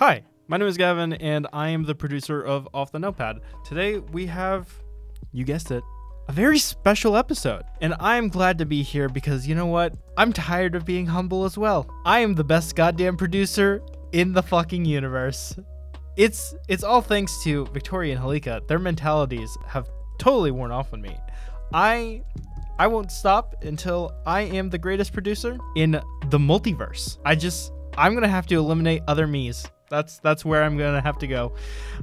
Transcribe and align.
Hi, 0.00 0.22
my 0.48 0.56
name 0.56 0.66
is 0.66 0.78
Gavin, 0.78 1.12
and 1.12 1.46
I 1.52 1.68
am 1.68 1.84
the 1.84 1.94
producer 1.94 2.42
of 2.42 2.66
Off 2.72 2.90
the 2.90 2.98
Notepad. 2.98 3.40
Today 3.66 3.98
we 3.98 4.24
have, 4.28 4.66
you 5.30 5.44
guessed 5.44 5.70
it, 5.70 5.84
a 6.26 6.32
very 6.32 6.58
special 6.58 7.18
episode. 7.18 7.64
And 7.82 7.94
I 8.00 8.16
am 8.16 8.30
glad 8.30 8.56
to 8.56 8.64
be 8.64 8.82
here 8.82 9.10
because 9.10 9.46
you 9.46 9.54
know 9.54 9.66
what? 9.66 9.92
I'm 10.16 10.32
tired 10.32 10.74
of 10.74 10.86
being 10.86 11.04
humble 11.04 11.44
as 11.44 11.58
well. 11.58 11.86
I 12.06 12.20
am 12.20 12.34
the 12.34 12.42
best 12.42 12.76
goddamn 12.76 13.18
producer 13.18 13.82
in 14.12 14.32
the 14.32 14.42
fucking 14.42 14.86
universe. 14.86 15.54
It's 16.16 16.54
it's 16.66 16.82
all 16.82 17.02
thanks 17.02 17.44
to 17.44 17.66
Victoria 17.66 18.16
and 18.16 18.24
Halika. 18.24 18.66
Their 18.68 18.78
mentalities 18.78 19.54
have 19.66 19.90
totally 20.16 20.50
worn 20.50 20.70
off 20.70 20.94
on 20.94 21.02
me. 21.02 21.14
I 21.74 22.22
I 22.78 22.86
won't 22.86 23.12
stop 23.12 23.54
until 23.64 24.14
I 24.24 24.40
am 24.40 24.70
the 24.70 24.78
greatest 24.78 25.12
producer 25.12 25.58
in 25.76 26.00
the 26.30 26.38
multiverse. 26.38 27.18
I 27.22 27.34
just 27.34 27.74
I'm 27.98 28.14
gonna 28.14 28.28
have 28.28 28.46
to 28.46 28.54
eliminate 28.54 29.02
other 29.06 29.26
me's. 29.26 29.70
That's 29.90 30.20
that's 30.20 30.44
where 30.44 30.62
I'm 30.62 30.78
gonna 30.78 31.00
have 31.00 31.18
to 31.18 31.26
go. 31.26 31.52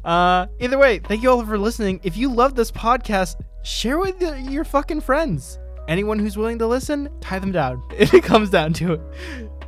Uh, 0.04 0.48
either 0.60 0.78
way, 0.78 1.00
thank 1.00 1.24
you 1.24 1.32
all 1.32 1.44
for 1.46 1.58
listening. 1.58 2.02
If 2.04 2.18
you 2.18 2.30
love 2.30 2.54
this 2.54 2.70
podcast, 2.70 3.38
share 3.64 3.98
with 3.98 4.20
the, 4.20 4.40
your 4.42 4.66
fucking 4.66 5.02
friends. 5.02 5.58
Anyone 5.88 6.20
who's 6.20 6.36
willing 6.36 6.60
to 6.60 6.68
listen, 6.68 7.10
tie 7.22 7.40
them 7.40 7.54
down. 7.54 7.82
If 7.98 8.14
it 8.14 8.26
comes 8.26 8.50
down 8.50 8.74
to 8.74 8.94
it. 8.94 9.02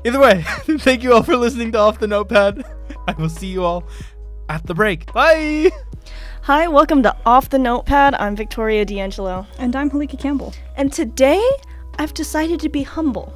Either 0.05 0.19
way, 0.19 0.43
thank 0.79 1.01
you 1.01 1.13
all 1.13 1.23
for 1.23 1.37
listening 1.37 1.71
to 1.71 1.77
Off 1.77 1.99
the 1.99 2.07
Notepad. 2.07 2.65
I 3.07 3.13
will 3.13 3.29
see 3.29 3.47
you 3.47 3.63
all 3.63 3.85
at 4.49 4.65
the 4.65 4.75
break. 4.75 5.11
Bye. 5.13 5.71
Hi, 6.41 6.67
welcome 6.67 7.01
to 7.03 7.15
Off 7.25 7.49
the 7.49 7.59
Notepad. 7.59 8.15
I'm 8.15 8.35
Victoria 8.35 8.83
D'Angelo. 8.83 9.47
And 9.59 9.77
I'm 9.77 9.89
Halika 9.89 10.19
Campbell. 10.19 10.53
And 10.75 10.91
today, 10.91 11.41
I've 11.97 12.13
decided 12.13 12.59
to 12.61 12.69
be 12.69 12.83
humble. 12.83 13.33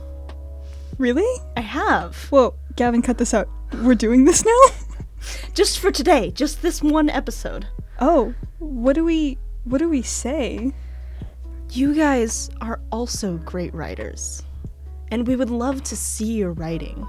Really? 0.97 1.41
I 1.55 1.61
have. 1.61 2.17
Whoa, 2.31 2.55
Gavin, 2.75 3.02
cut 3.02 3.17
this 3.17 3.34
out. 3.34 3.47
We're 3.82 3.95
doing 3.95 4.26
this 4.26 4.45
now? 4.45 4.62
Just 5.54 5.80
for 5.80 5.91
today, 5.91 6.31
just 6.31 6.62
this 6.62 6.84
one 6.84 7.09
episode. 7.09 7.68
Oh, 8.00 8.34
what 8.59 8.94
do 8.94 9.06
we 9.06 9.38
what 9.64 9.78
do 9.78 9.89
we 9.89 10.02
say? 10.02 10.73
You 11.72 11.95
guys 11.95 12.50
are 12.59 12.81
also 12.92 13.38
great 13.38 13.73
writers, 13.73 14.44
and 15.12 15.25
we 15.25 15.36
would 15.36 15.50
love 15.50 15.81
to 15.84 15.95
see 15.95 16.34
your 16.34 16.52
writing. 16.52 17.08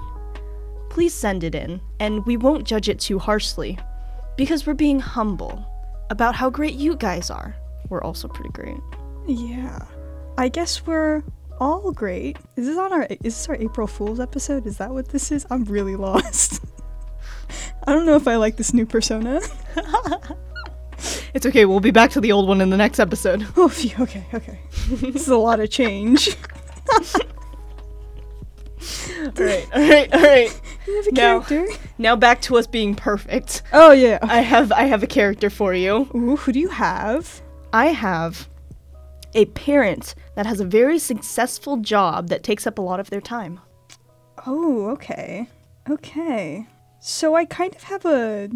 Please 0.89 1.13
send 1.13 1.43
it 1.43 1.55
in, 1.55 1.81
and 1.99 2.25
we 2.25 2.37
won't 2.37 2.65
judge 2.65 2.87
it 2.87 2.99
too 2.99 3.19
harshly, 3.19 3.77
because 4.37 4.65
we're 4.65 4.73
being 4.73 4.99
humble 4.99 5.65
about 6.09 6.35
how 6.35 6.49
great 6.49 6.75
you 6.75 6.95
guys 6.95 7.29
are. 7.29 7.55
We're 7.89 8.03
also 8.03 8.27
pretty 8.27 8.51
great. 8.51 8.77
Yeah. 9.27 9.85
I 10.37 10.49
guess 10.49 10.85
we're 10.85 11.23
all 11.59 11.91
great. 11.91 12.37
Is 12.55 12.65
this 12.67 12.77
on 12.77 12.91
our 12.93 13.03
is 13.03 13.17
this 13.35 13.49
our 13.49 13.55
April 13.55 13.87
Fool's 13.87 14.19
episode? 14.19 14.65
Is 14.65 14.77
that 14.77 14.91
what 14.91 15.09
this 15.09 15.31
is? 15.31 15.45
I'm 15.49 15.63
really 15.65 15.95
lost. 16.07 16.63
I 17.87 17.93
don't 17.93 18.05
know 18.05 18.15
if 18.15 18.27
I 18.27 18.35
like 18.37 18.57
this 18.57 18.73
new 18.73 18.85
persona. 18.85 19.39
It's 21.33 21.45
okay, 21.45 21.65
we'll 21.65 21.81
be 21.81 21.91
back 21.91 22.11
to 22.11 22.21
the 22.21 22.31
old 22.31 22.47
one 22.47 22.61
in 22.61 22.69
the 22.69 22.77
next 22.77 22.99
episode. 22.99 23.45
Oh, 23.57 23.67
phew, 23.67 23.91
okay, 23.99 24.25
okay. 24.33 24.59
this 24.87 25.23
is 25.23 25.27
a 25.27 25.35
lot 25.37 25.59
of 25.59 25.69
change. 25.69 26.35
alright, 29.37 29.67
alright, 29.73 30.13
alright. 30.13 30.61
You 30.87 30.95
have 30.95 31.07
a 31.07 31.11
Now- 31.11 31.39
character? 31.41 31.67
Now 31.97 32.15
back 32.15 32.41
to 32.43 32.57
us 32.57 32.67
being 32.67 32.95
perfect. 32.95 33.63
Oh 33.73 33.91
yeah. 33.91 34.19
I 34.21 34.41
have 34.41 34.71
I 34.71 34.83
have 34.83 35.03
a 35.03 35.07
character 35.07 35.49
for 35.49 35.73
you. 35.73 36.09
Ooh, 36.15 36.35
who 36.35 36.51
do 36.51 36.59
you 36.59 36.69
have? 36.69 37.41
I 37.73 37.87
have 37.87 38.47
a 39.33 39.45
parent 39.45 40.15
that 40.35 40.45
has 40.45 40.59
a 40.59 40.65
very 40.65 40.99
successful 40.99 41.77
job 41.77 42.27
that 42.29 42.43
takes 42.43 42.67
up 42.67 42.77
a 42.77 42.81
lot 42.81 42.99
of 42.99 43.09
their 43.09 43.21
time. 43.21 43.59
Oh, 44.45 44.89
okay. 44.91 45.47
Okay. 45.89 46.67
So 46.99 47.35
I 47.35 47.45
kind 47.45 47.75
of 47.75 47.83
have 47.83 48.05
a 48.05 48.49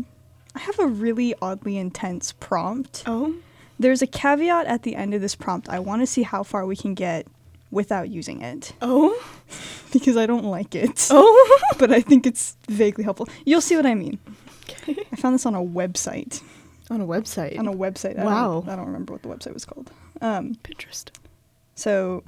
I 0.55 0.59
have 0.59 0.79
a 0.79 0.87
really 0.87 1.33
oddly 1.41 1.77
intense 1.77 2.31
prompt. 2.33 3.03
Oh? 3.05 3.35
There's 3.79 4.01
a 4.01 4.07
caveat 4.07 4.65
at 4.65 4.83
the 4.83 4.95
end 4.95 5.13
of 5.13 5.21
this 5.21 5.35
prompt. 5.35 5.69
I 5.69 5.79
want 5.79 6.01
to 6.01 6.07
see 6.07 6.23
how 6.23 6.43
far 6.43 6.65
we 6.65 6.75
can 6.75 6.95
get 6.95 7.27
without 7.71 8.09
using 8.09 8.41
it 8.41 8.73
Oh? 8.81 9.15
because 9.93 10.17
I 10.17 10.25
don't 10.25 10.45
like 10.45 10.75
it. 10.75 11.07
Oh? 11.11 11.61
But 11.77 11.93
I 11.93 12.01
think 12.01 12.27
it's 12.27 12.57
vaguely 12.67 13.05
helpful. 13.05 13.29
You'll 13.45 13.61
see 13.61 13.77
what 13.77 13.85
I 13.85 13.95
mean. 13.95 14.19
Okay. 14.69 14.97
I 15.13 15.15
found 15.15 15.33
this 15.35 15.45
on 15.45 15.55
a 15.55 15.63
website. 15.63 16.43
On 16.89 16.99
a 16.99 17.05
website. 17.05 17.57
On 17.57 17.67
a 17.67 17.73
website. 17.73 18.19
I 18.19 18.25
Wow. 18.25 18.61
Don't, 18.61 18.69
I 18.69 18.75
don't 18.75 18.87
remember 18.87 19.13
what 19.13 19.21
the 19.21 19.29
website 19.29 19.53
was 19.53 19.63
called. 19.63 19.89
Um, 20.19 20.55
Pinterest. 20.63 21.09
So, 21.79 22.23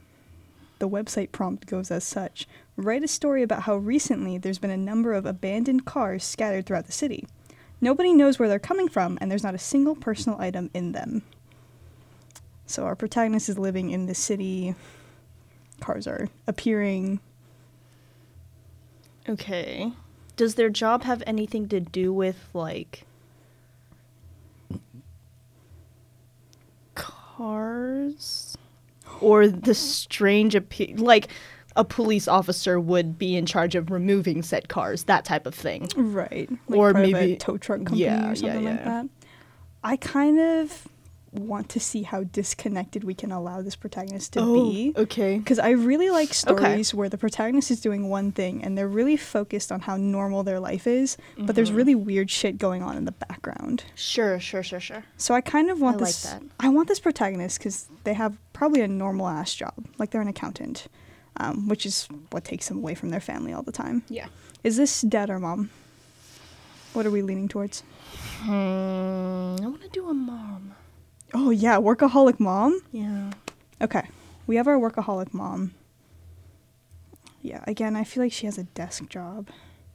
the 0.79 0.87
website 0.87 1.33
prompt 1.33 1.67
goes 1.67 1.91
as 1.91 2.05
such 2.05 2.47
Write 2.77 3.03
a 3.03 3.07
story 3.07 3.43
about 3.43 3.63
how 3.63 3.75
recently 3.75 4.37
there's 4.37 4.59
been 4.59 4.71
a 4.71 4.77
number 4.77 5.11
of 5.11 5.25
abandoned 5.25 5.83
cars 5.83 6.23
scattered 6.23 6.65
throughout 6.65 6.85
the 6.85 6.93
city. 6.93 7.27
Nobody 7.81 8.13
knows 8.13 8.39
where 8.39 8.47
they're 8.47 8.59
coming 8.59 8.87
from, 8.87 9.17
and 9.19 9.29
there's 9.29 9.43
not 9.43 9.53
a 9.53 9.59
single 9.59 9.93
personal 9.93 10.39
item 10.39 10.69
in 10.73 10.93
them. 10.93 11.23
So, 12.65 12.85
our 12.85 12.95
protagonist 12.95 13.49
is 13.49 13.59
living 13.59 13.89
in 13.89 14.05
the 14.05 14.15
city. 14.15 14.73
Cars 15.81 16.07
are 16.07 16.29
appearing. 16.47 17.19
Okay. 19.27 19.91
Does 20.37 20.55
their 20.55 20.69
job 20.69 21.03
have 21.03 21.21
anything 21.27 21.67
to 21.67 21.81
do 21.81 22.13
with 22.13 22.47
like 22.53 23.03
cars 26.95 28.55
or 29.21 29.47
the 29.47 29.73
strange 29.73 30.53
appe- 30.55 30.99
like 30.99 31.27
a 31.75 31.85
police 31.85 32.27
officer 32.27 32.79
would 32.79 33.17
be 33.17 33.35
in 33.37 33.45
charge 33.45 33.75
of 33.75 33.89
removing 33.91 34.43
said 34.43 34.67
cars, 34.67 35.05
that 35.05 35.23
type 35.23 35.45
of 35.45 35.55
thing. 35.55 35.87
Right. 35.95 36.49
Or 36.67 36.93
maybe- 36.93 37.33
a 37.33 37.35
tow 37.37 37.57
truck 37.57 37.79
company 37.79 38.01
yeah, 38.01 38.21
yeah, 38.25 38.31
or 38.31 38.35
something 38.35 38.65
like 38.65 38.75
yeah. 38.79 38.83
that. 38.83 39.05
I 39.83 39.95
kind 39.95 40.39
of 40.39 40.87
want 41.31 41.69
to 41.69 41.79
see 41.79 42.03
how 42.03 42.23
disconnected 42.25 43.05
we 43.05 43.13
can 43.13 43.31
allow 43.31 43.61
this 43.61 43.77
protagonist 43.77 44.33
to 44.33 44.41
be. 44.53 44.93
okay. 44.97 45.37
Because 45.37 45.59
I 45.59 45.69
really 45.69 46.09
like 46.09 46.27
Okay. 46.27 46.33
stories 46.33 46.93
where 46.93 47.07
the 47.07 47.17
protagonist 47.17 47.71
is 47.71 47.79
doing 47.79 48.09
one 48.09 48.33
thing 48.33 48.61
and 48.61 48.77
they're 48.77 48.85
really 48.89 49.15
focused 49.15 49.71
on 49.71 49.79
how 49.79 49.95
normal 49.95 50.43
their 50.43 50.59
life 50.59 50.85
is, 50.87 51.15
but 51.37 51.55
there's 51.55 51.71
Mhm. 51.71 51.75
really 51.77 51.95
weird 51.95 52.29
shit 52.29 52.57
going 52.57 52.83
on 52.83 52.97
in 52.97 53.05
the 53.05 53.13
background. 53.13 53.85
Sure, 53.95 54.41
sure, 54.41 54.61
sure, 54.61 54.81
sure. 54.81 55.05
So 55.15 55.33
I 55.33 55.39
kind 55.39 55.69
of 55.69 55.79
want 55.79 55.95
I 55.95 55.99
like 55.99 56.07
this. 56.09 56.23
that. 56.23 56.43
I 56.59 56.67
want 56.67 56.89
this 56.89 56.99
protagonist 56.99 57.59
because 57.59 57.87
they 58.03 58.13
have 58.13 58.35
probably 58.61 58.81
a 58.81 58.87
normal 58.87 59.27
ass 59.27 59.55
job, 59.55 59.73
like 59.97 60.11
they're 60.11 60.21
an 60.21 60.27
accountant, 60.27 60.85
um, 61.37 61.67
which 61.67 61.83
is 61.83 62.07
what 62.29 62.43
takes 62.43 62.67
them 62.67 62.77
away 62.77 62.93
from 62.93 63.09
their 63.09 63.19
family 63.19 63.51
all 63.51 63.63
the 63.63 63.71
time. 63.71 64.03
Yeah. 64.07 64.27
Is 64.63 64.77
this 64.77 65.01
dad 65.01 65.31
or 65.31 65.39
mom? 65.39 65.71
What 66.93 67.07
are 67.07 67.09
we 67.09 67.23
leaning 67.23 67.47
towards? 67.47 67.81
Hmm, 68.41 69.55
I 69.59 69.65
want 69.67 69.81
to 69.81 69.89
do 69.89 70.07
a 70.07 70.13
mom. 70.13 70.75
Oh 71.33 71.49
yeah, 71.49 71.77
workaholic 71.77 72.39
mom. 72.39 72.79
Yeah. 72.91 73.31
Okay, 73.81 74.07
we 74.45 74.57
have 74.57 74.67
our 74.67 74.77
workaholic 74.77 75.33
mom. 75.33 75.73
Yeah, 77.41 77.63
again, 77.65 77.95
I 77.95 78.03
feel 78.03 78.21
like 78.21 78.31
she 78.31 78.45
has 78.45 78.59
a 78.59 78.63
desk 78.65 79.09
job. 79.09 79.49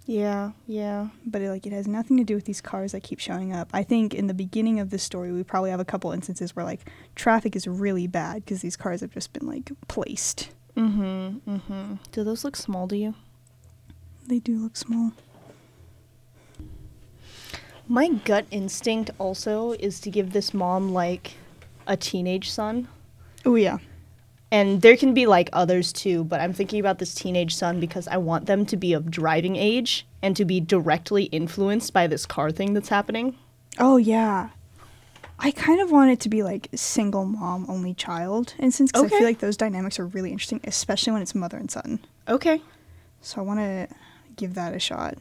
Yeah, 0.07 0.53
yeah. 0.69 1.09
but 1.27 1.43
it, 1.43 1.51
like 1.51 1.67
it 1.67 1.73
has 1.73 1.89
nothing 1.89 2.17
to 2.19 2.25
do 2.25 2.37
with 2.37 2.45
these 2.45 2.61
cars 2.61 2.93
that 2.93 3.03
keep 3.03 3.19
showing 3.19 3.53
up. 3.53 3.69
I 3.73 3.83
think 3.83 4.15
in 4.15 4.29
the 4.29 4.35
beginning 4.35 4.79
of 4.79 4.91
this 4.91 5.03
story, 5.03 5.33
we 5.33 5.43
probably 5.43 5.71
have 5.71 5.81
a 5.81 5.85
couple 5.85 6.13
instances 6.13 6.55
where 6.55 6.65
like 6.65 6.89
traffic 7.17 7.57
is 7.57 7.67
really 7.67 8.07
bad 8.07 8.45
because 8.45 8.63
these 8.63 8.77
cars 8.77 9.01
have 9.01 9.11
just 9.11 9.33
been 9.33 9.47
like 9.47 9.71
placed. 9.89 10.51
Mm-hmm. 10.77 11.51
Mm-hmm. 11.51 11.95
Do 12.13 12.25
those 12.25 12.45
look 12.45 12.55
small 12.55 12.87
to 12.89 12.97
you? 12.97 13.15
They 14.29 14.39
do 14.39 14.59
look 14.59 14.77
small. 14.77 15.13
My 17.89 18.09
gut 18.09 18.47
instinct 18.51 19.11
also 19.19 19.73
is 19.73 20.01
to 20.01 20.11
give 20.11 20.33
this 20.33 20.53
mom 20.53 20.93
like 20.93 21.35
a 21.87 21.97
teenage 21.97 22.51
son. 22.51 22.89
Oh 23.45 23.55
yeah, 23.55 23.79
And 24.51 24.81
there 24.81 24.97
can 24.97 25.13
be 25.13 25.27
like 25.27 25.51
others 25.53 25.93
too, 25.93 26.25
but 26.25 26.41
I'm 26.41 26.53
thinking 26.53 26.79
about 26.79 26.99
this 26.99 27.15
teenage 27.15 27.55
son 27.55 27.81
because 27.81 28.07
I 28.07 28.17
want 28.17 28.47
them 28.47 28.65
to 28.67 28.77
be 28.77 28.93
of 28.93 29.11
driving 29.11 29.57
age 29.57 30.07
and 30.23 30.37
to 30.37 30.45
be 30.45 30.61
directly 30.61 31.25
influenced 31.25 31.93
by 31.93 32.07
this 32.07 32.27
car 32.27 32.51
thing 32.51 32.73
that's 32.75 32.89
happening. 32.89 33.37
oh 33.79 33.97
yeah. 33.97 34.51
I 35.39 35.51
kind 35.51 35.83
of 35.83 35.91
want 35.91 36.11
it 36.11 36.21
to 36.21 36.31
be 36.31 36.43
like 36.43 36.69
single 36.75 37.27
mom, 37.27 37.67
only 37.69 37.93
child 37.93 38.55
instance 38.59 38.91
because 38.91 39.13
I 39.13 39.19
feel 39.19 39.27
like 39.27 39.41
those 39.41 39.57
dynamics 39.57 39.99
are 39.99 40.07
really 40.07 40.33
interesting, 40.33 40.61
especially 40.65 41.13
when 41.13 41.21
it's 41.21 41.35
mother 41.35 41.59
and 41.59 41.71
son. 41.71 41.99
Okay. 42.27 42.63
So 43.21 43.41
I 43.41 43.45
want 43.45 43.61
to 43.61 43.89
give 44.37 44.55
that 44.55 44.73
a 44.73 44.79
shot. 44.79 45.19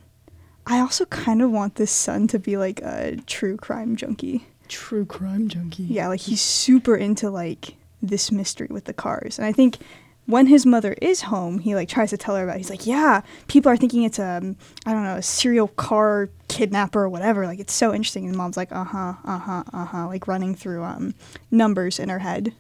I 0.66 0.80
also 0.80 1.06
kind 1.06 1.42
of 1.42 1.52
want 1.52 1.76
this 1.76 1.92
son 1.92 2.28
to 2.28 2.40
be 2.40 2.56
like 2.56 2.82
a 2.82 3.18
true 3.28 3.58
crime 3.58 3.98
junkie. 3.98 4.48
True 4.70 5.06
crime 5.06 5.50
junkie. 5.50 5.84
Yeah, 5.84 6.08
like 6.08 6.22
he's 6.22 6.42
super 6.42 6.96
into 6.96 7.30
like 7.30 7.76
this 8.08 8.32
mystery 8.32 8.68
with 8.70 8.86
the 8.86 8.94
cars. 8.94 9.38
And 9.38 9.46
I 9.46 9.52
think 9.52 9.78
when 10.26 10.48
his 10.48 10.66
mother 10.66 10.94
is 11.02 11.22
home, 11.22 11.60
he 11.60 11.76
like 11.76 11.88
tries 11.88 12.10
to 12.10 12.18
tell 12.18 12.36
her 12.36 12.44
about. 12.44 12.56
It. 12.56 12.60
He's 12.60 12.70
like, 12.70 12.88
"Yeah, 12.88 13.22
people 13.48 13.72
are 13.72 13.78
thinking 13.78 14.04
it's 14.04 14.20
a 14.20 14.56
I 14.86 14.94
don't 14.94 15.04
know, 15.04 15.16
a 15.16 15.22
serial 15.22 15.68
car 15.70 16.30
kidnapper 16.48 17.04
or 17.04 17.10
whatever. 17.10 17.46
Like 17.46 17.60
it's 17.60 17.74
so 17.74 17.94
interesting." 17.94 18.26
And 18.26 18.36
mom's 18.36 18.58
like, 18.58 18.72
"Uh-huh, 18.72 19.14
uh-huh, 19.24 19.64
uh-huh," 19.72 20.08
like 20.08 20.28
running 20.28 20.56
through 20.56 20.84
um 20.84 21.14
numbers 21.52 22.00
in 22.00 22.10
her 22.10 22.20
head. 22.20 22.54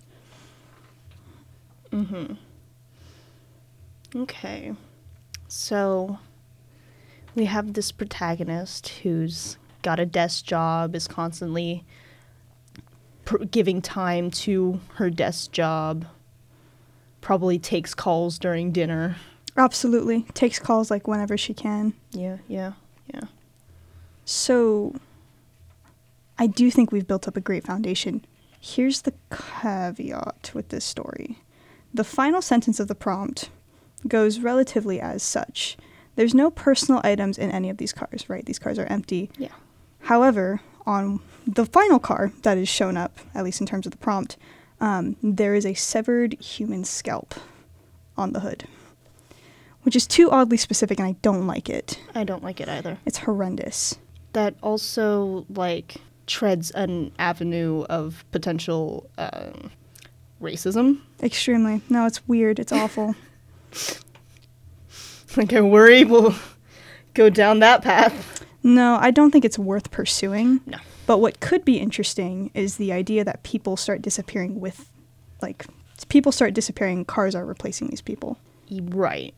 Mm-hmm. 1.91 2.33
Okay. 4.21 4.73
So 5.47 6.19
we 7.35 7.45
have 7.45 7.73
this 7.73 7.91
protagonist 7.91 8.89
who's 9.03 9.57
got 9.81 9.99
a 9.99 10.05
desk 10.05 10.45
job, 10.45 10.95
is 10.95 11.07
constantly 11.07 11.83
pr- 13.25 13.43
giving 13.45 13.81
time 13.81 14.31
to 14.31 14.79
her 14.95 15.09
desk 15.09 15.51
job, 15.51 16.05
probably 17.21 17.59
takes 17.59 17.93
calls 17.93 18.39
during 18.39 18.71
dinner. 18.71 19.17
Absolutely. 19.57 20.23
Takes 20.33 20.59
calls 20.59 20.91
like 20.91 21.07
whenever 21.07 21.37
she 21.37 21.53
can. 21.53 21.93
Yeah, 22.11 22.37
yeah, 22.47 22.73
yeah. 23.13 23.21
So 24.25 24.95
I 26.37 26.47
do 26.47 26.69
think 26.69 26.91
we've 26.91 27.07
built 27.07 27.27
up 27.27 27.37
a 27.37 27.41
great 27.41 27.65
foundation. 27.65 28.25
Here's 28.59 29.01
the 29.01 29.13
caveat 29.31 30.51
with 30.53 30.69
this 30.69 30.83
story. 30.83 31.39
The 31.93 32.03
final 32.03 32.41
sentence 32.41 32.79
of 32.79 32.87
the 32.87 32.95
prompt 32.95 33.49
goes 34.07 34.39
relatively 34.39 34.99
as 34.99 35.23
such. 35.23 35.77
There's 36.15 36.33
no 36.33 36.49
personal 36.49 37.01
items 37.03 37.37
in 37.37 37.51
any 37.51 37.69
of 37.69 37.77
these 37.77 37.93
cars, 37.93 38.29
right? 38.29 38.45
These 38.45 38.59
cars 38.59 38.79
are 38.79 38.85
empty. 38.85 39.29
Yeah. 39.37 39.49
However, 40.01 40.61
on 40.85 41.19
the 41.45 41.65
final 41.65 41.99
car 41.99 42.31
that 42.43 42.57
is 42.57 42.69
shown 42.69 42.97
up, 42.97 43.19
at 43.33 43.43
least 43.43 43.61
in 43.61 43.67
terms 43.67 43.85
of 43.85 43.91
the 43.91 43.97
prompt, 43.97 44.37
um, 44.81 45.15
there 45.21 45.55
is 45.55 45.65
a 45.65 45.73
severed 45.73 46.33
human 46.41 46.83
scalp 46.83 47.35
on 48.17 48.33
the 48.33 48.41
hood, 48.41 48.65
which 49.83 49.95
is 49.95 50.07
too 50.07 50.29
oddly 50.31 50.57
specific, 50.57 50.99
and 50.99 51.07
I 51.07 51.15
don't 51.21 51.47
like 51.47 51.69
it. 51.69 51.99
I 52.13 52.23
don't 52.23 52.43
like 52.43 52.59
it 52.59 52.69
either. 52.69 52.97
It's 53.05 53.19
horrendous. 53.19 53.97
That 54.33 54.55
also 54.61 55.45
like 55.49 55.95
treads 56.27 56.71
an 56.71 57.11
avenue 57.19 57.83
of 57.83 58.25
potential 58.31 59.09
um, 59.17 59.71
racism. 60.41 61.01
Extremely. 61.21 61.81
No, 61.89 62.05
it's 62.05 62.27
weird. 62.27 62.59
It's 62.59 62.71
awful. 62.71 63.15
Like 65.37 65.51
I 65.53 65.61
worry 65.61 66.05
we'll 66.05 66.33
go 67.13 67.29
down 67.29 67.59
that 67.59 67.81
path. 67.81 68.45
No, 68.63 68.97
I 68.99 69.11
don't 69.11 69.31
think 69.31 69.43
it's 69.45 69.59
worth 69.59 69.91
pursuing. 69.91 70.61
No. 70.65 70.77
But 71.05 71.19
what 71.19 71.39
could 71.39 71.63
be 71.63 71.77
interesting 71.79 72.51
is 72.53 72.77
the 72.77 72.91
idea 72.91 73.23
that 73.23 73.43
people 73.43 73.77
start 73.77 74.01
disappearing 74.01 74.59
with, 74.59 74.89
like, 75.41 75.65
people 76.09 76.31
start 76.31 76.53
disappearing, 76.53 77.05
cars 77.05 77.35
are 77.35 77.45
replacing 77.45 77.87
these 77.87 78.01
people. 78.01 78.37
Right. 78.71 79.33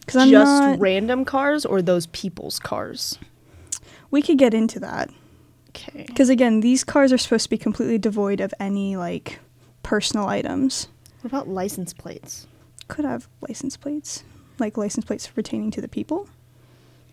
Because 0.00 0.16
I'm 0.16 0.30
Just 0.30 0.62
not. 0.62 0.78
random 0.80 1.24
cars 1.24 1.64
or 1.64 1.80
those 1.80 2.06
people's 2.08 2.58
cars. 2.58 3.18
we 4.10 4.22
could 4.22 4.38
get 4.38 4.54
into 4.54 4.78
that. 4.78 5.10
Okay. 5.70 6.04
Because 6.06 6.28
again, 6.28 6.60
these 6.60 6.84
cars 6.84 7.12
are 7.12 7.18
supposed 7.18 7.44
to 7.44 7.50
be 7.50 7.58
completely 7.58 7.98
devoid 7.98 8.40
of 8.40 8.54
any, 8.60 8.96
like, 8.96 9.40
personal 9.82 10.26
items. 10.28 10.86
What 11.20 11.32
about 11.32 11.48
license 11.48 11.92
plates? 11.92 12.46
Could 12.86 13.04
have 13.04 13.26
license 13.40 13.76
plates, 13.76 14.22
like 14.58 14.76
license 14.76 15.04
plates 15.04 15.26
pertaining 15.26 15.70
to 15.72 15.80
the 15.80 15.88
people. 15.88 16.28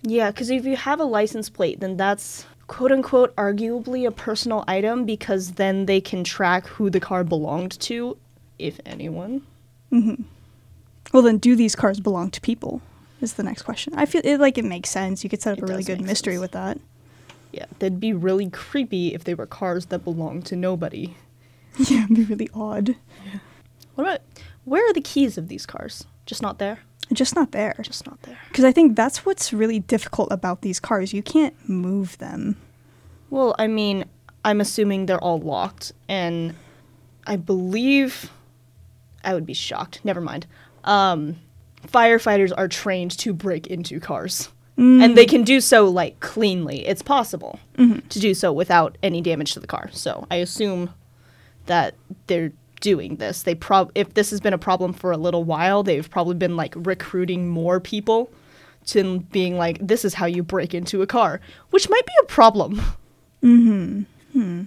Yeah, 0.04 0.30
because 0.32 0.50
if 0.52 0.66
you 0.66 0.76
have 0.76 1.00
a 1.00 1.06
license 1.06 1.50
plate, 1.50 1.80
then 1.80 1.98
that's 1.98 2.46
quote 2.68 2.92
unquote 2.92 3.36
arguably 3.36 4.08
a 4.08 4.12
personal 4.12 4.64
item 4.68 5.06
because 5.06 5.54
then 5.54 5.86
they 5.86 6.02
can 6.02 6.24
track 6.24 6.68
who 6.68 6.90
the 6.90 7.00
car 7.00 7.24
belonged 7.24 7.80
to, 7.82 8.18
if 8.60 8.80
anyone. 8.86 9.42
Mm-hmm. 9.92 10.24
Well, 11.14 11.24
then, 11.24 11.38
do 11.40 11.56
these 11.56 11.76
cars 11.76 12.00
belong 12.00 12.32
to 12.32 12.42
people? 12.42 12.82
Is 13.20 13.34
the 13.34 13.44
next 13.44 13.62
question. 13.64 13.94
I 13.96 14.06
feel 14.06 14.22
it 14.24 14.40
like 14.40 14.58
it 14.58 14.66
makes 14.66 14.90
sense. 14.90 15.24
You 15.24 15.30
could 15.30 15.42
set 15.42 15.52
up 15.54 15.60
It 15.60 15.64
a 15.64 15.68
really 15.68 15.84
good 15.84 16.02
mystery 16.02 16.34
sense. 16.36 16.42
with 16.42 16.52
that. 16.54 16.80
Yeah, 17.52 17.66
that'd 17.80 18.00
be 18.00 18.14
really 18.14 18.50
creepy 18.50 19.14
if 19.14 19.26
they 19.26 19.34
were 19.36 19.46
cars 19.46 19.88
that 19.88 20.00
belonged 20.00 20.46
to 20.48 20.56
nobody. 20.56 21.16
yeah, 21.78 22.06
it'd 22.06 22.16
be 22.16 22.24
really 22.24 22.50
odd. 22.54 22.96
What 23.96 24.06
about 24.06 24.22
where 24.64 24.90
are 24.90 24.94
the 24.94 25.02
keys 25.02 25.38
of 25.38 25.50
these 25.50 25.66
cars? 25.66 26.06
Just 26.26 26.42
not 26.42 26.58
there? 26.60 26.80
Just 27.14 27.36
not 27.36 27.52
there. 27.52 27.76
Just 27.82 28.06
not 28.06 28.22
there. 28.22 28.38
Because 28.48 28.64
I 28.64 28.72
think 28.72 28.96
that's 28.96 29.26
what's 29.26 29.52
really 29.52 29.80
difficult 29.80 30.32
about 30.32 30.62
these 30.62 30.80
cars. 30.80 31.14
You 31.14 31.22
can't 31.22 31.56
move 31.68 32.18
them. 32.20 32.58
Well, 33.30 33.56
I 33.60 33.68
mean, 33.68 34.06
I'm 34.46 34.62
assuming 34.62 35.06
they're 35.06 35.20
all 35.20 35.40
locked, 35.40 35.92
and 36.08 36.56
I 37.28 37.36
believe 37.36 38.32
I 39.24 39.34
would 39.34 39.46
be 39.46 39.54
shocked. 39.54 40.02
Never 40.04 40.22
mind. 40.22 40.48
Um, 40.84 41.38
firefighters 41.88 42.52
are 42.58 42.68
trained 42.68 43.18
to 43.20 43.34
break 43.34 43.68
into 43.68 44.00
cars, 44.00 44.50
and 44.78 45.16
they 45.16 45.26
can 45.26 45.44
do 45.44 45.62
so 45.62 45.88
like 45.88 46.20
cleanly. 46.22 46.88
It's 46.88 47.02
possible 47.04 47.60
to 47.78 48.20
do 48.20 48.34
so 48.34 48.52
without 48.52 48.98
any 49.04 49.22
damage 49.22 49.54
to 49.54 49.60
the 49.60 49.68
car. 49.68 49.90
So 49.92 50.26
I 50.32 50.38
assume 50.38 50.94
that 51.68 51.96
they're 52.28 52.52
doing 52.82 53.16
this. 53.16 53.44
They 53.44 53.56
prob 53.56 53.92
if 53.96 54.14
this 54.14 54.32
has 54.32 54.42
been 54.42 54.54
a 54.54 54.58
problem 54.58 54.92
for 54.92 55.12
a 55.12 55.18
little 55.18 55.44
while, 55.46 55.84
they've 55.84 56.10
probably 56.10 56.36
been 56.36 56.58
like 56.58 56.74
recruiting 56.76 57.48
more 57.48 57.80
people 57.80 58.30
to 58.88 59.20
being 59.32 59.58
like, 59.58 59.78
this 59.80 60.04
is 60.04 60.16
how 60.16 60.26
you 60.26 60.44
break 60.44 60.74
into 60.74 61.02
a 61.02 61.08
car, 61.08 61.40
which 61.70 61.90
might 61.90 62.06
be 62.06 62.14
a 62.24 62.26
problem. 62.26 62.82
Hmm. 64.34 64.62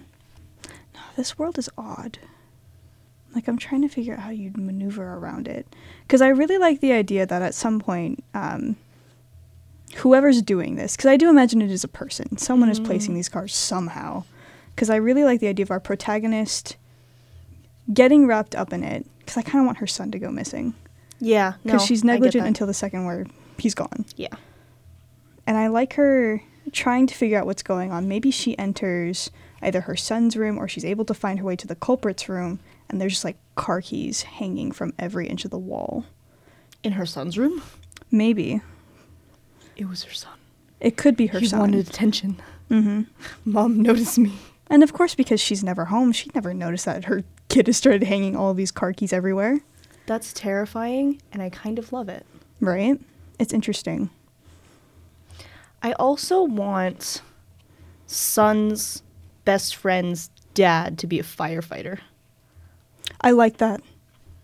No, 0.94 1.00
This 1.16 1.38
world 1.38 1.58
is 1.58 1.69
odd. 1.76 2.19
Like, 3.34 3.49
I'm 3.49 3.58
trying 3.58 3.82
to 3.82 3.88
figure 3.88 4.14
out 4.14 4.20
how 4.20 4.31
you'd 4.31 4.56
maneuver 4.56 5.14
around 5.14 5.49
it. 5.49 5.67
Because 6.02 6.22
I 6.22 6.28
really 6.28 6.58
like 6.58 6.81
the 6.81 6.93
idea 6.93 7.26
that 7.26 7.43
at 7.43 7.55
some 7.55 7.81
point, 7.81 8.22
um, 8.32 8.76
whoever's 9.96 10.40
doing 10.40 10.76
this, 10.76 10.96
because 10.96 11.10
I 11.10 11.17
do 11.17 11.28
imagine 11.28 11.60
it 11.60 11.70
is 11.70 11.82
a 11.82 11.88
person, 11.88 12.37
someone 12.37 12.69
is 12.69 12.78
placing 12.78 13.14
these 13.14 13.28
cars 13.28 13.52
somehow. 13.52 14.22
Because 14.75 14.90
I 14.90 14.96
really 14.96 15.25
like 15.25 15.40
the 15.40 15.49
idea 15.49 15.64
of 15.64 15.72
our 15.72 15.81
protagonist 15.81 16.76
getting 17.92 18.26
wrapped 18.26 18.54
up 18.54 18.72
in 18.72 18.82
it. 18.84 19.06
Because 19.19 19.36
I 19.38 19.42
kind 19.42 19.60
of 19.60 19.66
want 19.66 19.78
her 19.78 19.86
son 19.86 20.10
to 20.12 20.19
go 20.19 20.31
missing. 20.31 20.75
Yeah, 21.20 21.54
Because 21.62 21.81
no, 21.82 21.86
she's 21.86 22.04
negligent 22.04 22.46
until 22.46 22.66
the 22.66 22.75
second 22.75 23.06
where 23.06 23.26
he's 23.58 23.75
gone. 23.75 24.04
yeah. 24.16 24.34
and 25.46 25.56
I 25.56 25.69
like 25.69 25.94
her 25.94 26.42
trying 26.72 27.06
to 27.06 27.14
figure 27.14 27.38
out 27.38 27.46
what's 27.46 27.62
going 27.62 27.92
on. 27.92 28.08
Maybe 28.08 28.31
she 28.31 28.58
enters 28.58 29.31
either 29.62 29.82
her 29.82 29.96
son's 29.96 30.36
room 30.36 30.58
or 30.58 30.69
she's 30.69 30.84
able 30.84 31.04
to 31.06 31.14
find 31.14 31.38
her 31.38 31.44
way 31.44 31.56
to 31.56 31.66
the 31.66 31.75
culprit's 31.76 32.28
room, 32.28 32.60
and 32.90 33.00
there's 33.00 33.12
just 33.12 33.25
like 33.25 33.36
car 33.54 33.81
keys 33.81 34.22
hanging 34.22 34.72
from 34.72 34.92
every 34.98 35.26
inch 35.28 35.44
of 35.46 35.50
the 35.50 35.58
wall. 35.58 36.04
In 36.82 36.92
her 36.92 37.06
son's 37.06 37.38
room, 37.38 37.62
Maybe 38.10 38.60
it 39.76 39.88
was 39.88 40.02
her 40.04 40.12
son. 40.12 40.34
it 40.81 40.96
could 40.98 41.16
be 41.16 41.26
her 41.28 41.38
he 41.40 41.46
son. 41.46 41.60
wanted 41.60 41.88
attention. 41.88 42.40
Mm-hmm. 42.70 43.02
Mom 43.50 43.82
noticed 43.82 44.19
me. 44.19 44.32
And 44.69 44.82
of 44.82 44.93
course, 44.93 45.14
because 45.14 45.40
she's 45.40 45.62
never 45.62 45.87
home, 45.87 46.12
she'd 46.12 46.34
never 46.34 46.55
noticed 46.55 46.84
that 46.87 47.05
her 47.05 47.22
kid 47.49 47.66
has 47.66 47.76
started 47.76 48.05
hanging 48.05 48.37
all 48.37 48.50
of 48.50 48.56
these 48.56 48.70
car 48.70 48.93
keys 48.93 49.12
everywhere. 49.12 49.61
That's 50.06 50.32
terrifying, 50.32 51.20
and 51.32 51.43
I 51.43 51.50
kind 51.50 51.78
of 51.78 51.93
love 51.93 52.08
it. 52.08 52.26
Right? 52.61 53.00
It's 53.38 53.52
interesting. 53.52 54.11
I 55.82 55.93
also 55.93 56.43
want 56.43 57.22
son's 58.06 59.03
best 59.44 59.77
friend's 59.77 60.31
dad 60.55 60.98
to 60.98 61.06
be 61.06 61.19
a 61.19 61.22
firefighter. 61.22 62.00
I 63.20 63.32
like 63.32 63.58
that. 63.58 63.82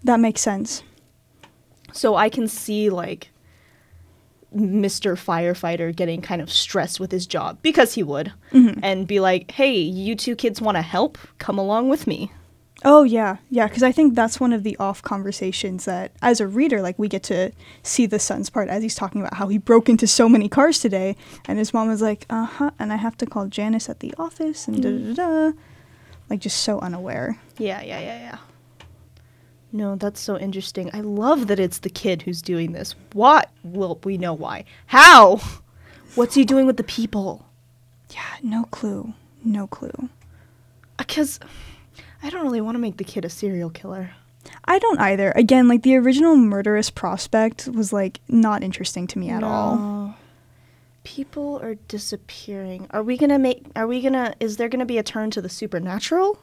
That 0.04 0.20
makes 0.20 0.40
sense. 0.40 0.82
So 1.92 2.16
I 2.16 2.28
can 2.28 2.48
see 2.48 2.90
like 2.90 3.30
Mr. 4.54 5.12
Firefighter 5.14 5.94
getting 5.94 6.20
kind 6.20 6.42
of 6.42 6.50
stressed 6.50 6.98
with 7.00 7.12
his 7.12 7.26
job 7.26 7.58
because 7.62 7.94
he 7.94 8.02
would 8.02 8.32
and 8.82 9.06
be 9.06 9.20
like, 9.20 9.50
"Hey, 9.52 9.76
you 9.76 10.14
two 10.16 10.34
kids 10.36 10.60
want 10.60 10.76
to 10.76 10.82
help? 10.82 11.18
Come 11.38 11.58
along 11.58 11.88
with 11.88 12.06
me." 12.06 12.32
Oh 12.82 13.02
yeah, 13.02 13.36
yeah. 13.50 13.68
Because 13.68 13.82
I 13.82 13.92
think 13.92 14.14
that's 14.14 14.40
one 14.40 14.52
of 14.54 14.62
the 14.62 14.76
off 14.78 15.02
conversations 15.02 15.84
that, 15.84 16.12
as 16.22 16.40
a 16.40 16.46
reader, 16.46 16.80
like 16.80 16.98
we 16.98 17.08
get 17.08 17.22
to 17.24 17.52
see 17.82 18.06
the 18.06 18.18
son's 18.18 18.48
part 18.48 18.68
as 18.70 18.82
he's 18.82 18.94
talking 18.94 19.20
about 19.20 19.34
how 19.34 19.48
he 19.48 19.58
broke 19.58 19.88
into 19.88 20.06
so 20.06 20.28
many 20.28 20.48
cars 20.48 20.80
today, 20.80 21.14
and 21.46 21.58
his 21.58 21.74
mom 21.74 21.88
was 21.88 22.00
like, 22.02 22.24
"Uh 22.30 22.46
huh," 22.46 22.70
and 22.78 22.92
I 22.92 22.96
have 22.96 23.16
to 23.18 23.26
call 23.26 23.46
Janice 23.48 23.88
at 23.90 24.00
the 24.00 24.14
office, 24.18 24.66
and 24.66 24.82
da 24.82 24.90
da 24.90 25.14
da, 25.14 25.52
like 26.30 26.40
just 26.40 26.62
so 26.62 26.78
unaware. 26.80 27.38
Yeah, 27.58 27.82
yeah, 27.82 28.00
yeah, 28.00 28.18
yeah. 28.20 28.38
No, 29.72 29.94
that's 29.94 30.20
so 30.20 30.36
interesting. 30.36 30.90
I 30.92 31.00
love 31.00 31.46
that 31.46 31.60
it's 31.60 31.78
the 31.78 31.90
kid 31.90 32.22
who's 32.22 32.42
doing 32.42 32.72
this. 32.72 32.94
What? 33.12 33.50
Well, 33.62 34.00
we 34.04 34.18
know 34.18 34.32
why. 34.34 34.64
How? 34.86 35.40
What's 36.16 36.34
he 36.34 36.44
doing 36.44 36.66
with 36.66 36.76
the 36.76 36.82
people? 36.84 37.46
Yeah, 38.10 38.36
no 38.42 38.64
clue, 38.64 39.14
no 39.44 39.68
clue. 39.68 39.92
Uh, 40.98 41.04
because 41.06 41.38
I 42.22 42.30
don't 42.30 42.42
really 42.42 42.60
want 42.60 42.74
to 42.74 42.80
make 42.80 42.96
the 42.96 43.04
kid 43.04 43.24
a 43.24 43.30
serial 43.30 43.70
killer. 43.70 44.10
I 44.64 44.78
don't 44.78 44.98
either. 44.98 45.32
Again, 45.36 45.68
like 45.68 45.82
the 45.82 45.96
original 45.96 46.34
murderous 46.36 46.90
prospect 46.90 47.68
was 47.68 47.92
like 47.92 48.20
not 48.28 48.62
interesting 48.64 49.06
to 49.08 49.18
me 49.18 49.30
at 49.30 49.44
all. 49.44 50.16
People 51.04 51.60
are 51.62 51.76
disappearing. 51.88 52.86
Are 52.90 53.02
we 53.02 53.16
gonna 53.16 53.38
make? 53.38 53.64
Are 53.76 53.86
we 53.86 54.02
gonna? 54.02 54.34
Is 54.40 54.56
there 54.56 54.68
gonna 54.68 54.86
be 54.86 54.98
a 54.98 55.02
turn 55.02 55.30
to 55.32 55.40
the 55.40 55.48
supernatural? 55.48 56.38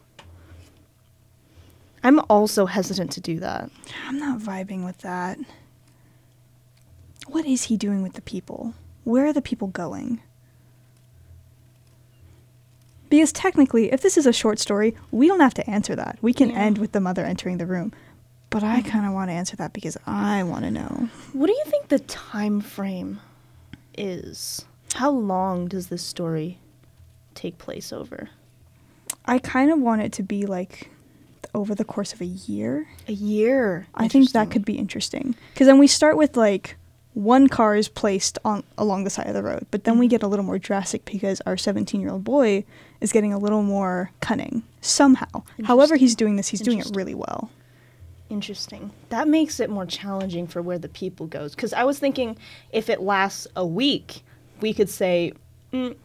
I'm 2.03 2.19
also 2.29 2.65
hesitant 2.65 3.11
to 3.13 3.21
do 3.21 3.39
that. 3.39 3.69
I'm 4.05 4.19
not 4.19 4.39
vibing 4.39 4.85
with 4.85 4.99
that. 4.99 5.37
What 7.27 7.45
is 7.45 7.63
he 7.63 7.77
doing 7.77 8.03
with 8.03 8.13
the 8.13 8.21
people? 8.21 8.73
Where 9.03 9.25
are 9.25 9.33
the 9.33 9.41
people 9.41 9.67
going? 9.67 10.21
Because 13.09 13.31
technically, 13.31 13.91
if 13.91 14.01
this 14.01 14.17
is 14.17 14.25
a 14.25 14.33
short 14.33 14.59
story, 14.59 14.95
we 15.11 15.27
don't 15.27 15.39
have 15.39 15.53
to 15.55 15.69
answer 15.69 15.95
that. 15.95 16.17
We 16.21 16.33
can 16.33 16.49
Yeah. 16.49 16.59
end 16.59 16.77
with 16.77 16.91
the 16.91 16.99
mother 16.99 17.23
entering 17.23 17.57
the 17.57 17.65
room. 17.65 17.93
But 18.49 18.63
I 18.63 18.79
mm-hmm. 18.79 18.89
kind 18.89 19.05
of 19.05 19.13
want 19.13 19.29
to 19.29 19.33
answer 19.33 19.55
that 19.57 19.73
because 19.73 19.97
I 20.05 20.43
want 20.43 20.63
to 20.65 20.71
know. 20.71 21.09
What 21.33 21.47
do 21.47 21.53
you 21.53 21.63
think 21.65 21.87
the 21.87 21.99
time 21.99 22.61
frame 22.61 23.19
is. 23.97 24.65
How 24.93 25.09
long 25.09 25.67
does 25.67 25.87
this 25.87 26.03
story 26.03 26.59
take 27.33 27.57
place 27.57 27.91
over? 27.91 28.29
I 29.25 29.39
kind 29.39 29.71
of 29.71 29.79
want 29.79 30.01
it 30.01 30.13
to 30.13 30.23
be 30.23 30.45
like 30.45 30.89
over 31.53 31.73
the 31.75 31.83
course 31.85 32.13
of 32.13 32.21
a 32.21 32.25
year. 32.25 32.87
A 33.07 33.13
year. 33.13 33.87
I 33.95 34.07
think 34.07 34.31
that 34.31 34.51
could 34.51 34.65
be 34.65 34.77
interesting. 34.77 35.35
Because 35.53 35.67
then 35.67 35.79
we 35.79 35.87
start 35.87 36.17
with 36.17 36.37
like 36.37 36.75
one 37.13 37.47
car 37.47 37.75
is 37.75 37.87
placed 37.87 38.37
on 38.45 38.63
along 38.77 39.03
the 39.03 39.09
side 39.09 39.25
of 39.27 39.33
the 39.33 39.41
road, 39.41 39.65
but 39.71 39.83
then 39.85 39.97
we 39.97 40.05
Mhm. 40.07 40.11
get 40.11 40.23
a 40.23 40.27
little 40.27 40.45
more 40.45 40.59
drastic 40.59 41.03
because 41.05 41.41
our 41.47 41.57
17 41.57 41.99
year 41.99 42.11
old 42.11 42.23
boy 42.23 42.63
is 43.01 43.11
getting 43.11 43.33
a 43.33 43.39
little 43.39 43.63
more 43.63 44.11
cunning 44.21 44.61
somehow. 44.81 45.43
However, 45.63 45.95
he's 45.95 46.15
doing 46.15 46.35
this, 46.35 46.49
he's 46.49 46.61
doing 46.61 46.77
it 46.79 46.89
really 46.93 47.15
well. 47.15 47.49
Interesting. 48.29 48.91
That 49.09 49.27
makes 49.27 49.59
it 49.59 49.69
more 49.69 49.85
challenging 49.85 50.47
for 50.47 50.61
where 50.61 50.77
the 50.77 50.89
people 50.89 51.27
goes. 51.27 51.55
Because 51.55 51.71
I 51.73 51.85
was 51.85 51.97
thinking 51.97 52.37
if 52.71 52.89
it 52.89 53.01
lasts 53.01 53.47
a 53.55 53.65
week, 53.65 54.23
we 54.61 54.73
could 54.73 54.89
say 54.89 55.31
mm, 55.73 55.95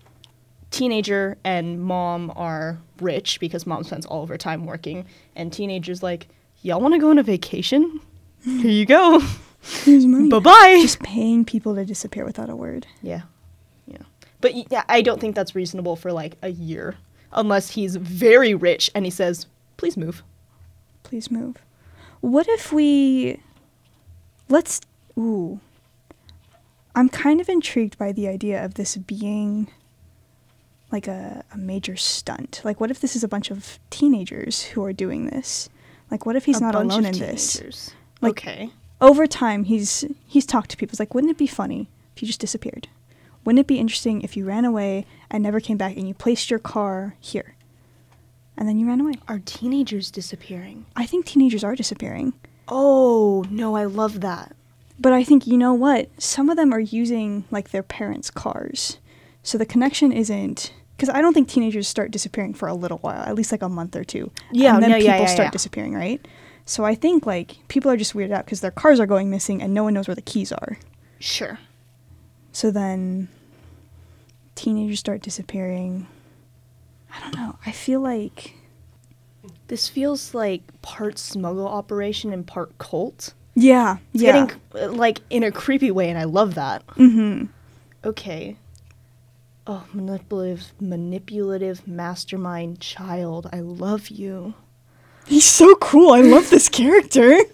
teenager 0.73 1.39
and 1.45 1.81
mom 1.81 2.33
are 2.35 2.79
rich 3.01 3.39
because 3.39 3.67
mom 3.67 3.85
spends 3.85 4.05
all 4.07 4.25
of 4.25 4.29
her 4.29 4.39
time 4.39 4.67
working, 4.67 5.07
and 5.37 5.53
teenagers 5.53 6.03
like, 6.03 6.27
y'all 6.63 6.81
want 6.81 6.95
to 6.95 6.99
go 6.99 7.11
on 7.11 7.19
a 7.19 7.23
vacation? 7.23 8.01
Here 8.43 8.71
you 8.71 8.87
go. 8.87 9.23
Here's 9.61 10.07
money. 10.07 10.29
bye 10.29 10.41
bye. 10.41 10.79
Just 10.83 11.01
paying 11.01 11.45
people 11.45 11.77
to 11.77 11.85
disappear 11.85 12.25
without 12.25 12.51
a 12.51 12.57
word. 12.57 12.89
Yeah, 13.01 13.23
yeah. 13.87 14.03
But 14.41 14.73
yeah, 14.73 14.83
I 14.89 15.03
don't 15.03 15.21
think 15.21 15.37
that's 15.37 15.55
reasonable 15.55 15.95
for 15.95 16.13
like 16.13 16.37
a 16.43 16.49
year, 16.49 16.97
unless 17.33 17.71
he's 17.71 17.95
very 17.95 18.55
rich 18.55 18.91
and 18.97 19.05
he 19.05 19.11
says, 19.11 19.47
"Please 19.77 19.97
move." 19.97 20.25
Please 21.05 21.31
move. 21.31 21.59
What 22.21 22.49
if 22.49 22.73
we. 22.73 23.41
Let's. 24.49 24.81
Ooh. 25.17 25.61
I'm 26.95 27.09
kind 27.09 27.41
of 27.41 27.49
intrigued 27.49 27.97
by 27.99 28.13
the 28.13 28.29
idea 28.29 28.63
of 28.65 28.75
this 28.75 28.97
being 28.97 29.69
like 30.93 31.09
a, 31.09 31.45
a 31.53 31.57
major 31.59 31.97
stunt. 31.97 32.61
Like, 32.65 32.81
what 32.81 32.91
if 32.91 33.01
this 33.01 33.17
is 33.17 33.25
a 33.25 33.29
bunch 33.29 33.51
of 33.51 33.79
teenagers 33.91 34.63
who 34.63 34.85
are 34.85 34.93
doing 34.93 35.27
this? 35.27 35.69
Like, 36.11 36.27
what 36.27 36.37
if 36.37 36.45
he's 36.45 36.59
A 36.59 36.61
not 36.61 36.75
alone 36.75 37.05
in 37.07 37.19
this? 37.19 37.93
Like- 38.21 38.33
okay. 38.33 38.71
Over 39.01 39.27
time, 39.27 39.65
he's 39.65 40.05
he's 40.29 40.47
talked 40.47 40.71
to 40.71 40.77
people. 40.77 40.93
He's 40.93 41.01
like, 41.01 41.13
wouldn't 41.13 41.33
it 41.33 41.39
be 41.39 41.49
funny 41.49 41.89
if 42.15 42.23
you 42.23 42.27
just 42.27 42.39
disappeared? 42.41 42.87
Wouldn't 43.45 43.59
it 43.59 43.67
be 43.67 43.81
interesting 43.81 44.23
if 44.23 44.37
you 44.37 44.45
ran 44.45 44.65
away 44.65 45.07
and 45.29 45.43
never 45.43 45.59
came 45.59 45.77
back 45.77 45.97
and 45.97 46.07
you 46.07 46.15
placed 46.15 46.51
your 46.51 46.61
car 46.61 47.17
here? 47.19 47.57
And 48.57 48.69
then 48.69 48.79
you 48.79 48.87
ran 48.87 49.01
away. 49.01 49.15
Are 49.27 49.41
teenagers 49.45 50.09
disappearing? 50.13 50.87
I 50.95 51.07
think 51.07 51.27
teenagers 51.27 51.65
are 51.65 51.75
disappearing. 51.75 52.35
Oh 52.69 53.45
no, 53.51 53.75
I 53.75 53.85
love 53.87 54.21
that. 54.21 54.55
But 55.01 55.13
I 55.13 55.25
think 55.25 55.49
you 55.49 55.57
know 55.59 55.75
what? 55.75 56.09
Some 56.23 56.49
of 56.49 56.57
them 56.57 56.73
are 56.73 56.79
using 56.79 57.45
like 57.51 57.71
their 57.71 57.83
parents' 57.83 58.31
cars. 58.31 58.99
So 59.43 59.59
the 59.59 59.67
connection 59.67 60.13
isn't 60.13 60.73
because 61.03 61.13
I 61.17 61.21
don't 61.21 61.35
think 61.35 61.49
teenagers 61.49 61.89
start 61.89 62.13
disappearing 62.13 62.55
for 62.55 62.69
a 62.69 62.75
little 62.75 62.99
while, 62.99 63.23
at 63.23 63.35
least 63.35 63.51
like 63.51 63.63
a 63.63 63.69
month 63.69 63.97
or 63.97 64.05
two. 64.05 64.31
Yeah, 64.53 64.75
and 64.75 64.83
then 64.85 64.91
no, 64.93 64.97
people 64.99 65.11
yeah, 65.17 65.27
start 65.27 65.47
yeah. 65.47 65.51
disappearing, 65.51 65.95
right? 65.95 66.25
So 66.65 66.85
I 66.85 66.95
think 66.95 67.27
like 67.27 67.57
people 67.67 67.91
are 67.91 67.97
just 67.97 68.15
weirded 68.15 68.31
out 68.31 68.45
because 68.45 68.61
their 68.61 68.71
cars 68.71 69.01
are 69.01 69.07
going 69.07 69.29
missing 69.29 69.61
and 69.61 69.75
no 69.75 69.83
one 69.83 69.95
knows 69.95 70.07
where 70.07 70.15
the 70.15 70.23
keys 70.23 70.53
are. 70.53 70.79
Sure. 71.19 71.59
So 72.53 72.71
then 72.71 73.27
teenagers 74.55 75.01
start 75.01 75.23
disappearing. 75.23 76.07
I 77.13 77.19
don't 77.21 77.35
know. 77.35 77.59
I 77.67 77.73
feel 77.73 78.01
like 78.01 78.55
This 79.67 79.89
feels 79.89 80.35
like 80.35 80.63
part 80.83 81.19
smuggle 81.19 81.67
operation 81.67 82.33
and 82.33 82.47
part 82.47 82.79
cult. 82.79 83.35
yeah, 83.57 83.97
It's 84.15 84.23
yeah. 84.23 84.47
getting 84.47 84.61
uh, 84.81 84.93
like 84.93 85.21
in 85.31 85.43
a 85.43 85.51
creepy 85.51 85.91
way, 85.91 86.09
and 86.11 86.19
I 86.19 86.25
love 86.25 86.55
that. 86.55 86.87
mm-hmm. 86.95 87.47
Okay. 88.05 88.57
Oh, 89.67 89.85
manipulative, 89.93 90.73
manipulative 90.81 91.87
mastermind 91.87 92.81
child. 92.81 93.49
I 93.53 93.61
love 93.61 94.09
you. 94.09 94.55
He's 95.27 95.45
so 95.45 95.75
cool. 95.77 96.13
I 96.13 96.21
love 96.21 96.51
this 96.51 96.69
character. 96.69 97.39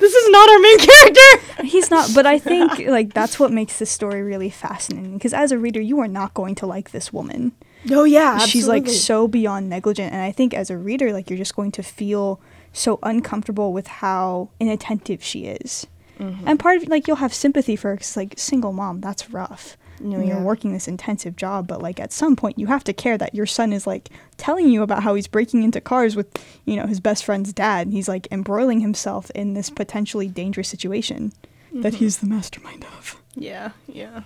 This 0.00 0.14
is 0.14 0.30
not 0.30 0.48
our 0.48 0.58
main 0.58 0.78
character. 0.78 1.62
He's 1.64 1.90
not, 1.90 2.08
but 2.14 2.24
I 2.24 2.38
think 2.38 2.78
like 2.88 3.12
that's 3.12 3.38
what 3.38 3.52
makes 3.52 3.78
this 3.78 3.90
story 3.90 4.22
really 4.22 4.48
fascinating. 4.48 5.18
Because 5.18 5.34
as 5.34 5.52
a 5.52 5.58
reader, 5.58 5.82
you 5.82 6.00
are 6.00 6.08
not 6.08 6.32
going 6.32 6.54
to 6.56 6.66
like 6.66 6.92
this 6.92 7.12
woman. 7.12 7.52
Oh 7.90 8.04
yeah, 8.04 8.38
She's 8.38 8.66
like 8.66 8.88
so 8.88 9.28
beyond 9.28 9.68
negligent, 9.68 10.14
and 10.14 10.22
I 10.22 10.32
think 10.32 10.54
as 10.54 10.70
a 10.70 10.78
reader, 10.78 11.12
like 11.12 11.28
you're 11.28 11.36
just 11.36 11.54
going 11.54 11.72
to 11.72 11.82
feel 11.82 12.40
so 12.72 12.98
uncomfortable 13.02 13.74
with 13.74 13.86
how 13.86 14.48
inattentive 14.58 15.22
she 15.22 15.44
is. 15.44 15.86
Mm-hmm. 16.18 16.48
And 16.48 16.58
part 16.58 16.78
of 16.78 16.88
like 16.88 17.06
you'll 17.06 17.16
have 17.16 17.34
sympathy 17.34 17.76
for 17.76 17.90
her 17.90 17.98
'cause, 17.98 18.16
like 18.16 18.32
single 18.38 18.72
mom. 18.72 19.02
That's 19.02 19.28
rough. 19.28 19.76
No, 20.00 20.18
when 20.18 20.26
you're 20.26 20.40
working 20.40 20.72
this 20.72 20.88
intensive 20.88 21.36
job, 21.36 21.66
but 21.66 21.80
like 21.82 21.98
at 22.00 22.12
some 22.12 22.36
point 22.36 22.58
you 22.58 22.66
have 22.66 22.84
to 22.84 22.92
care 22.92 23.16
that 23.18 23.34
your 23.34 23.46
son 23.46 23.72
is 23.72 23.86
like 23.86 24.10
telling 24.36 24.68
you 24.68 24.82
about 24.82 25.02
how 25.02 25.14
he's 25.14 25.26
breaking 25.26 25.62
into 25.62 25.80
cars 25.80 26.14
with, 26.16 26.26
you 26.64 26.76
know, 26.76 26.86
his 26.86 27.00
best 27.00 27.24
friend's 27.24 27.52
dad. 27.52 27.86
And 27.86 27.94
he's 27.94 28.08
like 28.08 28.28
embroiling 28.30 28.80
himself 28.80 29.30
in 29.34 29.54
this 29.54 29.70
potentially 29.70 30.28
dangerous 30.28 30.68
situation 30.68 31.32
that 31.72 31.94
Mhm. 31.94 31.96
he's 31.96 32.18
the 32.18 32.26
mastermind 32.26 32.84
of. 32.98 33.20
Yeah, 33.34 33.70
yeah. 33.86 34.22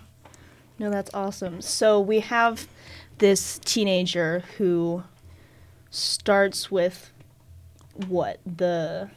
No, 0.78 0.90
that's 0.90 1.10
awesome. 1.14 1.60
So 1.60 2.00
we 2.00 2.20
have 2.20 2.66
this 3.18 3.60
teenager 3.64 4.44
who 4.58 5.02
starts 5.90 6.70
with 6.70 7.12
what 8.06 8.38
the 8.46 9.10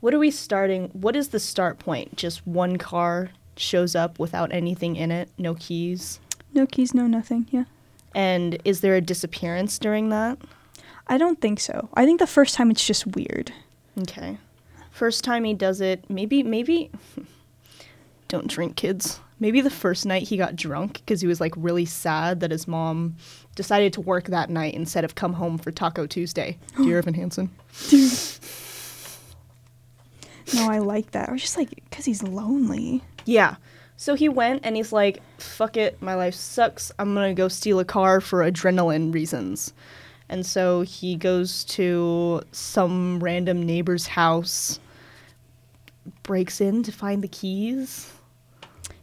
what 0.00 0.14
are 0.14 0.18
we 0.18 0.30
starting 0.30 0.88
what 0.92 1.14
is 1.16 1.28
the 1.28 1.40
start 1.40 1.78
point 1.78 2.16
just 2.16 2.46
one 2.46 2.78
car 2.78 3.30
shows 3.56 3.94
up 3.94 4.18
without 4.18 4.52
anything 4.52 4.96
in 4.96 5.10
it 5.10 5.28
no 5.38 5.54
keys 5.54 6.20
No 6.54 6.66
keys, 6.66 6.94
no 6.94 7.06
nothing. 7.06 7.46
Yeah. 7.50 7.64
and 8.14 8.58
is 8.64 8.80
there 8.80 8.94
a 8.96 9.00
disappearance 9.00 9.78
during 9.78 10.08
that 10.10 10.38
I 11.06 11.18
don't 11.18 11.40
think 11.40 11.58
so. 11.58 11.88
I 11.94 12.04
think 12.06 12.20
the 12.20 12.26
first 12.26 12.54
time 12.54 12.70
it's 12.70 12.86
just 12.86 13.06
weird. 13.06 13.52
okay 14.02 14.38
first 14.90 15.24
time 15.24 15.44
he 15.44 15.54
does 15.54 15.80
it 15.80 16.04
maybe 16.10 16.42
maybe 16.42 16.90
don't 18.28 18.46
drink 18.48 18.76
kids 18.76 19.20
maybe 19.38 19.60
the 19.60 19.70
first 19.70 20.04
night 20.06 20.24
he 20.28 20.36
got 20.36 20.54
drunk 20.56 20.94
because 20.94 21.20
he 21.20 21.26
was 21.26 21.40
like 21.40 21.54
really 21.56 21.84
sad 21.86 22.40
that 22.40 22.50
his 22.50 22.68
mom 22.68 23.16
decided 23.56 23.92
to 23.94 24.00
work 24.00 24.24
that 24.26 24.50
night 24.50 24.74
instead 24.74 25.04
of 25.04 25.14
come 25.14 25.32
home 25.34 25.56
for 25.58 25.70
taco 25.72 26.06
tuesday 26.06 26.58
dear 26.82 26.98
evan 26.98 27.14
hansen 27.14 27.50
No, 30.52 30.68
I 30.68 30.78
like 30.78 31.12
that. 31.12 31.28
Or 31.28 31.36
just 31.36 31.56
like 31.56 31.70
because 31.88 32.04
he's 32.04 32.24
lonely. 32.24 33.02
Yeah 33.24 33.56
so 33.96 34.14
he 34.14 34.28
went 34.28 34.60
and 34.64 34.76
he's 34.76 34.92
like 34.92 35.22
fuck 35.38 35.76
it 35.76 36.00
my 36.02 36.14
life 36.14 36.34
sucks 36.34 36.92
i'm 36.98 37.14
gonna 37.14 37.34
go 37.34 37.48
steal 37.48 37.78
a 37.78 37.84
car 37.84 38.20
for 38.20 38.40
adrenaline 38.40 39.12
reasons 39.12 39.72
and 40.28 40.46
so 40.46 40.82
he 40.82 41.16
goes 41.16 41.64
to 41.64 42.40
some 42.52 43.18
random 43.20 43.62
neighbor's 43.62 44.06
house 44.06 44.78
breaks 46.22 46.60
in 46.60 46.82
to 46.82 46.92
find 46.92 47.22
the 47.22 47.28
keys 47.28 48.10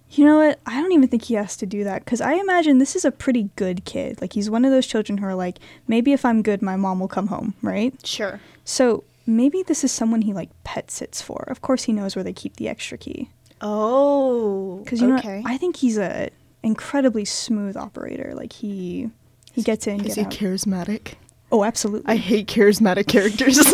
You 0.09 0.25
know 0.25 0.37
what? 0.37 0.59
I 0.65 0.81
don't 0.81 0.93
even 0.93 1.09
think 1.09 1.23
he 1.25 1.33
has 1.35 1.57
to 1.57 1.65
do 1.65 1.83
that 1.83 2.05
because 2.05 2.21
I 2.21 2.33
imagine 2.35 2.79
this 2.79 2.95
is 2.95 3.03
a 3.05 3.11
pretty 3.11 3.49
good 3.57 3.83
kid. 3.83 4.21
Like 4.21 4.33
he's 4.33 4.49
one 4.49 4.63
of 4.65 4.71
those 4.71 4.87
children 4.87 5.17
who 5.17 5.25
are 5.27 5.35
like, 5.35 5.59
maybe 5.87 6.13
if 6.13 6.23
I'm 6.23 6.41
good, 6.41 6.61
my 6.61 6.77
mom 6.77 6.99
will 6.99 7.09
come 7.09 7.27
home, 7.27 7.53
right? 7.61 7.93
sure 8.05 8.39
So 8.63 9.03
maybe 9.27 9.63
this 9.63 9.83
is 9.83 9.91
someone 9.91 10.21
he 10.23 10.31
like 10.33 10.49
pet 10.63 10.89
sits 10.89 11.21
for. 11.21 11.43
Of 11.49 11.61
course, 11.61 11.83
he 11.83 11.93
knows 11.93 12.15
where 12.15 12.23
they 12.23 12.33
keep 12.33 12.55
the 12.55 12.69
extra 12.69 12.97
key. 12.97 13.29
Oh, 13.61 14.81
Because 14.83 15.01
you 15.01 15.15
okay. 15.15 15.41
know, 15.41 15.49
I 15.49 15.57
think 15.57 15.77
he's 15.77 15.97
a 15.97 16.29
incredibly 16.63 17.25
smooth 17.25 17.77
operator. 17.77 18.33
Like 18.35 18.53
he 18.53 19.09
he 19.53 19.63
gets 19.63 19.87
in, 19.87 20.01
Is 20.05 20.15
get 20.15 20.15
he 20.15 20.21
out. 20.25 20.31
charismatic? 20.31 21.13
oh, 21.51 21.63
absolutely. 21.63 22.11
I 22.11 22.17
hate 22.17 22.47
charismatic 22.47 23.07
characters 23.07 23.57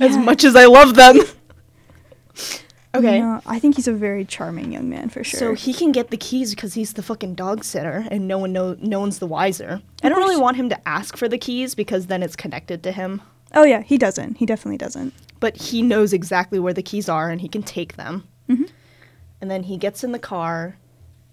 as 0.00 0.08
Yeah. 0.14 0.16
much 0.18 0.44
as 0.44 0.56
I 0.56 0.64
love 0.66 0.94
them. 0.94 1.18
okay. 2.94 3.20
No, 3.20 3.40
I 3.46 3.58
think 3.58 3.76
he's 3.76 3.88
a 3.88 3.92
very 3.92 4.24
charming 4.24 4.72
young 4.72 4.88
man 4.88 5.08
for 5.10 5.22
sure. 5.22 5.38
So 5.38 5.54
he 5.54 5.72
can 5.74 5.92
get 5.92 6.10
the 6.10 6.16
keys 6.16 6.54
because 6.54 6.74
he's 6.74 6.94
the 6.94 7.02
fucking 7.02 7.34
dog 7.34 7.64
sitter, 7.64 8.06
and 8.10 8.26
no 8.26 8.38
one 8.38 8.52
know 8.52 8.76
no 8.80 9.00
one's 9.00 9.18
the 9.18 9.26
wiser. 9.26 9.82
I 10.02 10.08
don't 10.08 10.18
really 10.18 10.40
want 10.40 10.56
him 10.56 10.68
to 10.70 10.88
ask 10.88 11.16
for 11.16 11.28
the 11.28 11.38
keys 11.38 11.74
because 11.74 12.06
then 12.06 12.22
it's 12.22 12.36
connected 12.36 12.82
to 12.84 12.92
him. 12.92 13.20
Oh 13.54 13.64
yeah, 13.64 13.82
he 13.82 13.98
doesn't. 13.98 14.38
He 14.38 14.46
definitely 14.46 14.78
doesn't. 14.78 15.12
But 15.40 15.56
he 15.56 15.82
knows 15.82 16.12
exactly 16.12 16.58
where 16.58 16.74
the 16.74 16.82
keys 16.82 17.08
are, 17.08 17.30
and 17.30 17.40
he 17.40 17.48
can 17.48 17.62
take 17.62 17.96
them. 17.96 18.26
Mhm. 18.48 18.68
And 19.40 19.50
then 19.50 19.64
he 19.64 19.76
gets 19.76 20.02
in 20.02 20.12
the 20.12 20.18
car. 20.18 20.76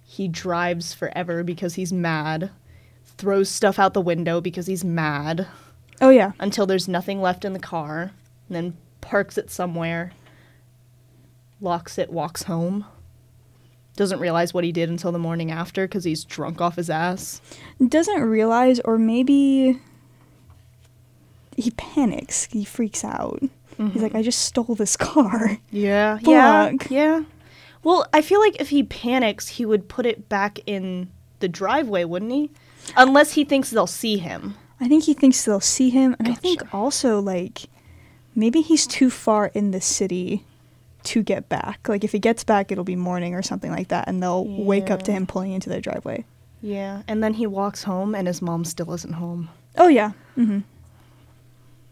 He 0.03 0.27
drives 0.27 0.93
forever 0.93 1.43
because 1.43 1.75
he's 1.75 1.91
mad. 1.91 2.51
Throws 3.17 3.49
stuff 3.49 3.79
out 3.79 3.93
the 3.93 4.01
window 4.01 4.41
because 4.41 4.67
he's 4.67 4.83
mad. 4.85 5.47
Oh 6.01 6.09
yeah. 6.09 6.33
until 6.39 6.65
there's 6.65 6.87
nothing 6.89 7.21
left 7.21 7.45
in 7.45 7.53
the 7.53 7.59
car, 7.59 8.11
and 8.49 8.55
then 8.55 8.77
parks 9.01 9.37
it 9.37 9.49
somewhere, 9.49 10.11
locks 11.61 11.97
it, 11.97 12.11
walks 12.11 12.43
home. 12.43 12.85
Doesn't 13.95 14.19
realize 14.19 14.53
what 14.53 14.65
he 14.65 14.73
did 14.73 14.89
until 14.89 15.13
the 15.13 15.19
morning 15.19 15.51
after 15.51 15.87
because 15.87 16.03
he's 16.03 16.25
drunk 16.25 16.59
off 16.59 16.75
his 16.75 16.89
ass. 16.89 17.41
doesn't 17.87 18.21
realize 18.21 18.81
or 18.81 18.97
maybe 18.97 19.79
he 21.55 21.71
panics 21.71 22.45
he 22.51 22.63
freaks 22.65 23.03
out 23.03 23.41
he's 23.77 24.01
like 24.01 24.15
i 24.15 24.21
just 24.21 24.39
stole 24.39 24.75
this 24.75 24.95
car 24.95 25.57
Yeah, 25.71 26.17
yeah, 26.23 26.69
Fuck. 26.71 26.89
yeah. 26.91 27.23
Well, 27.83 28.07
I 28.13 28.21
feel 28.23 28.39
like 28.39 28.59
if 28.59 28.69
he 28.69 28.81
panics, 28.83 29.47
he 29.47 29.65
would 29.65 29.87
put 29.87 30.05
it 30.07 30.27
back 30.27 30.57
in 30.65 31.09
the 31.39 31.47
driveway, 31.47 32.03
wouldn't 32.03 32.31
he? 32.31 32.49
Unless 32.97 33.33
he 33.33 33.43
thinks 33.43 33.69
they'll 33.69 33.85
see 33.85 34.17
him. 34.17 34.55
I 34.79 34.87
think 34.87 35.03
he 35.03 35.13
thinks 35.13 35.45
they'll 35.45 35.59
see 35.59 35.91
him, 35.91 36.15
and 36.17 36.27
I 36.29 36.33
think 36.33 36.73
also 36.73 37.19
like 37.19 37.63
maybe 38.33 38.61
he's 38.61 38.87
too 38.87 39.09
far 39.11 39.51
in 39.53 39.69
the 39.71 39.81
city 39.81 40.43
to 41.03 41.21
get 41.21 41.47
back. 41.47 41.87
Like 41.87 42.03
if 42.03 42.11
he 42.11 42.17
gets 42.19 42.43
back, 42.43 42.71
it'll 42.71 42.83
be 42.83 42.95
morning 42.95 43.35
or 43.35 43.43
something 43.43 43.69
like 43.71 43.89
that, 43.89 44.07
and 44.07 44.23
they'll 44.23 44.45
wake 44.45 44.89
up 44.89 45.03
to 45.03 45.11
him 45.11 45.27
pulling 45.27 45.51
into 45.51 45.69
their 45.69 45.81
driveway. 45.81 46.25
Yeah, 46.63 47.03
and 47.07 47.21
then 47.23 47.35
he 47.35 47.45
walks 47.45 47.83
home 47.83 48.15
and 48.15 48.25
his 48.27 48.41
mom 48.41 48.65
still 48.65 48.91
isn't 48.93 49.13
home. 49.13 49.49
Oh 49.77 49.89
yeah. 49.89 50.13
Mm-hmm. 50.37 50.59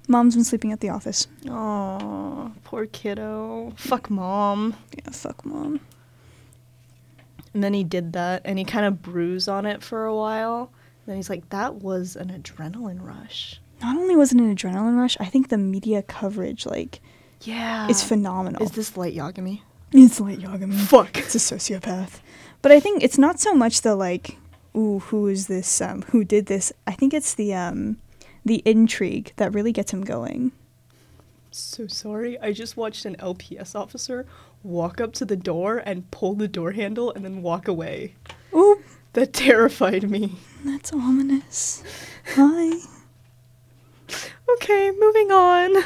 Mom's 0.08 0.36
been 0.36 0.44
sleeping 0.44 0.72
at 0.72 0.80
the 0.82 0.90
office. 0.90 1.28
Oh, 1.50 2.52
poor 2.66 2.86
kiddo. 2.88 3.72
Fuck 3.78 4.10
mom. 4.10 4.76
Yeah, 4.98 5.12
fuck 5.12 5.46
mom. 5.46 5.80
And 7.54 7.64
then 7.64 7.74
he 7.74 7.84
did 7.84 8.14
that 8.14 8.42
and 8.46 8.58
he 8.58 8.66
kind 8.66 8.86
of 8.86 9.02
bruised 9.02 9.48
on 9.48 9.66
it 9.66 9.84
for 9.84 10.06
a 10.06 10.16
while. 10.16 10.72
Then 11.06 11.16
he's 11.18 11.30
like, 11.30 11.50
that 11.50 11.76
was 11.76 12.16
an 12.16 12.30
adrenaline 12.30 13.02
rush. 13.02 13.60
Not 13.82 13.98
only 13.98 14.16
was 14.16 14.32
it 14.32 14.40
an 14.40 14.56
adrenaline 14.56 14.98
rush, 14.98 15.16
I 15.20 15.26
think 15.26 15.50
the 15.50 15.58
media 15.58 16.02
coverage 16.02 16.66
like 16.66 17.00
Yeah. 17.42 17.88
is 17.90 18.04
phenomenal. 18.04 18.62
Is 18.64 18.72
this 18.72 18.98
light 18.98 19.16
Yagami? 19.16 19.62
It's 19.92 20.20
light 20.20 20.40
Yagami. 20.40 20.74
Fuck. 20.76 21.18
It's 21.18 21.36
a 21.36 21.38
sociopath. 21.38 22.20
But 22.62 22.72
I 22.72 22.80
think 22.80 23.04
it's 23.04 23.18
not 23.18 23.40
so 23.40 23.54
much 23.54 23.82
the 23.82 23.96
like, 23.96 24.38
ooh, 24.76 25.00
who 25.00 25.28
is 25.28 25.48
this? 25.48 25.80
Um, 25.82 26.02
who 26.10 26.24
did 26.24 26.48
this? 26.48 26.74
I 26.88 26.94
think 26.94 27.14
it's 27.14 27.36
the 27.36 27.54
um, 27.54 27.98
the 28.46 28.62
intrigue 28.66 29.34
that 29.38 29.54
really 29.54 29.72
gets 29.72 29.92
him 29.94 30.04
going. 30.04 30.52
So 31.52 31.88
sorry. 31.88 32.40
I 32.40 32.52
just 32.52 32.78
watched 32.78 33.06
an 33.06 33.16
LPS 33.18 33.76
officer 33.76 34.26
walk 34.64 35.00
up 35.02 35.14
to 35.14 35.26
the 35.26 35.36
door 35.36 35.82
and 35.86 36.10
pull 36.10 36.34
the 36.36 36.48
door 36.48 36.72
handle 36.72 37.12
and 37.12 37.24
then 37.24 37.42
walk 37.42 37.68
away. 37.68 38.16
Ooh, 38.56 38.82
That 39.14 39.34
terrified 39.34 40.10
me. 40.10 40.38
that's 40.66 40.92
ominous. 40.94 41.84
Hi. 42.36 42.80
Okay, 44.56 44.92
moving 45.00 45.32
on. 45.32 45.84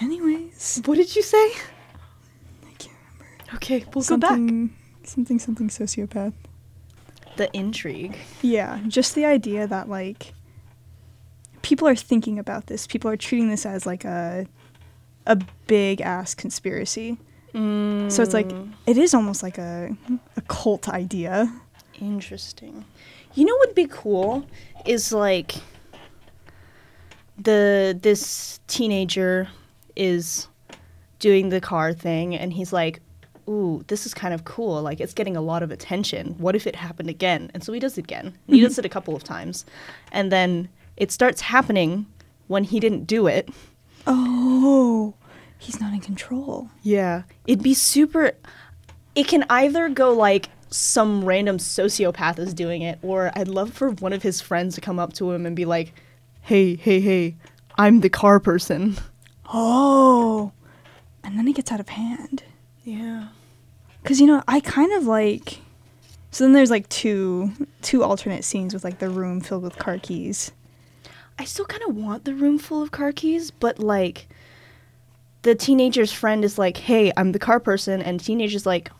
Anyways, 0.00 0.82
What 0.86 0.96
did 0.96 1.14
you 1.14 1.22
say? 1.22 1.36
I 1.46 2.72
can't 2.78 2.96
remember. 3.18 3.54
Okay, 3.56 3.84
we'll 3.94 4.04
go 4.04 4.16
back. 4.16 4.30
something, 4.30 4.74
something, 5.04 5.38
something 5.38 5.68
sociopath. 5.68 6.32
The 7.36 7.50
intrigue. 7.56 8.16
Yeah, 8.42 8.80
just 8.88 9.14
the 9.14 9.24
idea 9.24 9.66
that 9.66 9.88
like 9.88 10.34
people 11.62 11.86
are 11.88 11.94
thinking 11.96 12.38
about 12.38 12.66
this. 12.66 12.86
People 12.86 13.10
are 13.10 13.16
treating 13.16 13.50
this 13.50 13.64
as 13.66 13.86
like 13.86 14.04
a 14.04 14.46
a 15.26 15.36
big 15.66 16.00
ass 16.00 16.34
conspiracy. 16.34 17.18
So 17.52 18.22
it's 18.22 18.32
like 18.32 18.48
Mm. 18.48 18.72
it 18.86 18.96
is 18.96 19.12
almost 19.14 19.42
like 19.42 19.58
a 19.58 19.96
a 20.36 20.40
cult 20.42 20.88
idea. 20.88 21.52
Interesting. 22.00 22.84
You 23.34 23.44
know 23.44 23.54
what 23.56 23.68
would 23.70 23.74
be 23.74 23.86
cool 23.90 24.46
is 24.86 25.12
like 25.12 25.54
the 27.38 27.98
this 28.02 28.60
teenager 28.66 29.48
is 29.96 30.48
doing 31.18 31.48
the 31.50 31.60
car 31.60 31.92
thing 31.92 32.34
and 32.34 32.52
he's 32.52 32.72
like, 32.72 33.00
"Ooh, 33.48 33.84
this 33.88 34.06
is 34.06 34.14
kind 34.14 34.32
of 34.34 34.44
cool. 34.44 34.80
Like 34.82 35.00
it's 35.00 35.14
getting 35.14 35.36
a 35.36 35.40
lot 35.40 35.62
of 35.62 35.70
attention. 35.70 36.34
What 36.38 36.54
if 36.56 36.66
it 36.66 36.76
happened 36.76 37.10
again?" 37.10 37.50
And 37.54 37.62
so 37.64 37.72
he 37.72 37.80
does 37.80 37.98
it 37.98 38.04
again. 38.04 38.36
He 38.46 38.60
does 38.60 38.78
it 38.80 38.84
a 38.84 38.88
couple 38.88 39.14
of 39.16 39.24
times. 39.24 39.64
And 40.12 40.30
then 40.30 40.68
it 41.00 41.10
starts 41.10 41.40
happening 41.40 42.06
when 42.46 42.62
he 42.62 42.78
didn't 42.78 43.06
do 43.06 43.26
it. 43.26 43.48
Oh, 44.06 45.14
he's 45.58 45.80
not 45.80 45.92
in 45.92 46.00
control. 46.00 46.68
Yeah. 46.82 47.22
It'd 47.46 47.64
be 47.64 47.74
super. 47.74 48.32
It 49.14 49.26
can 49.26 49.44
either 49.50 49.88
go 49.88 50.12
like 50.12 50.50
some 50.68 51.24
random 51.24 51.56
sociopath 51.58 52.38
is 52.38 52.54
doing 52.54 52.82
it, 52.82 52.98
or 53.02 53.32
I'd 53.34 53.48
love 53.48 53.72
for 53.72 53.90
one 53.90 54.12
of 54.12 54.22
his 54.22 54.40
friends 54.40 54.74
to 54.76 54.80
come 54.80 54.98
up 54.98 55.14
to 55.14 55.32
him 55.32 55.46
and 55.46 55.56
be 55.56 55.64
like, 55.64 55.92
hey, 56.42 56.76
hey, 56.76 57.00
hey, 57.00 57.36
I'm 57.76 58.00
the 58.00 58.10
car 58.10 58.38
person. 58.38 58.96
Oh, 59.52 60.52
and 61.24 61.38
then 61.38 61.48
it 61.48 61.56
gets 61.56 61.72
out 61.72 61.80
of 61.80 61.88
hand. 61.88 62.44
Yeah. 62.84 63.28
Cause 64.04 64.20
you 64.20 64.26
know 64.26 64.42
I 64.46 64.60
kind 64.60 64.92
of 64.92 65.06
like. 65.06 65.58
So 66.30 66.44
then 66.44 66.52
there's 66.52 66.70
like 66.70 66.88
two 66.88 67.52
two 67.82 68.04
alternate 68.04 68.44
scenes 68.44 68.72
with 68.72 68.84
like 68.84 68.98
the 68.98 69.10
room 69.10 69.40
filled 69.40 69.62
with 69.62 69.76
car 69.76 69.98
keys. 69.98 70.52
I 71.38 71.44
still 71.44 71.64
kind 71.64 71.82
of 71.88 71.96
want 71.96 72.24
the 72.24 72.34
room 72.34 72.58
full 72.58 72.82
of 72.82 72.90
car 72.90 73.12
keys, 73.12 73.50
but 73.50 73.78
like, 73.78 74.28
the 75.42 75.54
teenager's 75.54 76.12
friend 76.12 76.44
is 76.44 76.58
like, 76.58 76.76
hey, 76.76 77.12
I'm 77.16 77.32
the 77.32 77.38
car 77.38 77.60
person, 77.60 78.02
and 78.02 78.20
teenager's 78.20 78.66
like, 78.66 78.90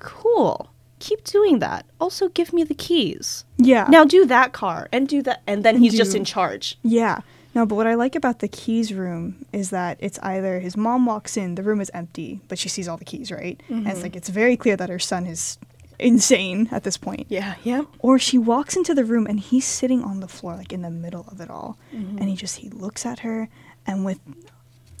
cool. 0.00 0.70
Keep 1.00 1.24
doing 1.24 1.58
that. 1.58 1.86
Also, 2.00 2.28
give 2.28 2.52
me 2.52 2.64
the 2.64 2.74
keys. 2.74 3.44
Yeah. 3.58 3.86
Now 3.88 4.04
do 4.04 4.26
that 4.26 4.52
car 4.52 4.88
and 4.92 5.08
do 5.08 5.22
that, 5.22 5.42
and 5.46 5.64
then 5.64 5.78
he's 5.78 5.96
just 5.96 6.14
in 6.14 6.24
charge. 6.24 6.78
Yeah. 6.82 7.20
No, 7.54 7.64
but 7.66 7.76
what 7.76 7.86
I 7.86 7.94
like 7.94 8.16
about 8.16 8.40
the 8.40 8.48
keys 8.48 8.92
room 8.92 9.44
is 9.52 9.70
that 9.70 9.96
it's 10.00 10.18
either 10.20 10.60
his 10.60 10.76
mom 10.76 11.06
walks 11.06 11.36
in, 11.36 11.54
the 11.54 11.62
room 11.62 11.80
is 11.80 11.90
empty, 11.94 12.40
but 12.48 12.58
she 12.58 12.68
sees 12.68 12.88
all 12.88 12.96
the 12.96 13.04
keys, 13.04 13.30
right? 13.30 13.62
And 13.68 13.86
it's 13.86 13.94
mm-hmm. 13.96 14.02
like 14.02 14.16
it's 14.16 14.28
very 14.28 14.56
clear 14.56 14.76
that 14.76 14.88
her 14.88 14.98
son 14.98 15.26
is 15.26 15.58
insane 16.04 16.68
at 16.70 16.84
this 16.84 16.96
point. 16.96 17.26
Yeah, 17.28 17.54
yeah. 17.64 17.82
Or 17.98 18.18
she 18.18 18.38
walks 18.38 18.76
into 18.76 18.94
the 18.94 19.04
room 19.04 19.26
and 19.26 19.40
he's 19.40 19.64
sitting 19.64 20.04
on 20.04 20.20
the 20.20 20.28
floor, 20.28 20.54
like 20.54 20.72
in 20.72 20.82
the 20.82 20.90
middle 20.90 21.26
of 21.32 21.40
it 21.40 21.50
all. 21.50 21.78
Mm-hmm. 21.92 22.18
And 22.18 22.28
he 22.28 22.36
just 22.36 22.58
he 22.58 22.68
looks 22.68 23.06
at 23.06 23.20
her 23.20 23.48
and 23.86 24.04
with 24.04 24.20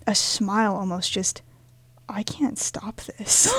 a 0.06 0.14
smile 0.14 0.74
almost 0.74 1.12
just 1.12 1.42
I 2.08 2.22
can't 2.22 2.58
stop 2.58 3.00
this. 3.02 3.52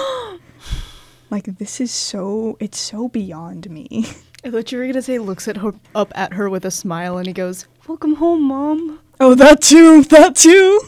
like 1.30 1.58
this 1.58 1.80
is 1.80 1.92
so 1.92 2.58
it's 2.60 2.80
so 2.80 3.08
beyond 3.08 3.70
me. 3.70 4.08
I 4.44 4.52
thought 4.52 4.72
you 4.72 4.80
were 4.80 4.88
gonna 4.88 5.02
say 5.02 5.20
looks 5.20 5.48
at 5.48 5.58
her 5.58 5.74
up 5.94 6.12
at 6.16 6.34
her 6.34 6.50
with 6.50 6.66
a 6.66 6.72
smile 6.72 7.18
and 7.18 7.28
he 7.28 7.34
goes, 7.34 7.68
Welcome 7.88 8.16
home, 8.16 8.44
mom. 8.44 9.00
Oh, 9.20 9.36
that 9.36 9.62
too, 9.62 10.04
that 10.04 10.36
too. 10.36 10.82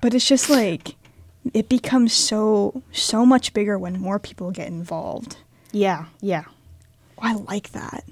But 0.00 0.14
it's 0.14 0.28
just 0.28 0.50
like 0.50 0.96
it 1.52 1.68
becomes 1.68 2.12
so 2.12 2.82
so 2.92 3.26
much 3.26 3.52
bigger 3.52 3.78
when 3.78 4.00
more 4.00 4.18
people 4.18 4.50
get 4.50 4.68
involved. 4.68 5.38
Yeah, 5.74 6.06
yeah. 6.20 6.44
I 7.18 7.34
like 7.34 7.72
that. 7.72 8.04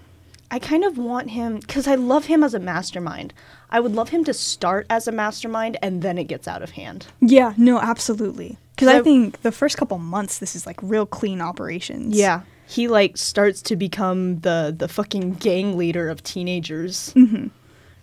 I 0.51 0.59
kind 0.59 0.85
of 0.85 0.99
want 0.99 1.31
him 1.31 1.61
because 1.61 1.87
I 1.89 1.95
love 1.95 2.27
him 2.27 2.43
as 2.45 2.53
a 2.55 2.59
mastermind. 2.59 3.33
I 3.71 3.81
would 3.81 3.93
love 3.93 4.11
him 4.11 4.23
to 4.25 4.35
start 4.35 4.87
as 4.91 5.09
a 5.09 5.13
mastermind 5.13 5.79
and 5.83 6.03
then 6.03 6.19
it 6.19 6.25
gets 6.25 6.47
out 6.47 6.63
of 6.63 6.73
hand. 6.73 7.07
Yeah, 7.21 7.55
no, 7.57 7.79
absolutely. 7.81 8.59
Because 8.75 8.89
I 8.89 8.99
So- 8.99 9.05
think 9.05 9.41
the 9.43 9.53
first 9.53 9.79
couple 9.79 9.97
months, 9.99 10.39
this 10.39 10.55
is 10.55 10.67
like 10.67 10.79
real 10.83 11.07
clean 11.07 11.41
operations. 11.41 12.15
Yeah. 12.17 12.43
He 12.67 12.89
like 12.89 13.17
starts 13.17 13.63
to 13.63 13.77
become 13.77 14.41
the 14.41 14.75
the 14.77 14.89
fucking 14.89 15.35
gang 15.35 15.79
leader 15.79 16.09
of 16.11 16.23
teenagers. 16.23 17.13
hmm 17.15 17.47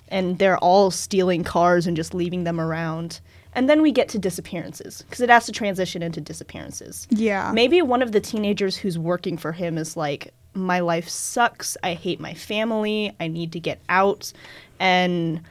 And 0.07 0.39
they're 0.39 0.57
all 0.57 0.89
stealing 0.89 1.43
cars 1.43 1.85
and 1.85 1.95
just 1.95 2.13
leaving 2.15 2.45
them 2.45 2.59
around. 2.59 3.19
And 3.53 3.69
then 3.69 3.81
we 3.81 3.91
get 3.91 4.09
to 4.09 4.19
disappearances 4.19 5.01
because 5.03 5.21
it 5.21 5.29
has 5.29 5.45
to 5.47 5.51
transition 5.51 6.03
into 6.03 6.21
disappearances. 6.21 7.07
Yeah. 7.09 7.51
Maybe 7.53 7.81
one 7.81 8.01
of 8.01 8.11
the 8.11 8.19
teenagers 8.19 8.77
who's 8.77 8.97
working 8.97 9.37
for 9.37 9.51
him 9.51 9.77
is 9.77 9.97
like, 9.97 10.33
my 10.53 10.79
life 10.79 11.07
sucks. 11.09 11.77
I 11.83 11.93
hate 11.93 12.19
my 12.19 12.33
family. 12.33 13.15
I 13.19 13.27
need 13.27 13.51
to 13.53 13.59
get 13.59 13.79
out. 13.89 14.31
And 14.79 15.41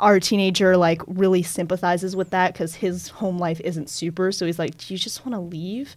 our 0.00 0.20
teenager 0.20 0.76
like 0.76 1.00
really 1.06 1.42
sympathizes 1.42 2.14
with 2.14 2.30
that 2.30 2.52
because 2.52 2.74
his 2.74 3.08
home 3.08 3.38
life 3.38 3.60
isn't 3.60 3.88
super. 3.88 4.32
So 4.32 4.44
he's 4.44 4.58
like, 4.58 4.76
do 4.76 4.92
you 4.92 4.98
just 4.98 5.24
want 5.24 5.34
to 5.34 5.40
leave? 5.40 5.96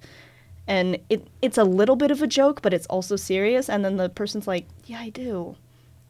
And 0.67 0.99
it, 1.09 1.27
it's 1.41 1.57
a 1.57 1.63
little 1.63 1.95
bit 1.95 2.11
of 2.11 2.21
a 2.21 2.27
joke, 2.27 2.61
but 2.61 2.73
it's 2.73 2.85
also 2.87 3.15
serious. 3.15 3.69
And 3.69 3.83
then 3.83 3.97
the 3.97 4.07
person's 4.07 4.47
like, 4.47 4.65
yeah, 4.85 4.99
I 4.99 5.09
do. 5.09 5.55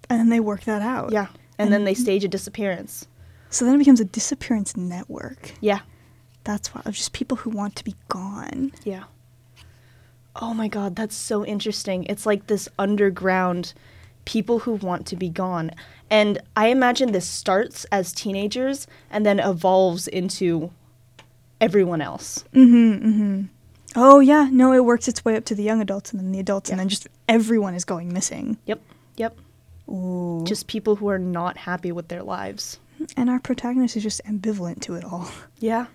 And 0.09 0.19
then 0.19 0.29
they 0.29 0.39
work 0.39 0.65
that 0.65 0.81
out. 0.81 1.11
Yeah. 1.11 1.27
And 1.57 1.73
then 1.73 1.83
they 1.83 1.93
stage 1.93 2.23
a 2.23 2.27
disappearance. 2.27 3.07
So 3.49 3.65
then 3.65 3.75
it 3.75 3.79
becomes 3.79 3.99
a 3.99 4.05
disappearance 4.05 4.77
network. 4.77 5.53
Yeah. 5.61 5.79
That's 6.43 6.73
why 6.73 6.81
of 6.85 6.95
just 6.95 7.13
people 7.13 7.37
who 7.37 7.49
want 7.49 7.75
to 7.77 7.83
be 7.83 7.95
gone. 8.07 8.71
Yeah. 8.83 9.03
Oh 10.35 10.53
my 10.53 10.67
god, 10.67 10.95
that's 10.95 11.15
so 11.15 11.45
interesting. 11.45 12.05
It's 12.05 12.25
like 12.25 12.47
this 12.47 12.69
underground 12.77 13.73
people 14.25 14.59
who 14.59 14.73
want 14.73 15.05
to 15.07 15.15
be 15.15 15.29
gone. 15.29 15.71
And 16.09 16.39
I 16.55 16.67
imagine 16.67 17.11
this 17.11 17.27
starts 17.27 17.85
as 17.91 18.13
teenagers 18.13 18.87
and 19.09 19.25
then 19.25 19.39
evolves 19.39 20.07
into 20.07 20.71
everyone 21.59 22.01
else. 22.01 22.45
Mm-hmm. 22.53 23.07
Mm-hmm. 23.07 23.41
Oh 23.95 24.19
yeah, 24.19 24.47
no, 24.51 24.71
it 24.71 24.85
works 24.85 25.07
its 25.07 25.25
way 25.25 25.35
up 25.35 25.45
to 25.45 25.55
the 25.55 25.63
young 25.63 25.81
adults 25.81 26.11
and 26.11 26.19
then 26.19 26.31
the 26.31 26.39
adults, 26.39 26.69
and 26.69 26.79
then 26.79 26.89
just 26.89 27.07
everyone 27.27 27.73
is 27.73 27.85
going 27.85 28.13
missing. 28.13 28.57
Yep. 28.65 28.81
Yep. 29.17 29.37
Ooh. 29.89 30.43
Just 30.45 30.67
people 30.67 30.95
who 30.95 31.09
are 31.09 31.19
not 31.19 31.57
happy 31.57 31.91
with 31.91 32.07
their 32.07 32.21
lives. 32.23 32.79
And 33.15 33.29
our 33.29 33.39
protagonist 33.39 33.95
is 33.97 34.03
just 34.03 34.21
ambivalent 34.25 34.81
to 34.81 34.95
it 34.95 35.03
all. 35.03 35.29
Yeah. 35.59 35.87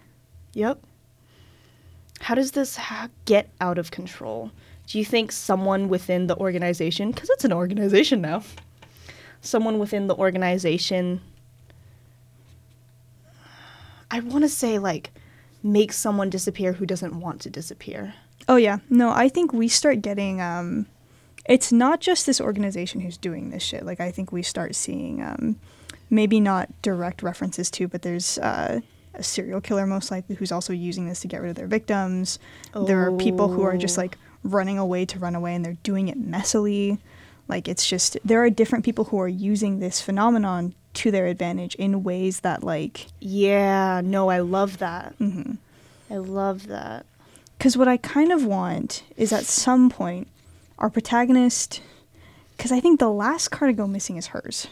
Yep. 0.52 0.84
How 2.20 2.34
does 2.34 2.52
this 2.52 2.76
ha- 2.76 3.08
get 3.24 3.48
out 3.60 3.78
of 3.78 3.90
control? 3.90 4.50
Do 4.86 4.98
you 4.98 5.04
think 5.04 5.32
someone 5.32 5.88
within 5.88 6.26
the 6.26 6.36
organization, 6.36 7.10
because 7.10 7.30
it's 7.30 7.44
an 7.44 7.52
organization 7.52 8.20
now, 8.20 8.42
someone 9.40 9.78
within 9.78 10.06
the 10.06 10.14
organization, 10.14 11.22
I 14.10 14.20
want 14.20 14.44
to 14.44 14.48
say 14.48 14.78
like, 14.78 15.10
make 15.62 15.92
someone 15.92 16.30
disappear 16.30 16.74
who 16.74 16.86
doesn't 16.86 17.18
want 17.18 17.40
to 17.42 17.50
disappear? 17.50 18.14
Oh 18.48 18.56
yeah. 18.56 18.78
No, 18.90 19.10
I 19.10 19.28
think 19.28 19.52
we 19.52 19.68
start 19.68 20.02
getting 20.02 20.40
um 20.40 20.86
it's 21.46 21.72
not 21.72 22.00
just 22.00 22.26
this 22.26 22.40
organization 22.40 23.00
who's 23.00 23.16
doing 23.16 23.50
this 23.50 23.62
shit. 23.62 23.84
Like 23.84 24.00
I 24.00 24.10
think 24.10 24.30
we 24.30 24.42
start 24.42 24.74
seeing 24.74 25.22
um 25.22 25.56
maybe 26.14 26.40
not 26.40 26.68
direct 26.82 27.22
references 27.22 27.70
to, 27.72 27.88
but 27.88 28.02
there's 28.02 28.38
uh 28.38 28.80
a 29.16 29.22
serial 29.22 29.60
killer 29.60 29.86
most 29.86 30.10
likely 30.10 30.34
who's 30.34 30.50
also 30.50 30.72
using 30.72 31.06
this 31.08 31.20
to 31.20 31.28
get 31.28 31.40
rid 31.40 31.50
of 31.50 31.54
their 31.56 31.68
victims. 31.68 32.38
There 32.74 33.00
are 33.06 33.12
people 33.12 33.46
who 33.48 33.62
are 33.62 33.76
just 33.76 33.96
Oh. 33.96 34.02
like 34.02 34.18
running 34.42 34.76
away 34.76 35.06
to 35.06 35.18
run 35.20 35.34
away 35.36 35.54
and 35.54 35.64
they're 35.64 35.78
doing 35.84 36.08
it 36.08 36.20
messily. 36.20 36.98
Like 37.46 37.68
it's 37.68 37.86
just 37.88 38.16
there 38.24 38.42
are 38.42 38.50
different 38.50 38.84
people 38.84 39.04
who 39.04 39.20
are 39.20 39.28
using 39.28 39.78
this 39.78 40.00
phenomenon 40.00 40.74
to 40.94 41.10
their 41.12 41.26
advantage 41.26 41.74
in 41.76 42.02
ways 42.02 42.40
that 42.40 42.64
like 42.64 43.06
Yeah, 43.20 44.00
no, 44.04 44.30
I 44.30 44.40
love 44.40 44.78
that. 44.78 45.16
mm-hmm. 45.20 45.52
I 46.10 46.16
love 46.16 46.66
that. 46.66 47.06
Because 47.56 47.76
what 47.76 47.86
I 47.88 47.96
kind 47.98 48.32
of 48.32 48.44
want 48.44 49.04
is 49.16 49.32
at 49.32 49.44
some 49.44 49.90
point, 49.90 50.26
our 50.78 50.90
protagonist. 50.90 51.80
Because 52.56 52.72
I 52.72 52.80
think 52.80 52.98
the 52.98 53.10
last 53.10 53.48
card 53.52 53.68
to 53.70 53.72
go 53.74 53.86
missing 53.86 54.16
is 54.16 54.28
hers. 54.28 54.66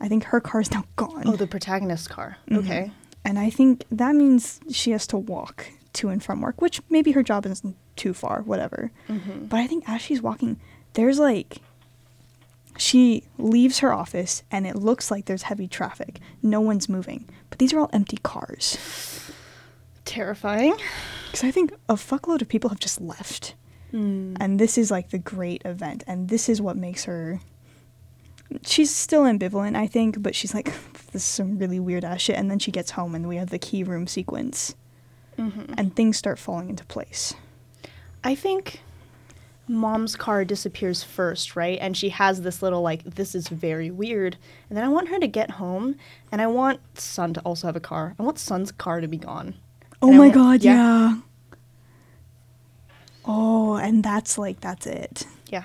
I 0.00 0.08
think 0.08 0.24
her 0.24 0.40
car 0.40 0.60
is 0.60 0.70
now 0.70 0.84
gone. 0.96 1.24
Oh, 1.26 1.36
the 1.36 1.46
protagonist's 1.46 2.08
car. 2.08 2.38
Mhm. 2.48 2.58
Okay. 2.58 2.90
and 3.24 3.38
I 3.38 3.50
think 3.50 3.84
that 3.90 4.14
means 4.16 4.60
she 4.70 4.92
has 4.92 5.06
to 5.08 5.18
walk 5.18 5.68
to 5.92 6.08
and 6.08 6.22
from 6.22 6.40
work, 6.40 6.62
which 6.62 6.80
maybe 6.88 7.12
her 7.12 7.22
job 7.22 7.44
isn't 7.46 7.76
too 7.96 8.14
far, 8.14 8.40
whatever. 8.42 8.90
Mm-hmm. 9.08 9.46
But 9.46 9.58
I 9.60 9.66
think 9.66 9.84
as 9.88 10.00
she's 10.00 10.22
walking, 10.22 10.58
there's 10.94 11.18
like. 11.18 11.58
She 12.78 13.24
leaves 13.36 13.80
her 13.80 13.92
office 13.92 14.42
and 14.50 14.66
it 14.66 14.74
looks 14.74 15.10
like 15.10 15.26
there's 15.26 15.42
heavy 15.42 15.68
traffic. 15.68 16.18
No 16.42 16.62
one's 16.62 16.88
moving. 16.88 17.28
But 17.50 17.58
these 17.58 17.74
are 17.74 17.80
all 17.80 17.90
empty 17.92 18.16
cars. 18.22 18.78
Terrifying. 20.06 20.74
Because 21.26 21.44
I 21.44 21.50
think 21.50 21.72
a 21.90 21.94
fuckload 21.94 22.40
of 22.40 22.48
people 22.48 22.70
have 22.70 22.80
just 22.80 23.00
left. 23.00 23.54
Mm. 23.92 24.36
and 24.40 24.60
this 24.60 24.78
is 24.78 24.88
like 24.92 25.10
the 25.10 25.18
great 25.18 25.62
event 25.64 26.04
and 26.06 26.28
this 26.28 26.48
is 26.48 26.62
what 26.62 26.76
makes 26.76 27.04
her 27.06 27.40
she's 28.66 28.94
still 28.94 29.22
ambivalent 29.22 29.76
i 29.76 29.86
think 29.86 30.22
but 30.22 30.34
she's 30.34 30.52
like 30.54 30.66
this 31.12 31.22
is 31.22 31.24
some 31.24 31.58
really 31.58 31.78
weird 31.80 32.04
ass 32.04 32.20
shit 32.20 32.36
and 32.36 32.50
then 32.50 32.58
she 32.58 32.70
gets 32.70 32.92
home 32.92 33.14
and 33.14 33.28
we 33.28 33.36
have 33.36 33.50
the 33.50 33.58
key 33.58 33.82
room 33.84 34.06
sequence 34.06 34.74
Mhm. 35.38 35.74
and 35.78 35.94
things 35.96 36.16
start 36.16 36.38
falling 36.38 36.68
into 36.68 36.84
place 36.84 37.34
I 38.22 38.34
think 38.34 38.80
mom's 39.66 40.14
car 40.16 40.44
disappears 40.44 41.02
first, 41.02 41.56
right? 41.56 41.78
And 41.80 41.96
she 41.96 42.10
has 42.10 42.42
this 42.42 42.60
little 42.60 42.82
like 42.82 43.02
this 43.04 43.34
is 43.34 43.48
very 43.48 43.90
weird. 43.90 44.36
And 44.68 44.76
then 44.76 44.84
I 44.84 44.88
want 44.88 45.08
her 45.08 45.18
to 45.20 45.26
get 45.28 45.52
home 45.52 45.94
and 46.30 46.42
I 46.42 46.46
want 46.48 46.80
son 46.98 47.32
to 47.34 47.40
also 47.42 47.66
have 47.68 47.76
a 47.76 47.80
car. 47.80 48.14
I 48.18 48.22
want 48.24 48.38
son's 48.38 48.72
car 48.72 49.00
to 49.00 49.08
be 49.08 49.16
gone. 49.16 49.54
oh 50.02 50.08
And 50.08 50.18
my 50.18 50.24
want- 50.24 50.34
god 50.34 50.62
yeah. 50.62 50.74
yeah. 50.74 51.16
oh 53.24 53.76
and 53.76 54.02
that's 54.04 54.36
like 54.38 54.60
that's 54.60 54.86
it 54.86 55.26
Yeah. 55.48 55.64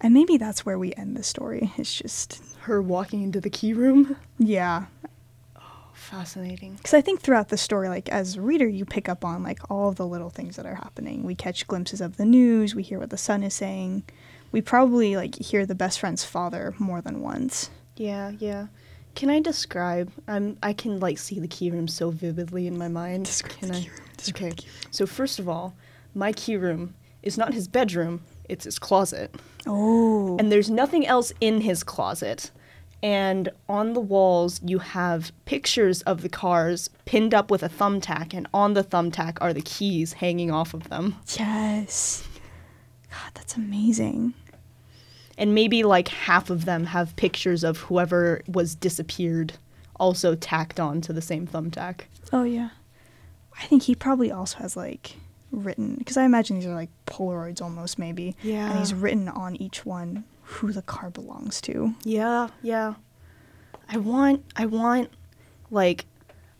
And 0.00 0.14
maybe 0.14 0.36
that's 0.36 0.64
where 0.64 0.78
we 0.78 0.92
end 0.94 1.16
the 1.16 1.22
story 1.22 1.72
it's 1.76 1.94
just 1.94 2.40
Her 2.60 2.80
walking 2.82 3.22
into 3.22 3.40
the 3.40 3.50
key 3.50 3.72
room. 3.72 4.16
yeah 4.38 4.86
oh, 5.56 5.60
Fascinating. 5.92 6.74
because 6.76 6.94
i 6.94 7.00
think 7.00 7.20
throughout 7.20 7.48
the 7.48 7.56
story 7.56 7.88
like 7.88 8.08
as 8.08 8.36
a 8.36 8.40
reader 8.40 8.66
you 8.68 8.84
pick 8.84 9.08
up 9.08 9.24
on 9.24 9.42
like 9.42 9.58
all 9.70 9.92
the 9.92 10.06
little 10.06 10.30
things 10.30 10.56
that 10.56 10.66
are 10.66 10.76
happening 10.76 11.22
we 11.24 11.34
catch 11.34 11.66
glimpses 11.66 12.00
of 12.00 12.16
the 12.16 12.24
news 12.24 12.74
we 12.74 12.82
hear 12.82 12.98
what 12.98 13.10
the 13.10 13.18
son 13.18 13.42
is 13.42 13.54
saying 13.54 14.02
we 14.52 14.60
probably 14.62 15.16
like 15.16 15.34
hear 15.36 15.66
the 15.66 15.74
best 15.74 16.00
friend's 16.00 16.24
father 16.24 16.74
more 16.78 17.00
than 17.02 17.20
once 17.20 17.70
Yeah, 17.96 18.30
yeah. 18.38 18.66
Can 19.14 19.30
I 19.30 19.40
describe? 19.40 20.12
I'm 20.28 20.56
I 20.62 20.72
can 20.72 21.00
like 21.00 21.18
see 21.18 21.40
the 21.40 21.48
key 21.48 21.70
room 21.72 21.88
so 21.88 22.10
vividly 22.10 22.68
in 22.68 22.78
my 22.78 22.86
mind. 22.86 23.24
Describe 23.24 23.58
can 23.58 23.68
the 23.70 23.74
I? 23.76 23.80
key 23.80 23.88
room, 23.90 24.00
describe 24.16 24.52
okay. 24.52 24.62
key 24.62 24.68
So 24.92 25.06
first 25.06 25.40
of 25.40 25.48
all, 25.48 25.74
my 26.14 26.30
key 26.32 26.56
room 26.56 26.94
is 27.20 27.36
not 27.36 27.52
his 27.52 27.66
bedroom, 27.66 28.20
it's 28.48 28.64
his 28.64 28.78
closet. 28.78 29.34
oh 29.66 30.36
And 30.38 30.50
there's 30.52 30.70
nothing 30.70 31.06
else 31.06 31.32
in 31.40 31.60
his 31.62 31.82
closet. 31.82 32.50
And 33.02 33.50
on 33.68 33.92
the 33.92 34.00
walls, 34.00 34.60
you 34.64 34.80
have 34.80 35.30
pictures 35.44 36.02
of 36.02 36.22
the 36.22 36.28
cars 36.28 36.90
pinned 37.04 37.32
up 37.32 37.48
with 37.48 37.62
a 37.62 37.68
thumbtack, 37.68 38.34
and 38.34 38.48
on 38.52 38.74
the 38.74 38.82
thumbtack 38.82 39.38
are 39.40 39.52
the 39.52 39.60
keys 39.62 40.14
hanging 40.14 40.50
off 40.50 40.74
of 40.74 40.88
them. 40.88 41.14
yes 41.38 42.26
god 43.10 43.30
that's 43.34 43.56
amazing 43.56 44.34
And 45.38 45.54
maybe 45.54 45.84
like 45.84 46.08
half 46.08 46.50
of 46.50 46.64
them 46.64 46.86
have 46.86 47.14
pictures 47.16 47.62
of 47.62 47.78
whoever 47.78 48.42
was 48.48 48.74
disappeared 48.74 49.52
also 50.00 50.34
tacked 50.34 50.78
on 50.80 51.00
to 51.02 51.12
the 51.12 51.22
same 51.22 51.46
thumbtack. 51.46 52.00
oh 52.32 52.42
yeah 52.44 52.70
i 53.60 53.64
think 53.66 53.84
he 53.84 53.94
probably 53.94 54.30
also 54.32 54.58
has 54.58 54.76
like 54.76 55.16
written 55.50 55.94
because 55.96 56.16
i 56.16 56.24
imagine 56.24 56.56
these 56.58 56.66
are 56.66 56.74
like 56.74 56.90
polaroids 57.06 57.62
almost 57.62 57.98
maybe 57.98 58.36
Yeah. 58.42 58.70
and 58.70 58.78
he's 58.78 58.92
written 58.92 59.28
on 59.28 59.56
each 59.56 59.86
one 59.86 60.24
who 60.42 60.72
the 60.72 60.82
car 60.82 61.10
belongs 61.10 61.60
to 61.62 61.94
Yeah, 62.04 62.48
yeah. 62.62 62.94
I 63.88 63.96
want 63.98 64.44
I 64.56 64.66
want 64.66 65.10
like 65.70 66.04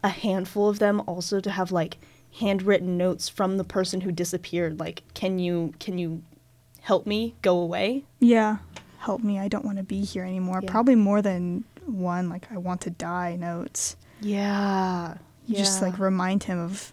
a 0.02 0.08
handful 0.08 0.68
of 0.68 0.78
them 0.78 1.02
also 1.06 1.40
to 1.40 1.50
have 1.50 1.70
like 1.72 1.98
handwritten 2.38 2.96
notes 2.96 3.28
from 3.28 3.56
the 3.56 3.64
person 3.64 4.02
who 4.02 4.12
disappeared 4.12 4.78
like 4.78 5.02
can 5.14 5.38
you 5.38 5.74
can 5.80 5.98
you 5.98 6.22
help 6.80 7.06
me 7.06 7.34
go 7.42 7.58
away? 7.58 8.04
yeah 8.20 8.58
help 8.98 9.22
me 9.22 9.38
i 9.38 9.48
don't 9.48 9.64
want 9.64 9.76
to 9.78 9.84
be 9.84 10.02
here 10.04 10.24
anymore 10.24 10.60
Yeah. 10.62 10.70
probably 10.70 10.94
more 10.94 11.20
than 11.22 11.64
one 11.86 12.28
like 12.28 12.50
i 12.52 12.56
want 12.58 12.80
to 12.82 12.90
die 12.90 13.36
notes 13.36 13.96
Yeah. 14.20 15.14
you 15.46 15.56
just 15.56 15.80
like 15.82 15.98
remind 15.98 16.44
him 16.44 16.58
of 16.58 16.92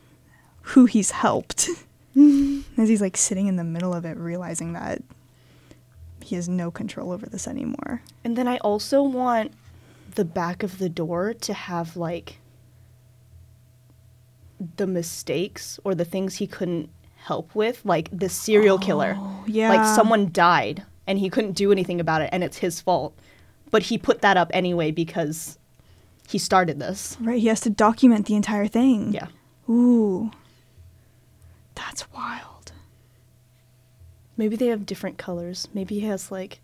who 0.69 0.85
he's 0.85 1.11
helped 1.11 1.69
as 2.77 2.89
he's 2.89 3.01
like 3.01 3.17
sitting 3.17 3.47
in 3.47 3.55
the 3.57 3.63
middle 3.63 3.93
of 3.93 4.05
it 4.05 4.17
realizing 4.17 4.73
that 4.73 5.01
he 6.21 6.35
has 6.35 6.47
no 6.49 6.71
control 6.71 7.11
over 7.11 7.25
this 7.27 7.47
anymore 7.47 8.01
And 8.23 8.35
then 8.37 8.47
I 8.47 8.57
also 8.57 9.03
want 9.03 9.51
the 10.15 10.25
back 10.25 10.63
of 10.63 10.77
the 10.77 10.89
door 10.89 11.33
to 11.33 11.53
have 11.53 11.95
like 11.97 12.37
the 14.77 14.87
mistakes 14.87 15.79
or 15.83 15.93
the 15.95 16.05
things 16.05 16.35
he 16.35 16.47
couldn't 16.47 16.89
help 17.17 17.53
with, 17.55 17.81
like 17.83 18.09
the 18.17 18.29
serial 18.29 18.77
killer. 18.77 19.15
Oh, 19.17 19.43
yeah 19.47 19.69
Like 19.69 19.95
someone 19.95 20.31
died 20.31 20.83
and 21.07 21.19
he 21.19 21.29
couldn't 21.29 21.51
do 21.53 21.71
anything 21.71 21.99
about 21.99 22.21
it 22.21 22.29
and 22.31 22.43
it's 22.43 22.57
his 22.57 22.79
fault. 22.81 23.13
But 23.71 23.83
he 23.83 23.97
put 23.97 24.21
that 24.21 24.37
up 24.37 24.49
anyway 24.53 24.91
because 24.91 25.57
he 26.27 26.37
started 26.37 26.79
this. 26.79 27.17
right 27.19 27.39
he 27.39 27.47
has 27.47 27.59
to 27.61 27.69
document 27.69 28.25
the 28.25 28.35
entire 28.35 28.67
thing 28.67 29.13
Yeah. 29.13 29.27
ooh 29.69 30.31
that's 31.75 32.11
wild 32.11 32.71
Maybe 34.37 34.55
they 34.55 34.67
have 34.67 34.85
different 34.85 35.17
colors. 35.17 35.67
Maybe 35.73 35.99
he 35.99 36.07
has 36.07 36.31
like 36.31 36.59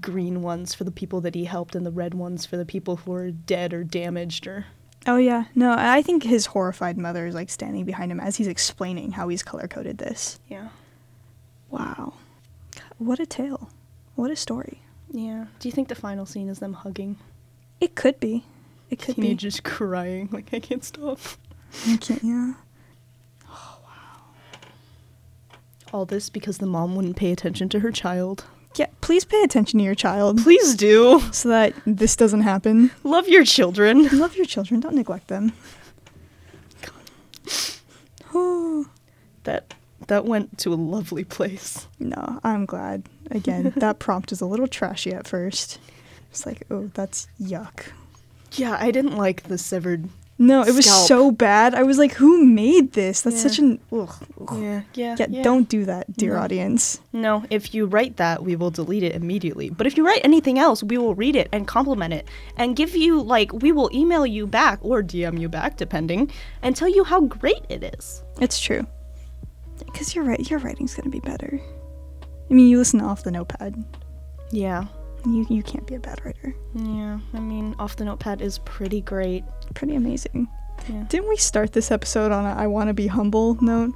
green 0.00 0.42
ones 0.42 0.74
for 0.74 0.84
the 0.84 0.90
people 0.90 1.20
that 1.22 1.34
he 1.34 1.44
helped 1.46 1.74
and 1.74 1.84
the 1.84 1.90
red 1.90 2.14
ones 2.14 2.46
for 2.46 2.56
the 2.56 2.64
people 2.64 2.96
who 2.96 3.12
are 3.12 3.30
dead 3.30 3.72
or 3.74 3.82
damaged 3.82 4.46
or 4.46 4.66
oh 5.08 5.16
yeah 5.16 5.46
no 5.56 5.74
i 5.76 6.00
think 6.00 6.22
his 6.22 6.46
horrified 6.46 6.96
mother 6.96 7.26
is 7.26 7.34
like 7.34 7.50
standing 7.50 7.84
behind 7.84 8.12
him 8.12 8.20
as 8.20 8.36
he's 8.36 8.46
explaining 8.46 9.10
how 9.10 9.26
he's 9.26 9.42
color 9.42 9.66
coded 9.66 9.98
this 9.98 10.38
yeah. 10.48 10.68
wow 11.68 12.14
what 12.98 13.18
a 13.18 13.26
tale 13.26 13.70
what 14.14 14.30
a 14.30 14.36
story 14.36 14.80
Yeah. 15.10 15.46
Do 15.58 15.66
you 15.68 15.72
think 15.72 15.88
the 15.88 15.96
final 15.96 16.26
scene 16.26 16.48
is 16.48 16.60
them 16.60 16.74
hugging? 16.74 17.16
it 17.80 17.96
could 17.96 18.20
be 18.20 18.44
it 18.88 19.00
could 19.00 19.16
be 19.16 19.22
Teenagers 19.22 19.58
crying 19.64 20.28
like 20.30 20.54
I 20.54 20.60
can't 20.60 20.84
stop. 20.84 21.18
I 21.88 21.96
can't, 21.96 22.22
yeah 22.22 22.52
All 25.92 26.04
this 26.06 26.30
because 26.30 26.58
the 26.58 26.66
mom 26.66 26.94
wouldn't 26.96 27.16
pay 27.16 27.32
attention 27.32 27.68
to 27.70 27.80
her 27.80 27.90
child. 27.92 28.44
yeah 28.76 28.86
please 29.02 29.24
pay 29.26 29.42
attention 29.42 29.78
to 29.78 29.84
your 29.84 29.94
child 29.94 30.42
Please 30.42 30.74
do. 30.74 31.20
so 31.32 31.48
that 31.50 31.74
this 31.86 32.16
doesn't 32.16 32.42
happen 32.42 32.90
Love 33.04 33.28
your 33.28 33.44
children. 33.44 34.08
love 34.18 34.34
your 34.36 34.46
children 34.46 34.80
don't 34.80 34.94
neglect 34.94 35.28
them 35.28 35.52
That 39.44 39.74
that 40.08 40.24
went 40.24 40.58
to 40.58 40.72
a 40.72 40.76
lovely 40.76 41.24
place. 41.24 41.86
no 41.98 42.40
i'm 42.44 42.64
glad 42.64 43.02
again 43.30 43.72
that 43.76 43.98
prompt 43.98 44.32
is 44.32 44.40
a 44.40 44.46
little 44.46 44.66
trashy 44.68 45.12
at 45.12 45.26
first 45.26 45.78
it's 46.30 46.46
like 46.46 46.62
oh 46.70 46.90
that's 46.94 47.28
yuck 47.40 47.86
Yeah, 48.52 48.76
I 48.80 48.90
didn't 48.90 49.16
like 49.16 49.44
the 49.44 49.58
severed. 49.58 50.08
No 50.50 50.62
it 50.70 50.74
was 50.74 50.86
Scalp. 50.86 51.06
so 51.08 51.20
bad 51.30 51.74
i 51.74 51.82
was 51.90 51.98
like 52.02 52.12
who 52.22 52.32
made 52.44 52.86
this 53.00 53.22
that's 53.22 53.40
such 53.46 53.58
an 53.58 53.78
ugh, 53.92 54.14
ugh. 54.40 54.60
Yeah, 54.60 54.80
yeah. 54.94 55.14
yeah, 55.18 55.42
don't 55.42 55.68
do 55.76 55.84
that 55.92 56.04
dear 56.20 56.34
No. 56.34 56.40
audience 56.44 57.00
No, 57.12 57.32
if 57.50 57.74
you 57.74 57.82
write 57.94 58.16
that, 58.16 58.36
we 58.48 58.56
will 58.56 58.70
delete 58.80 59.02
it 59.08 59.14
immediately. 59.14 59.68
But 59.78 59.86
if 59.86 59.92
you 59.98 60.02
write 60.08 60.22
anything 60.24 60.56
else, 60.58 60.78
we 60.82 60.96
will 61.02 61.14
read 61.14 61.36
it 61.42 61.48
and 61.52 61.68
compliment 61.68 62.12
it 62.18 62.24
and 62.56 62.74
give 62.80 62.96
you 63.04 63.20
like 63.34 63.52
we 63.64 63.70
will 63.76 63.90
email 64.00 64.24
you 64.26 64.46
back 64.46 64.78
or 64.82 65.02
DM 65.12 65.38
you 65.42 65.48
back 65.58 65.76
depending 65.76 66.30
and 66.62 66.74
tell 66.74 66.88
you 66.88 67.04
how 67.04 67.20
great 67.38 67.64
it 67.68 67.82
is. 67.94 68.22
it's 68.40 68.58
true 68.58 68.82
because 69.86 70.14
your 70.14 70.24
wri- 70.24 70.48
your 70.50 70.58
writing's 70.64 70.94
gonna 70.96 71.10
be 71.10 71.20
better 71.32 71.52
i 72.50 72.54
mean 72.54 72.68
you 72.72 72.78
listen 72.78 73.00
off 73.00 73.22
the 73.24 73.30
notepad 73.30 73.72
Yeah. 74.64 74.84
You 75.26 75.46
you 75.48 75.62
can't 75.62 75.86
be 75.86 75.94
a 75.94 76.00
bad 76.00 76.20
writer 76.24 76.54
Yeah. 76.74 77.18
I 77.34 77.40
mean, 77.40 77.74
off 77.78 77.96
the 77.96 78.04
notepad 78.04 78.40
is 78.42 78.58
pretty 78.58 79.00
great. 79.00 79.44
pretty 79.74 79.94
amazing 79.94 80.48
Yeah. 80.88 81.04
didn't 81.08 81.28
we 81.28 81.36
start 81.36 81.72
this 81.72 81.90
episode 81.90 82.32
on 82.32 82.44
a 82.44 82.54
i 82.60 82.66
want 82.66 82.88
to 82.88 82.94
be 82.94 83.06
humble 83.06 83.56
note 83.62 83.92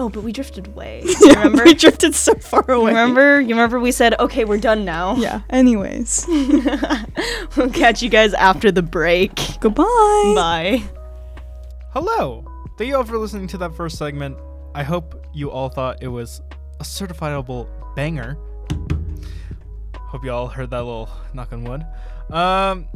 Oh, 0.00 0.08
but 0.08 0.22
we 0.22 0.30
drifted 0.30 0.68
away. 0.68 1.02
You 1.20 1.30
remember? 1.32 1.64
we 1.64 1.74
drifted 1.74 2.14
so 2.14 2.32
far 2.36 2.64
You 2.68 2.74
away. 2.74 2.90
remember? 2.92 3.40
You 3.40 3.48
remember 3.48 3.80
we 3.80 3.90
said, 3.90 4.14
okay, 4.20 4.44
we're 4.44 4.60
done 4.60 4.84
now. 4.84 5.16
Yeah. 5.16 5.40
Anyways, 5.50 6.24
we'll 7.56 7.70
catch 7.72 8.00
you 8.00 8.08
guys 8.08 8.32
after 8.34 8.70
the 8.70 8.80
break. 8.80 9.34
goodbye. 9.58 10.32
Bye. 10.36 10.82
Hello! 11.90 12.44
Thank 12.78 12.86
you 12.90 12.96
all 12.96 13.02
for 13.02 13.18
listening 13.18 13.48
to 13.48 13.58
that 13.58 13.74
first 13.74 13.98
segment. 13.98 14.36
I 14.72 14.84
hope 14.84 15.26
you 15.34 15.50
all 15.50 15.68
thought 15.68 16.00
it 16.00 16.06
was 16.08 16.42
a 16.78 16.84
certifiable 16.84 17.66
banger. 17.96 18.38
Hope 20.08 20.24
you 20.24 20.32
all 20.32 20.48
heard 20.48 20.70
that 20.70 20.78
little 20.78 21.10
knock 21.34 21.52
on 21.52 21.64
wood. 21.64 21.84
Um, 22.30 22.88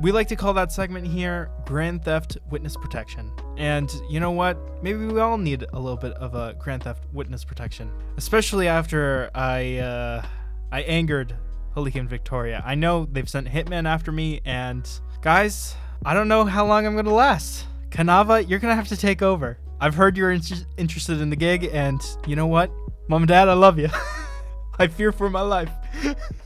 we 0.00 0.12
like 0.12 0.28
to 0.28 0.36
call 0.36 0.52
that 0.54 0.72
segment 0.72 1.06
here 1.06 1.48
Grand 1.64 2.04
Theft 2.04 2.38
Witness 2.50 2.76
Protection. 2.76 3.30
And 3.56 3.90
you 4.10 4.18
know 4.18 4.32
what? 4.32 4.82
Maybe 4.82 4.98
we 5.06 5.20
all 5.20 5.38
need 5.38 5.64
a 5.72 5.78
little 5.78 5.96
bit 5.96 6.12
of 6.14 6.34
a 6.34 6.54
Grand 6.58 6.82
Theft 6.82 7.04
Witness 7.12 7.44
Protection, 7.44 7.90
especially 8.16 8.66
after 8.68 9.30
I 9.34 9.76
uh, 9.78 10.26
I 10.72 10.82
angered 10.82 11.36
Halika 11.76 12.00
and 12.00 12.10
Victoria. 12.10 12.62
I 12.66 12.74
know 12.74 13.06
they've 13.06 13.28
sent 13.28 13.46
hitmen 13.46 13.86
after 13.86 14.10
me, 14.10 14.40
and 14.44 14.88
guys, 15.22 15.76
I 16.04 16.14
don't 16.14 16.28
know 16.28 16.44
how 16.44 16.66
long 16.66 16.84
I'm 16.84 16.96
gonna 16.96 17.14
last. 17.14 17.64
Kanava, 17.90 18.46
you're 18.48 18.58
gonna 18.58 18.74
have 18.74 18.88
to 18.88 18.96
take 18.96 19.22
over. 19.22 19.58
I've 19.80 19.94
heard 19.94 20.16
you're 20.16 20.32
in- 20.32 20.42
interested 20.76 21.20
in 21.20 21.30
the 21.30 21.36
gig, 21.36 21.70
and 21.72 22.02
you 22.26 22.34
know 22.34 22.48
what, 22.48 22.72
Mom 23.08 23.22
and 23.22 23.28
Dad, 23.28 23.48
I 23.48 23.54
love 23.54 23.78
you. 23.78 23.88
I 24.78 24.88
fear 24.88 25.12
for 25.12 25.30
my 25.30 25.42
life. 25.42 25.70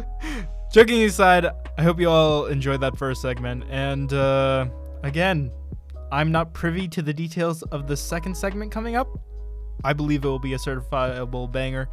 Joking 0.72 1.02
aside, 1.02 1.46
I 1.76 1.82
hope 1.82 2.00
you 2.00 2.08
all 2.08 2.46
enjoyed 2.46 2.80
that 2.80 2.96
first 2.96 3.20
segment. 3.20 3.64
And 3.70 4.12
uh, 4.12 4.66
again, 5.02 5.50
I'm 6.10 6.32
not 6.32 6.52
privy 6.54 6.88
to 6.88 7.02
the 7.02 7.12
details 7.12 7.62
of 7.64 7.86
the 7.86 7.96
second 7.96 8.36
segment 8.36 8.72
coming 8.72 8.96
up. 8.96 9.08
I 9.84 9.92
believe 9.92 10.24
it 10.24 10.28
will 10.28 10.38
be 10.38 10.54
a 10.54 10.58
certifiable 10.58 11.50
banger. 11.50 11.88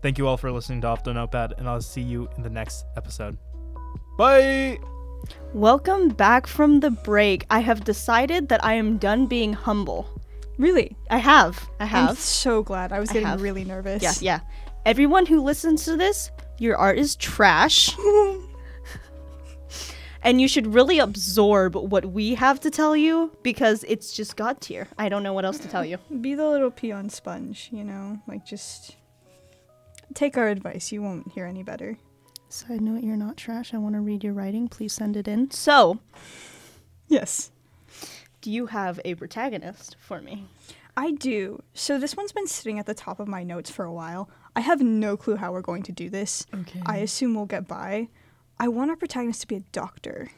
Thank 0.00 0.18
you 0.18 0.26
all 0.26 0.36
for 0.36 0.50
listening 0.50 0.80
to 0.82 0.88
Off 0.88 1.04
the 1.04 1.12
Notepad, 1.12 1.54
and 1.58 1.68
I'll 1.68 1.80
see 1.80 2.00
you 2.00 2.28
in 2.36 2.42
the 2.42 2.50
next 2.50 2.84
episode. 2.96 3.36
Bye! 4.16 4.78
Welcome 5.52 6.08
back 6.08 6.46
from 6.46 6.80
the 6.80 6.90
break. 6.90 7.46
I 7.50 7.60
have 7.60 7.84
decided 7.84 8.48
that 8.48 8.64
I 8.64 8.74
am 8.74 8.98
done 8.98 9.26
being 9.26 9.52
humble. 9.52 10.08
Really? 10.58 10.96
I 11.10 11.18
have. 11.18 11.68
I 11.80 11.84
I'm 11.84 11.88
have. 11.88 12.18
so 12.18 12.62
glad. 12.62 12.92
I 12.92 13.00
was 13.00 13.10
I 13.10 13.14
getting 13.14 13.28
have. 13.28 13.42
really 13.42 13.64
nervous. 13.64 14.02
Yeah, 14.02 14.12
yeah. 14.20 14.40
Everyone 14.86 15.26
who 15.26 15.40
listens 15.40 15.84
to 15.84 15.96
this, 15.96 16.30
your 16.62 16.76
art 16.76 16.98
is 16.98 17.16
trash. 17.16 17.94
and 20.22 20.40
you 20.40 20.46
should 20.46 20.72
really 20.72 20.98
absorb 20.98 21.74
what 21.74 22.06
we 22.06 22.34
have 22.36 22.60
to 22.60 22.70
tell 22.70 22.96
you 22.96 23.36
because 23.42 23.84
it's 23.88 24.12
just 24.12 24.36
God 24.36 24.60
tier. 24.60 24.88
I 24.96 25.08
don't 25.08 25.22
know 25.22 25.32
what 25.32 25.44
else 25.44 25.58
to 25.58 25.68
tell 25.68 25.84
you. 25.84 25.98
Be 26.20 26.34
the 26.34 26.48
little 26.48 26.70
peon 26.70 27.10
sponge, 27.10 27.68
you 27.72 27.84
know? 27.84 28.20
Like, 28.28 28.46
just 28.46 28.96
take 30.14 30.36
our 30.36 30.48
advice. 30.48 30.92
You 30.92 31.02
won't 31.02 31.32
hear 31.32 31.46
any 31.46 31.62
better. 31.62 31.98
Side 32.48 32.80
note, 32.80 33.02
you're 33.02 33.16
not 33.16 33.36
trash. 33.36 33.74
I 33.74 33.78
want 33.78 33.94
to 33.94 34.00
read 34.00 34.22
your 34.22 34.34
writing. 34.34 34.68
Please 34.68 34.92
send 34.92 35.16
it 35.16 35.26
in. 35.26 35.50
So, 35.50 35.98
Yes. 37.08 37.50
do 38.40 38.50
you 38.50 38.66
have 38.66 39.00
a 39.04 39.14
protagonist 39.16 39.96
for 39.98 40.20
me? 40.20 40.46
I 40.96 41.12
do. 41.12 41.62
So 41.74 41.98
this 41.98 42.16
one's 42.16 42.32
been 42.32 42.46
sitting 42.46 42.78
at 42.78 42.86
the 42.86 42.94
top 42.94 43.18
of 43.18 43.26
my 43.26 43.42
notes 43.42 43.70
for 43.70 43.84
a 43.84 43.92
while. 43.92 44.28
I 44.54 44.60
have 44.60 44.80
no 44.80 45.16
clue 45.16 45.36
how 45.36 45.52
we're 45.52 45.60
going 45.62 45.82
to 45.84 45.92
do 45.92 46.10
this. 46.10 46.46
Okay. 46.54 46.82
I 46.86 46.98
assume 46.98 47.34
we'll 47.34 47.46
get 47.46 47.66
by. 47.66 48.08
I 48.58 48.68
want 48.68 48.90
our 48.90 48.96
protagonist 48.96 49.40
to 49.42 49.46
be 49.48 49.56
a 49.56 49.60
doctor. 49.72 50.30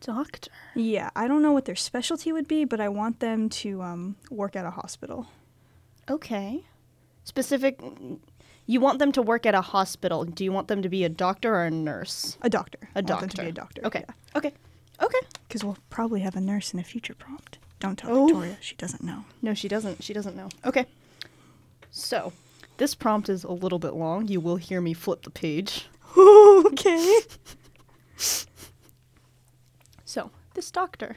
Doctor. 0.00 0.50
Yeah, 0.74 1.10
I 1.14 1.28
don't 1.28 1.42
know 1.42 1.52
what 1.52 1.66
their 1.66 1.76
specialty 1.76 2.32
would 2.32 2.48
be, 2.48 2.64
but 2.64 2.80
I 2.80 2.88
want 2.88 3.20
them 3.20 3.48
to 3.50 3.82
um, 3.82 4.16
work 4.30 4.56
at 4.56 4.64
a 4.64 4.70
hospital. 4.70 5.26
Okay. 6.10 6.64
Specific. 7.24 7.78
You 8.66 8.80
want 8.80 8.98
them 8.98 9.12
to 9.12 9.22
work 9.22 9.46
at 9.46 9.54
a 9.54 9.60
hospital. 9.60 10.24
Do 10.24 10.42
you 10.44 10.50
want 10.52 10.68
them 10.68 10.82
to 10.82 10.88
be 10.88 11.04
a 11.04 11.08
doctor 11.08 11.54
or 11.54 11.64
a 11.64 11.70
nurse? 11.70 12.36
A 12.42 12.50
doctor. 12.50 12.78
A 12.94 12.98
I 12.98 13.02
them 13.02 13.18
to 13.20 13.26
doctor. 13.36 13.42
be 13.42 13.48
a 13.48 13.52
doctor. 13.52 13.82
Okay. 13.84 14.04
Okay. 14.34 14.52
Okay. 15.00 15.18
Because 15.46 15.62
we'll 15.62 15.78
probably 15.90 16.20
have 16.20 16.36
a 16.36 16.40
nurse 16.40 16.72
in 16.72 16.80
a 16.80 16.84
future 16.84 17.14
prompt. 17.14 17.58
Don't 17.78 17.96
tell 17.98 18.10
Oh. 18.16 18.26
Victoria. 18.26 18.56
She 18.60 18.74
doesn't 18.76 19.02
know. 19.04 19.24
No, 19.40 19.54
she 19.54 19.68
doesn't. 19.68 20.02
She 20.02 20.12
doesn't 20.12 20.34
know. 20.36 20.48
Okay. 20.64 20.86
So, 21.90 22.32
this 22.76 22.94
prompt 22.94 23.28
is 23.28 23.44
a 23.44 23.52
little 23.52 23.78
bit 23.78 23.94
long. 23.94 24.28
You 24.28 24.40
will 24.40 24.56
hear 24.56 24.80
me 24.80 24.92
flip 24.92 25.22
the 25.22 25.30
page. 25.30 25.86
okay. 26.16 27.18
So, 30.04 30.30
this 30.54 30.70
doctor. 30.70 31.16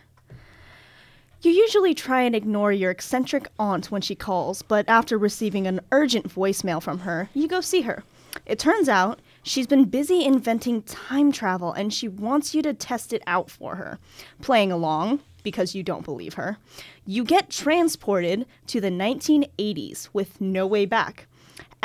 You 1.42 1.52
usually 1.52 1.94
try 1.94 2.22
and 2.22 2.36
ignore 2.36 2.72
your 2.72 2.92
eccentric 2.92 3.48
aunt 3.60 3.92
when 3.92 4.02
she 4.02 4.16
calls, 4.16 4.62
but 4.62 4.88
after 4.88 5.18
receiving 5.18 5.68
an 5.68 5.82
urgent 5.92 6.34
voicemail 6.34 6.82
from 6.82 7.00
her, 7.00 7.30
you 7.34 7.48
go 7.48 7.62
see 7.62 7.82
her. 7.82 8.04
It 8.46 8.58
turns 8.58 8.90
out 8.90 9.20
she's 9.44 9.68
been 9.68 9.86
busy 9.86 10.24
inventing 10.24 10.84
time 10.84 11.32
travel 11.32 11.72
and 11.72 11.94
she 11.94 12.08
wants 12.08 12.56
you 12.56 12.62
to 12.64 12.74
test 12.74 13.14
it 13.14 13.22
out 13.28 13.52
for 13.52 13.76
her. 13.76 14.00
Playing 14.42 14.72
along, 14.72 15.20
because 15.44 15.76
you 15.76 15.84
don't 15.84 16.04
believe 16.04 16.34
her, 16.34 16.58
you 17.06 17.24
get 17.24 17.50
transported 17.50 18.46
to 18.68 18.82
the 18.82 18.90
1980s 18.90 20.10
with 20.12 20.42
no 20.42 20.66
way 20.66 20.86
back. 20.86 21.28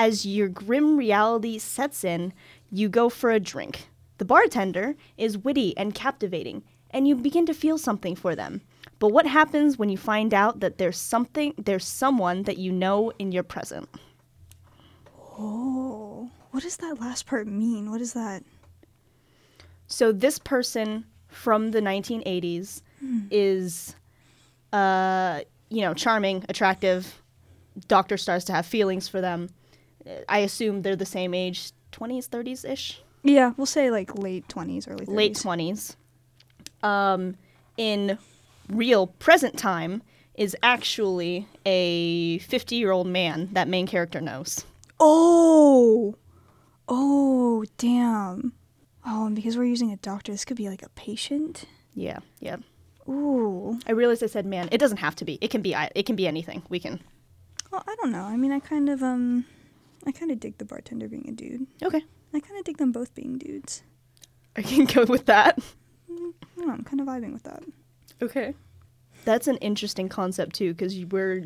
As 0.01 0.25
your 0.25 0.49
grim 0.49 0.97
reality 0.97 1.59
sets 1.59 2.05
in, 2.05 2.33
you 2.71 2.89
go 2.89 3.11
for 3.11 3.31
a 3.31 3.39
drink. 3.39 3.89
The 4.17 4.25
bartender 4.25 4.97
is 5.19 5.37
witty 5.37 5.77
and 5.77 5.95
captivating, 5.95 6.63
and 6.89 7.07
you 7.07 7.15
begin 7.15 7.45
to 7.45 7.53
feel 7.53 7.77
something 7.77 8.17
for 8.17 8.35
them. 8.35 8.63
But 8.99 9.13
what 9.13 9.27
happens 9.27 9.77
when 9.77 9.91
you 9.91 9.99
find 9.99 10.33
out 10.33 10.61
that 10.61 10.79
there's 10.79 10.97
something, 10.97 11.53
there's 11.59 11.87
someone 11.87 12.45
that 12.45 12.57
you 12.57 12.73
know 12.73 13.13
in 13.19 13.31
your 13.31 13.43
present? 13.43 13.91
Oh, 15.39 16.31
what 16.51 16.63
does 16.63 16.79
that 16.79 16.99
last 16.99 17.27
part 17.27 17.47
mean? 17.47 17.91
What 17.91 18.01
is 18.01 18.15
that? 18.15 18.43
So 19.87 20.13
this 20.13 20.39
person 20.39 21.05
from 21.29 21.73
the 21.73 21.83
1980s 21.83 22.81
is, 23.31 23.95
uh, 24.73 25.41
you 25.69 25.83
know, 25.83 25.93
charming, 25.93 26.47
attractive. 26.49 27.21
Doctor 27.87 28.17
starts 28.17 28.47
to 28.47 28.55
have 28.55 28.65
feelings 28.65 29.07
for 29.07 29.21
them. 29.21 29.51
I 30.29 30.39
assume 30.39 30.83
they're 30.83 30.97
the 30.97 31.07
same 31.07 31.35
age, 31.35 31.73
20s, 31.93 32.29
30s 32.29 32.69
ish. 32.69 33.03
Yeah, 33.23 33.53
we'll 33.57 33.67
say 33.67 33.91
like 33.91 34.15
late 34.17 34.49
20s, 34.49 34.89
early 34.91 35.07
30s. 35.07 35.15
late 35.15 35.35
20s 35.35 35.97
um, 36.83 37.37
in 37.77 38.19
real 38.69 39.07
present 39.09 39.59
time 39.59 40.03
is 40.35 40.57
actually 40.63 41.47
a 41.67 42.39
50 42.39 42.77
year 42.77 42.93
old 42.93 43.07
man 43.07 43.49
that 43.53 43.69
main 43.69 43.87
character 43.87 44.21
knows 44.21 44.65
Oh! 44.99 46.15
Oh, 46.89 47.65
damn. 47.79 48.53
Oh, 49.07 49.27
and 49.27 49.37
because 49.37 49.57
we're 49.57 49.65
using 49.65 49.93
a 49.93 49.97
doctor, 49.97 50.33
this 50.33 50.45
could 50.45 50.57
be 50.57 50.69
like 50.69 50.83
a 50.83 50.89
patient. 50.91 51.65
yeah 51.95 52.19
yeah 52.41 52.57
Ooh. 53.09 53.79
i 53.87 53.93
realized 53.93 54.23
i 54.23 54.27
said 54.27 54.47
man 54.47 54.69
it 54.71 54.79
doesn't 54.79 54.99
have 54.99 55.17
to 55.17 55.25
be 55.25 55.37
it 55.41 55.51
can 55.51 55.63
be 55.63 55.75
it 55.95 56.07
can 56.07 56.15
be 56.17 56.27
anything 56.29 56.63
we 56.69 56.79
can 56.79 57.01
Well, 57.73 57.83
I 57.87 57.95
don't 58.01 58.13
know. 58.13 58.23
I 58.25 58.37
mean, 58.37 58.53
I 58.53 58.61
kind 58.61 58.89
of 58.89 59.03
um, 59.03 59.45
I 60.07 60.13
kind 60.13 60.31
of 60.31 60.41
dig 60.41 60.59
the 60.59 60.65
bartender 60.65 61.09
being 61.09 61.27
a 61.29 61.33
dude. 61.33 61.67
okay 61.83 62.03
I 62.33 62.41
kind 62.41 62.59
of 62.59 62.65
dig 62.65 62.79
them 62.79 62.93
both 62.93 63.15
being 63.15 63.39
dudes. 63.39 63.83
i 64.57 64.63
can 64.63 64.85
go 64.85 65.05
with 65.05 65.27
that 65.27 65.59
mm, 66.11 66.33
don't 66.57 66.67
know, 66.67 66.73
I'm 66.73 66.85
kind 66.85 67.01
of 67.01 67.07
vibing 67.07 67.33
with 67.33 67.43
that. 67.45 67.63
okay 68.23 68.55
that's 69.25 69.49
an 69.49 69.57
interesting 69.59 70.09
concept 70.09 70.55
too 70.55 70.73
because 70.73 71.05
we're 71.07 71.45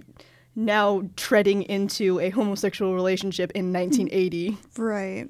now 0.57 1.03
treading 1.17 1.62
into 1.62 2.21
a 2.21 2.31
homosexual 2.31 2.95
relationship 2.95 3.51
in 3.53 3.73
mm. 3.73 3.75
1980 3.75 4.57
Right. 4.79 5.27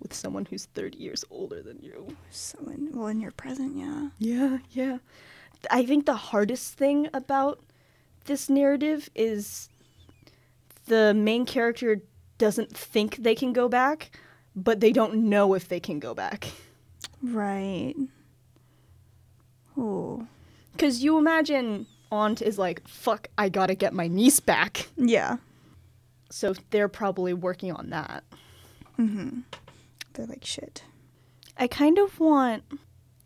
with 0.00 0.14
someone 0.14 0.46
who's 0.46 0.64
30 0.66 0.96
years 0.98 1.24
older 1.30 1.62
than 1.62 1.78
you 1.82 2.16
So, 2.30 2.58
in, 2.68 2.90
well, 2.94 3.08
in 3.08 3.20
your 3.20 3.32
present, 3.32 3.76
yeah. 3.76 4.08
Yeah, 4.18 4.58
yeah. 4.70 4.98
I 5.70 5.84
think 5.84 6.06
the 6.06 6.14
hardest 6.14 6.72
thing 6.78 7.08
about 7.12 7.60
this 8.24 8.48
narrative 8.48 9.10
is 9.14 9.68
the 10.86 11.12
main 11.12 11.44
character 11.44 12.00
doesn't 12.40 12.76
think 12.76 13.16
they 13.16 13.36
can 13.36 13.52
go 13.52 13.68
back, 13.68 14.10
but 14.56 14.80
they 14.80 14.90
don't 14.90 15.14
know 15.14 15.54
if 15.54 15.68
they 15.68 15.78
can 15.78 16.00
go 16.00 16.14
back. 16.14 16.48
Right. 17.22 17.94
Oh. 19.76 20.26
Because 20.72 21.04
you 21.04 21.18
imagine 21.18 21.86
Aunt 22.10 22.40
is 22.40 22.58
like, 22.58 22.88
fuck, 22.88 23.28
I 23.36 23.50
gotta 23.50 23.74
get 23.74 23.92
my 23.92 24.08
niece 24.08 24.40
back. 24.40 24.88
Yeah. 24.96 25.36
So 26.30 26.54
they're 26.70 26.88
probably 26.88 27.34
working 27.34 27.72
on 27.72 27.90
that. 27.90 28.24
Mm-hmm. 28.98 29.40
They're 30.14 30.26
like 30.26 30.44
shit. 30.44 30.82
I 31.58 31.66
kind 31.66 31.98
of 31.98 32.18
want 32.18 32.64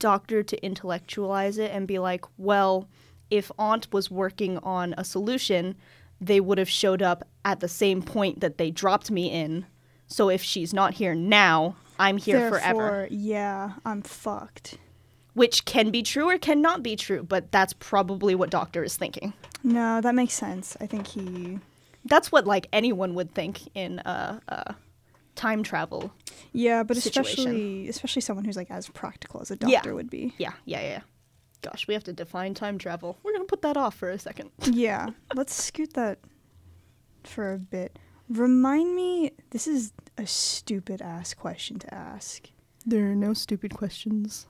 Doctor 0.00 0.42
to 0.42 0.64
intellectualize 0.64 1.56
it 1.56 1.70
and 1.70 1.86
be 1.86 2.00
like, 2.00 2.24
well, 2.36 2.88
if 3.30 3.52
Aunt 3.58 3.92
was 3.92 4.10
working 4.10 4.58
on 4.58 4.92
a 4.98 5.04
solution, 5.04 5.76
they 6.20 6.40
would 6.40 6.58
have 6.58 6.68
showed 6.68 7.02
up 7.02 7.26
at 7.44 7.60
the 7.60 7.68
same 7.68 8.02
point 8.02 8.40
that 8.40 8.58
they 8.58 8.70
dropped 8.70 9.10
me 9.10 9.30
in. 9.30 9.66
So 10.06 10.28
if 10.30 10.42
she's 10.42 10.72
not 10.72 10.94
here 10.94 11.14
now, 11.14 11.76
I'm 11.98 12.16
here 12.16 12.48
forever. 12.50 12.78
Therefore, 12.78 13.08
Yeah, 13.10 13.72
I'm 13.84 14.02
fucked. 14.02 14.78
which 15.34 15.64
can 15.64 15.90
be 15.90 16.02
true 16.02 16.28
or 16.28 16.38
cannot 16.38 16.82
be 16.82 16.94
true, 16.96 17.22
but 17.22 17.50
that's 17.52 17.72
probably 17.74 18.34
what 18.34 18.50
Doctor 18.50 18.84
is 18.84 18.96
thinking. 18.96 19.32
No, 19.62 20.00
that 20.00 20.14
makes 20.14 20.34
sense. 20.34 20.76
I 20.80 20.86
think 20.86 21.06
he. 21.08 21.58
That's 22.04 22.30
what 22.30 22.46
like 22.46 22.68
anyone 22.72 23.14
would 23.14 23.34
think 23.34 23.60
in 23.74 23.98
a, 24.00 24.40
a 24.48 24.74
time 25.34 25.62
travel. 25.62 26.12
Yeah, 26.52 26.82
but 26.82 26.96
Situation. 26.98 27.30
especially 27.48 27.88
especially 27.88 28.22
someone 28.22 28.44
who's 28.44 28.56
like 28.56 28.70
as 28.70 28.88
practical 28.90 29.40
as 29.40 29.50
a 29.50 29.56
Yeah. 29.60 29.78
doctor 29.78 29.94
would 29.94 30.10
be. 30.10 30.34
Yeah, 30.38 30.52
yeah, 30.66 30.80
yeah. 30.82 31.00
Gosh, 31.64 31.88
we 31.88 31.94
have 31.94 32.04
to 32.04 32.12
define 32.12 32.52
time 32.54 32.76
travel. 32.78 33.16
We're 33.22 33.32
gonna 33.32 33.44
put 33.46 33.62
that 33.62 33.76
off 33.76 33.94
for 33.94 34.10
a 34.10 34.18
second. 34.18 34.50
Yeah, 34.70 35.08
let's 35.34 35.54
scoot 35.54 35.94
that 35.94 36.18
for 37.24 37.54
a 37.54 37.58
bit. 37.58 37.98
Remind 38.28 38.94
me, 38.94 39.32
this 39.50 39.66
is 39.66 39.92
a 40.18 40.26
stupid 40.26 41.00
ass 41.02 41.32
question 41.34 41.78
to 41.78 41.94
ask. 41.94 42.50
There 42.86 43.10
are 43.10 43.14
no 43.14 43.32
stupid 43.34 43.74
questions. 43.74 44.46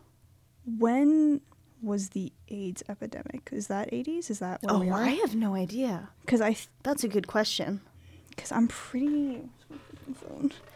When 0.64 1.40
was 1.82 2.10
the 2.10 2.32
AIDS 2.48 2.82
epidemic? 2.88 3.50
Is 3.52 3.66
that 3.68 3.90
80s? 3.92 4.30
Is 4.30 4.38
that 4.40 4.62
where 4.62 4.74
oh, 4.74 4.78
we 4.80 4.90
Oh, 4.90 4.94
are? 4.94 5.02
I 5.02 5.10
have 5.10 5.34
no 5.36 5.54
idea. 5.54 6.08
Because 6.22 6.40
I, 6.40 6.56
That's 6.82 7.04
a 7.04 7.08
good 7.08 7.26
question. 7.26 7.80
because 8.30 8.50
I'm 8.50 8.66
pretty. 8.68 9.42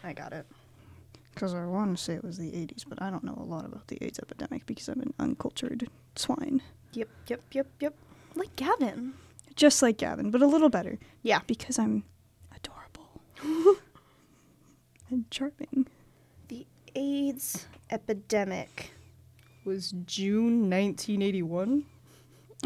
I 0.03 0.13
got 0.13 0.31
it. 0.33 0.45
Because 1.39 1.53
I 1.53 1.63
want 1.65 1.97
to 1.97 2.03
say 2.03 2.15
it 2.15 2.23
was 2.25 2.37
the 2.37 2.51
80s, 2.51 2.83
but 2.85 3.01
I 3.01 3.09
don't 3.09 3.23
know 3.23 3.37
a 3.39 3.45
lot 3.45 3.63
about 3.63 3.87
the 3.87 3.97
AIDS 4.03 4.19
epidemic 4.19 4.65
because 4.65 4.89
I'm 4.89 4.99
an 4.99 5.13
uncultured 5.19 5.87
swine. 6.17 6.61
Yep, 6.91 7.07
yep, 7.27 7.41
yep, 7.53 7.67
yep. 7.79 7.93
Like 8.35 8.53
Gavin. 8.57 9.13
Just 9.55 9.81
like 9.81 9.97
Gavin, 9.97 10.31
but 10.31 10.41
a 10.41 10.45
little 10.45 10.67
better 10.67 10.99
Yeah. 11.23 11.39
because 11.47 11.79
I'm 11.79 12.03
adorable 12.53 13.21
and 15.09 15.31
charming. 15.31 15.87
The 16.49 16.67
AIDS 16.93 17.67
epidemic 17.89 18.91
was 19.63 19.93
June 20.05 20.69
1981. 20.69 21.85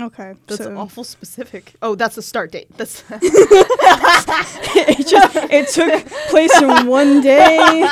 Okay, 0.02 0.34
That's 0.48 0.64
so 0.64 0.76
awful 0.76 1.04
specific. 1.04 1.74
Oh, 1.84 1.94
that's 1.94 2.16
the 2.16 2.24
start 2.24 2.52
date. 2.52 2.76
That's 2.76 3.04
it 3.12 5.06
just 5.08 5.36
it 5.52 5.68
took 5.70 6.08
place 6.32 6.60
in 6.60 6.88
one 6.88 7.22
day. 7.22 7.88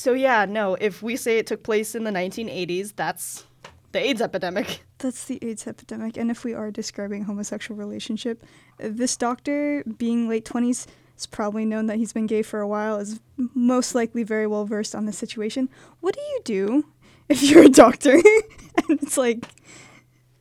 So 0.00 0.14
yeah, 0.14 0.46
no, 0.46 0.76
if 0.76 1.02
we 1.02 1.14
say 1.14 1.36
it 1.36 1.46
took 1.46 1.62
place 1.62 1.94
in 1.94 2.04
the 2.04 2.10
1980s, 2.10 2.94
that's 2.96 3.44
the 3.92 3.98
AIDS 3.98 4.22
epidemic. 4.22 4.82
That's 4.98 5.24
the 5.24 5.38
AIDS 5.42 5.66
epidemic, 5.66 6.16
and 6.16 6.30
if 6.30 6.44
we 6.44 6.54
are 6.54 6.70
describing 6.70 7.22
a 7.22 7.24
homosexual 7.24 7.78
relationship, 7.78 8.44
this 8.78 9.16
doctor, 9.16 9.82
being 9.84 10.28
late 10.28 10.44
twenties, 10.44 10.86
is 11.18 11.26
probably 11.26 11.64
known 11.64 11.86
that 11.86 11.96
he's 11.96 12.12
been 12.12 12.26
gay 12.26 12.42
for 12.42 12.60
a 12.60 12.68
while. 12.68 12.96
Is 12.98 13.20
most 13.36 13.94
likely 13.94 14.22
very 14.22 14.46
well 14.46 14.64
versed 14.64 14.94
on 14.94 15.04
the 15.06 15.12
situation. 15.12 15.68
What 16.00 16.14
do 16.14 16.20
you 16.20 16.40
do 16.44 16.84
if 17.28 17.42
you're 17.42 17.64
a 17.64 17.68
doctor 17.68 18.12
and 18.76 19.02
it's 19.02 19.18
like, 19.18 19.46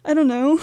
I 0.05 0.13
don't 0.13 0.27
know, 0.27 0.59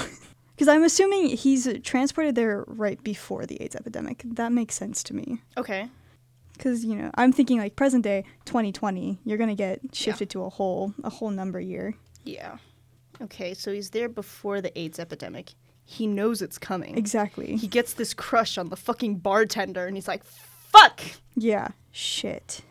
because 0.55 0.69
I'm 0.69 0.85
assuming 0.85 1.29
he's 1.29 1.69
transported 1.83 2.35
there 2.35 2.65
right 2.67 3.03
before 3.03 3.45
the 3.45 3.63
AIDS 3.63 3.77
epidemic. 3.77 4.23
That 4.25 4.53
makes 4.53 4.75
sense 4.75 5.03
to 5.05 5.15
me. 5.15 5.43
Okay. 5.57 5.89
Because 6.57 6.85
you 6.85 6.97
know, 6.97 7.11
I'm 7.15 7.33
thinking 7.33 7.59
like 7.59 7.77
present 7.77 8.05
day, 8.05 8.25
2020, 8.47 9.19
you're 9.25 9.39
gonna 9.39 9.55
get 9.55 9.81
shifted 9.93 10.31
to 10.31 10.45
a 10.45 10.51
whole 10.51 10.95
a 11.05 11.11
whole 11.11 11.31
number 11.31 11.61
year. 11.61 11.95
Yeah. 12.25 12.59
Okay, 13.21 13.55
so 13.55 13.73
he's 13.73 13.91
there 13.91 14.09
before 14.09 14.61
the 14.61 14.77
AIDS 14.79 14.99
epidemic. 14.99 15.55
He 15.85 16.07
knows 16.07 16.43
it's 16.43 16.59
coming. 16.59 16.99
Exactly. 16.99 17.57
He 17.57 17.69
gets 17.69 17.95
this 17.95 18.13
crush 18.13 18.59
on 18.59 18.69
the 18.69 18.77
fucking 18.77 19.19
bartender 19.19 19.87
and 19.87 19.97
he's 19.97 20.09
like, 20.09 20.25
fuck! 20.25 21.01
Yeah, 21.37 21.69
shit. 21.93 22.63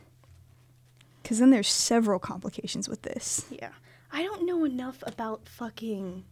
Because 1.24 1.40
then 1.40 1.50
there's 1.50 1.70
several 1.70 2.20
complications 2.20 2.88
with 2.88 3.04
this. 3.04 3.46
Yeah. 3.50 3.72
I 4.12 4.22
don't 4.22 4.46
know 4.46 4.64
enough 4.66 5.04
about 5.08 5.48
fucking. 5.48 6.26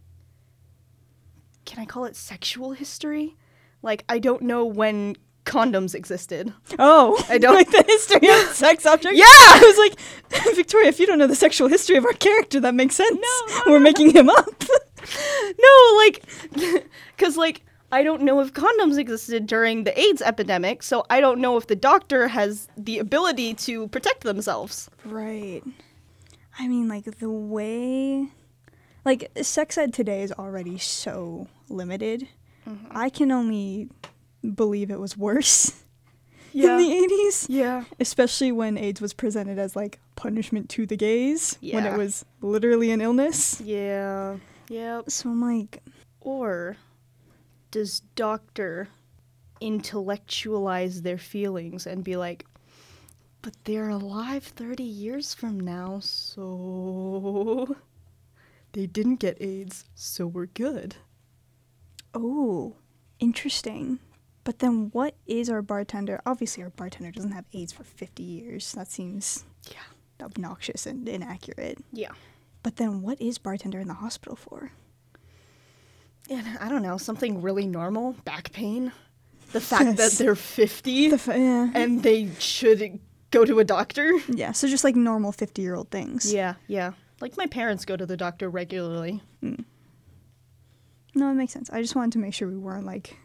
Can 1.64 1.82
I 1.82 1.86
call 1.86 2.04
it 2.04 2.16
sexual 2.16 2.72
history? 2.72 3.36
Like, 3.82 4.04
I 4.08 4.18
don't 4.18 4.42
know 4.42 4.64
when 4.64 5.16
condoms 5.44 5.94
existed. 5.94 6.52
Oh, 6.78 7.22
I 7.28 7.38
don't- 7.38 7.54
like 7.62 7.70
the 7.70 7.84
history 7.86 8.28
of 8.28 8.38
sex 8.54 8.86
objects. 8.86 9.18
Yeah! 9.18 9.24
I 9.28 9.60
was 9.62 9.78
like, 9.78 10.54
Victoria, 10.56 10.88
if 10.88 10.98
you 11.00 11.06
don't 11.06 11.18
know 11.18 11.26
the 11.26 11.34
sexual 11.36 11.68
history 11.68 11.96
of 11.96 12.04
our 12.04 12.12
character, 12.14 12.60
that 12.60 12.74
makes 12.74 12.94
sense. 12.96 13.14
No, 13.14 13.56
no, 13.56 13.62
we're 13.72 13.80
making 13.80 14.10
him 14.10 14.28
up. 14.30 14.64
No, 15.58 15.96
like, 15.98 16.24
because, 17.16 17.36
like, 17.36 17.62
I 17.92 18.02
don't 18.02 18.22
know 18.22 18.40
if 18.40 18.52
condoms 18.54 18.98
existed 18.98 19.46
during 19.46 19.84
the 19.84 19.98
AIDS 20.00 20.22
epidemic, 20.22 20.82
so 20.82 21.04
I 21.10 21.20
don't 21.20 21.40
know 21.40 21.56
if 21.56 21.66
the 21.66 21.76
doctor 21.76 22.28
has 22.28 22.68
the 22.76 22.98
ability 22.98 23.54
to 23.54 23.86
protect 23.88 24.22
themselves. 24.22 24.90
right. 25.04 25.62
I 26.58 26.68
mean, 26.68 26.86
like 26.88 27.18
the 27.18 27.28
way, 27.30 28.28
like 29.04 29.28
sex 29.42 29.76
ed 29.76 29.92
today 29.92 30.22
is 30.22 30.30
already 30.32 30.78
so 30.78 31.48
limited. 31.68 32.28
Mm-hmm. 32.68 32.86
I 32.96 33.10
can 33.10 33.32
only 33.32 33.90
believe 34.52 34.90
it 34.90 35.00
was 35.00 35.16
worse 35.16 35.72
in 36.54 36.60
the 36.62 37.28
80s. 37.30 37.46
Yeah. 37.48 37.84
especially 37.98 38.52
when 38.52 38.76
AIDS 38.78 39.00
was 39.00 39.12
presented 39.12 39.58
as 39.58 39.74
like 39.74 39.98
punishment 40.16 40.68
to 40.70 40.86
the 40.86 40.96
gays 40.96 41.58
yeah. 41.60 41.76
when 41.76 41.86
it 41.86 41.96
was 41.96 42.24
literally 42.40 42.90
an 42.90 43.00
illness. 43.00 43.60
Yeah. 43.60 44.36
Yep. 44.68 45.10
So 45.10 45.30
I'm 45.30 45.40
like, 45.42 45.82
Or 46.20 46.76
does 47.70 48.00
doctor 48.14 48.88
intellectualize 49.60 51.02
their 51.02 51.18
feelings 51.18 51.86
and 51.86 52.04
be 52.04 52.16
like, 52.16 52.46
but 53.42 53.54
they're 53.64 53.90
alive 53.90 54.44
30 54.44 54.82
years 54.82 55.34
from 55.34 55.60
now, 55.60 55.98
so 56.00 57.76
they 58.72 58.86
didn't 58.86 59.16
get 59.16 59.36
AIDS, 59.40 59.84
so 59.94 60.26
we're 60.26 60.46
good. 60.46 60.96
oh, 62.14 62.76
interesting. 63.18 63.98
But 64.44 64.58
then 64.58 64.90
what 64.92 65.14
is 65.26 65.48
our 65.48 65.62
bartender? 65.62 66.20
Obviously, 66.26 66.62
our 66.62 66.70
bartender 66.70 67.10
doesn't 67.10 67.32
have 67.32 67.46
AIDS 67.54 67.72
for 67.72 67.82
50 67.84 68.22
years. 68.22 68.72
That 68.72 68.88
seems 68.88 69.44
Yeah. 69.70 70.24
obnoxious 70.24 70.86
and 70.86 71.08
inaccurate. 71.08 71.78
Yeah. 71.92 72.12
But 72.62 72.76
then 72.76 73.02
what 73.02 73.20
is 73.20 73.38
bartender 73.38 73.80
in 73.80 73.88
the 73.88 73.94
hospital 73.94 74.36
for? 74.36 74.72
And 76.30 76.46
I 76.58 76.68
don't 76.68 76.82
know, 76.82 76.96
something 76.98 77.42
really 77.42 77.66
normal, 77.66 78.12
back 78.24 78.52
pain. 78.52 78.92
The 79.52 79.60
fact 79.72 79.96
that 79.98 80.12
they're 80.12 80.34
50 80.34 81.08
The 81.08 81.14
f- 81.16 81.26
yeah. 81.28 81.70
and 81.74 82.02
they 82.02 82.30
should 82.38 83.00
go 83.30 83.44
to 83.44 83.58
a 83.60 83.64
doctor. 83.64 84.10
yeah, 84.28 84.52
so 84.52 84.68
just 84.68 84.84
like 84.84 84.96
normal 84.96 85.32
50 85.32 85.60
year 85.62 85.74
old 85.74 85.90
things. 85.90 86.32
Yeah, 86.32 86.54
yeah. 86.66 86.92
Like 87.20 87.36
my 87.36 87.46
parents 87.46 87.84
go 87.84 87.96
to 87.96 88.06
the 88.06 88.16
doctor 88.16 88.48
regularly. 88.50 89.22
Mm. 89.42 89.64
No, 91.14 91.30
it 91.30 91.34
makes 91.34 91.52
sense. 91.52 91.70
I 91.70 91.80
just 91.80 91.94
wanted 91.94 92.12
to 92.12 92.18
make 92.18 92.34
sure 92.34 92.48
we 92.48 92.56
weren't 92.56 92.86
like, 92.86 93.16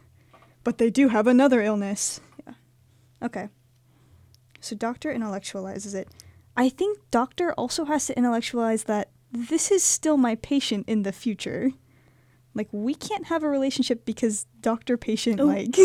but 0.64 0.78
they 0.78 0.90
do 0.90 1.08
have 1.08 1.26
another 1.26 1.60
illness. 1.62 2.20
Yeah. 2.46 2.54
Okay. 3.22 3.48
So 4.60 4.76
doctor 4.76 5.12
intellectualizes 5.12 5.94
it. 5.94 6.08
I 6.56 6.68
think 6.68 6.98
doctor 7.10 7.52
also 7.54 7.84
has 7.86 8.06
to 8.06 8.16
intellectualize 8.18 8.84
that 8.84 9.10
this 9.32 9.70
is 9.70 9.82
still 9.82 10.16
my 10.16 10.34
patient 10.34 10.88
in 10.88 11.02
the 11.02 11.12
future. 11.12 11.70
Like 12.54 12.68
we 12.72 12.94
can't 12.94 13.26
have 13.26 13.42
a 13.42 13.48
relationship 13.48 14.04
because 14.04 14.46
doctor 14.60 14.96
patient 14.96 15.40
Oh. 15.40 15.46
like 15.46 15.76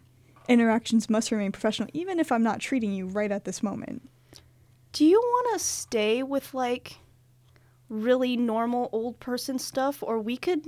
interactions 0.48 1.08
must 1.08 1.30
remain 1.30 1.52
professional 1.52 1.88
even 1.92 2.18
if 2.18 2.32
I'm 2.32 2.42
not 2.42 2.60
treating 2.60 2.92
you 2.92 3.06
right 3.06 3.30
at 3.30 3.44
this 3.44 3.62
moment. 3.62 4.08
Do 4.92 5.04
you 5.04 5.20
want 5.20 5.58
to 5.58 5.64
stay 5.64 6.22
with 6.22 6.54
like 6.54 6.98
really 7.88 8.36
normal 8.36 8.88
old 8.92 9.20
person 9.20 9.58
stuff 9.58 10.02
or 10.02 10.18
we 10.20 10.36
could 10.36 10.66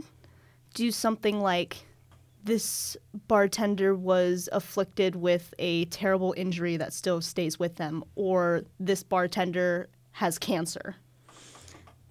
do 0.74 0.90
something 0.92 1.40
like 1.40 1.86
this 2.47 2.97
bartender 3.27 3.95
was 3.95 4.49
afflicted 4.53 5.17
with 5.17 5.53
a 5.59 5.85
terrible 5.87 6.33
injury 6.37 6.77
that 6.77 6.93
still 6.93 7.21
stays 7.21 7.59
with 7.59 7.77
them 7.77 8.05
or 8.15 8.63
this 8.79 9.03
bartender 9.03 9.89
has 10.13 10.39
cancer. 10.39 10.97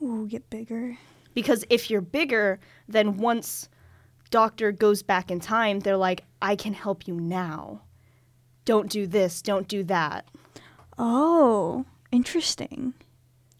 Ooh, 0.02 0.28
get 0.28 0.50
bigger. 0.50 0.98
Because 1.33 1.63
if 1.69 1.90
you're 1.90 2.02
bigger, 2.02 2.60
then 2.88 3.17
once 3.17 3.69
doctor 4.29 4.71
goes 4.71 5.02
back 5.04 5.31
in 5.31 5.40
time, 5.40 5.79
they're 5.79 5.98
like, 5.98 6.23
I 6.42 6.56
can 6.56 6.73
help 6.73 7.08
you 7.08 7.15
now. 7.15 7.81
Don't 8.65 8.90
do 8.90 9.08
this, 9.08 9.42
don't 9.42 9.67
do 9.67 9.83
that. 9.83 10.27
Oh, 10.98 11.86
interesting. 12.12 12.94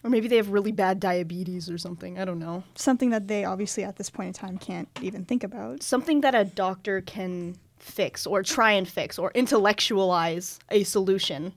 Or 0.06 0.10
maybe 0.10 0.28
they 0.28 0.36
have 0.36 0.50
really 0.50 0.72
bad 0.72 1.00
diabetes 1.00 1.68
or 1.68 1.80
something. 1.80 2.20
I 2.20 2.26
don't 2.26 2.38
know. 2.38 2.64
Something 2.76 3.10
that 3.10 3.28
they 3.28 3.44
obviously 3.44 3.84
at 3.84 3.96
this 3.96 4.08
point 4.12 4.28
in 4.28 4.34
time 4.34 4.60
can't 4.60 4.88
even 5.02 5.26
think 5.26 5.44
about. 5.44 5.82
Something 5.82 6.22
that 6.22 6.36
a 6.36 6.44
doctor 6.46 7.02
can 7.02 7.56
fix 7.80 8.28
or 8.28 8.44
try 8.44 8.72
and 8.74 8.88
fix 8.88 9.18
or 9.18 9.32
intellectualize 9.34 10.60
a 10.70 10.84
solution 10.84 11.54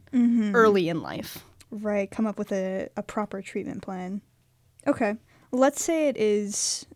early 0.54 0.88
in 0.88 1.02
life. 1.02 1.44
Right, 1.70 2.10
come 2.10 2.26
up 2.26 2.38
with 2.38 2.50
a, 2.50 2.88
a 2.96 3.02
proper 3.02 3.42
treatment 3.42 3.82
plan. 3.82 4.22
Okay, 4.86 5.16
let's 5.52 5.82
say 5.84 6.08
it 6.08 6.16
is. 6.16 6.86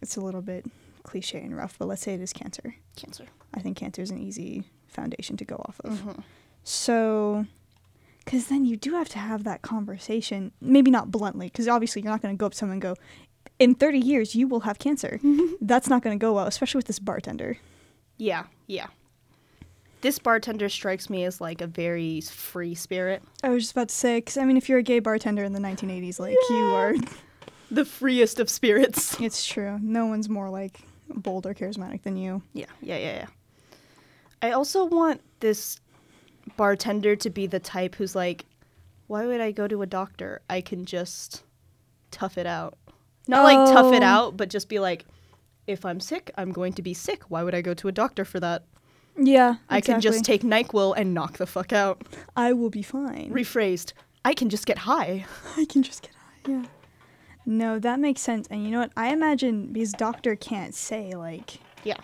It's 0.00 0.16
a 0.16 0.20
little 0.20 0.42
bit 0.42 0.64
cliche 1.02 1.40
and 1.40 1.56
rough, 1.56 1.76
but 1.76 1.88
let's 1.88 2.02
say 2.02 2.14
it 2.14 2.20
is 2.20 2.32
cancer. 2.32 2.76
Cancer. 2.94 3.24
I 3.52 3.58
think 3.60 3.76
cancer 3.76 4.00
is 4.00 4.12
an 4.12 4.18
easy 4.18 4.62
foundation 4.86 5.36
to 5.38 5.44
go 5.44 5.56
off 5.56 5.80
of. 5.82 5.98
Mhm. 5.98 6.22
So, 6.62 7.46
Because 8.30 8.46
then 8.46 8.64
you 8.64 8.76
do 8.76 8.92
have 8.92 9.08
to 9.08 9.18
have 9.18 9.42
that 9.42 9.60
conversation. 9.62 10.52
Maybe 10.60 10.88
not 10.88 11.10
bluntly, 11.10 11.48
because 11.48 11.66
obviously 11.66 12.00
you're 12.00 12.12
not 12.12 12.22
going 12.22 12.32
to 12.32 12.38
go 12.38 12.46
up 12.46 12.52
to 12.52 12.58
someone 12.58 12.74
and 12.74 12.82
go, 12.82 12.94
in 13.58 13.74
30 13.74 13.98
years, 13.98 14.36
you 14.36 14.46
will 14.46 14.60
have 14.60 14.78
cancer. 14.78 15.18
That's 15.60 15.88
not 15.88 16.02
going 16.02 16.16
to 16.16 16.22
go 16.22 16.34
well, 16.34 16.46
especially 16.46 16.78
with 16.78 16.86
this 16.86 17.00
bartender. 17.00 17.58
Yeah, 18.18 18.44
yeah. 18.68 18.86
This 20.02 20.20
bartender 20.20 20.68
strikes 20.68 21.10
me 21.10 21.24
as 21.24 21.40
like 21.40 21.60
a 21.60 21.66
very 21.66 22.20
free 22.20 22.76
spirit. 22.76 23.22
I 23.42 23.48
was 23.48 23.64
just 23.64 23.72
about 23.72 23.88
to 23.88 23.94
say, 23.96 24.18
because 24.18 24.36
I 24.36 24.44
mean, 24.44 24.56
if 24.56 24.68
you're 24.68 24.78
a 24.78 24.84
gay 24.84 25.00
bartender 25.00 25.42
in 25.42 25.52
the 25.52 25.58
1980s, 25.58 26.20
like 26.20 26.36
you 26.50 26.56
are, 26.56 26.94
The 27.72 27.84
freest 27.84 28.40
of 28.40 28.50
spirits. 28.50 29.16
it's 29.20 29.44
true. 29.44 29.78
No 29.80 30.06
one's 30.06 30.28
more 30.28 30.50
like 30.50 30.80
bold 31.08 31.46
or 31.46 31.54
charismatic 31.54 32.02
than 32.02 32.16
you. 32.16 32.42
Yeah, 32.52 32.66
yeah, 32.80 32.96
yeah, 32.96 33.12
yeah. 33.14 33.26
I 34.42 34.52
also 34.52 34.84
want 34.84 35.20
this 35.40 35.80
bartender 36.56 37.16
to 37.16 37.30
be 37.30 37.46
the 37.46 37.60
type 37.60 37.94
who's 37.96 38.14
like, 38.14 38.44
why 39.06 39.26
would 39.26 39.40
I 39.40 39.50
go 39.52 39.66
to 39.68 39.82
a 39.82 39.86
doctor? 39.86 40.40
I 40.48 40.60
can 40.60 40.84
just 40.84 41.42
tough 42.10 42.38
it 42.38 42.46
out. 42.46 42.76
Not 43.28 43.44
like 43.44 43.72
tough 43.72 43.92
it 43.92 44.02
Oh. 44.02 44.06
out, 44.06 44.36
but 44.36 44.50
just 44.50 44.68
be 44.68 44.78
like, 44.78 45.04
if 45.66 45.84
I'm 45.84 46.00
sick, 46.00 46.30
I'm 46.36 46.52
going 46.52 46.72
to 46.74 46.82
be 46.82 46.94
sick. 46.94 47.24
Why 47.28 47.42
would 47.42 47.54
I 47.54 47.60
go 47.62 47.74
to 47.74 47.88
a 47.88 47.92
doctor 47.92 48.24
for 48.24 48.40
that? 48.40 48.64
Yeah, 49.16 49.56
I 49.68 49.80
can 49.80 50.00
just 50.00 50.24
take 50.24 50.42
NyQuil 50.42 50.94
and 50.96 51.12
knock 51.12 51.36
the 51.38 51.46
fuck 51.46 51.72
out. 51.72 52.02
I 52.36 52.52
will 52.52 52.70
be 52.70 52.82
fine. 52.82 53.30
Rephrased, 53.32 53.92
I 54.24 54.34
can 54.34 54.48
just 54.48 54.66
get 54.66 54.78
high. 54.78 55.26
I 55.56 55.64
can 55.66 55.82
just 55.82 56.02
get 56.02 56.12
high. 56.14 56.52
Yeah. 56.52 56.64
No, 57.46 57.78
that 57.78 57.98
makes 58.00 58.20
sense. 58.20 58.46
And 58.48 58.64
you 58.64 58.70
know 58.70 58.80
what? 58.80 58.92
I 58.96 59.12
imagine 59.12 59.72
because 59.72 59.92
doctor 59.92 60.36
can't 60.36 60.74
say 60.74 61.12
like, 61.14 61.58
Yeah. 61.84 61.96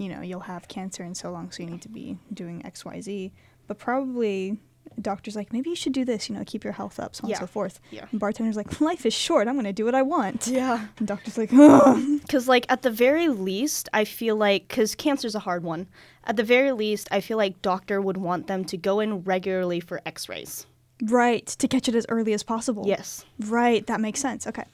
You 0.00 0.08
know, 0.08 0.20
you'll 0.22 0.40
have 0.54 0.66
cancer 0.68 1.02
in 1.04 1.14
so 1.14 1.30
long, 1.30 1.50
so 1.50 1.62
you 1.62 1.68
need 1.68 1.82
to 1.82 1.88
be 1.88 2.16
doing 2.32 2.64
X, 2.64 2.84
Y, 2.84 3.00
Z. 3.00 3.32
But 3.66 3.78
probably 3.78 4.58
doctor's 5.00 5.36
like, 5.36 5.52
maybe 5.52 5.70
you 5.70 5.76
should 5.76 5.92
do 5.92 6.04
this. 6.04 6.28
You 6.28 6.34
know, 6.36 6.42
keep 6.44 6.64
your 6.64 6.72
health 6.72 6.98
up, 6.98 7.14
so 7.14 7.24
on 7.24 7.30
Yeah. 7.30 7.36
and 7.36 7.40
so 7.42 7.46
forth. 7.46 7.80
Yeah. 7.90 8.06
And 8.10 8.18
bartender's 8.18 8.56
like, 8.56 8.80
life 8.80 9.04
is 9.06 9.14
short. 9.14 9.46
I'm 9.46 9.56
gonna 9.56 9.72
do 9.72 9.84
what 9.84 9.94
I 9.94 10.02
want. 10.02 10.46
Yeah. 10.46 10.86
And 10.98 11.06
doctor's 11.06 11.36
like. 11.38 11.50
Because, 11.50 12.48
like, 12.48 12.66
at 12.68 12.82
the 12.82 12.90
very 12.90 13.28
least, 13.28 13.88
I 13.92 14.04
feel 14.04 14.36
like, 14.36 14.68
because 14.68 14.94
cancer's 14.94 15.34
a 15.34 15.40
hard 15.40 15.62
one, 15.62 15.86
at 16.24 16.36
the 16.36 16.42
very 16.44 16.72
least, 16.72 17.08
I 17.10 17.20
feel 17.20 17.36
like 17.36 17.62
doctor 17.62 18.00
would 18.00 18.16
want 18.16 18.46
them 18.46 18.64
to 18.66 18.76
go 18.76 19.00
in 19.00 19.22
regularly 19.22 19.80
for 19.80 20.00
x 20.06 20.28
rays. 20.28 20.66
right 21.02 21.46
to 21.46 21.68
catch 21.68 21.88
it 21.88 21.94
as 21.94 22.06
early 22.08 22.32
as 22.32 22.42
possible. 22.42 22.84
Yes. 22.86 23.24
Right. 23.38 23.86
That 23.86 24.00
makes 24.00 24.20
sense. 24.20 24.46
Okay. 24.46 24.64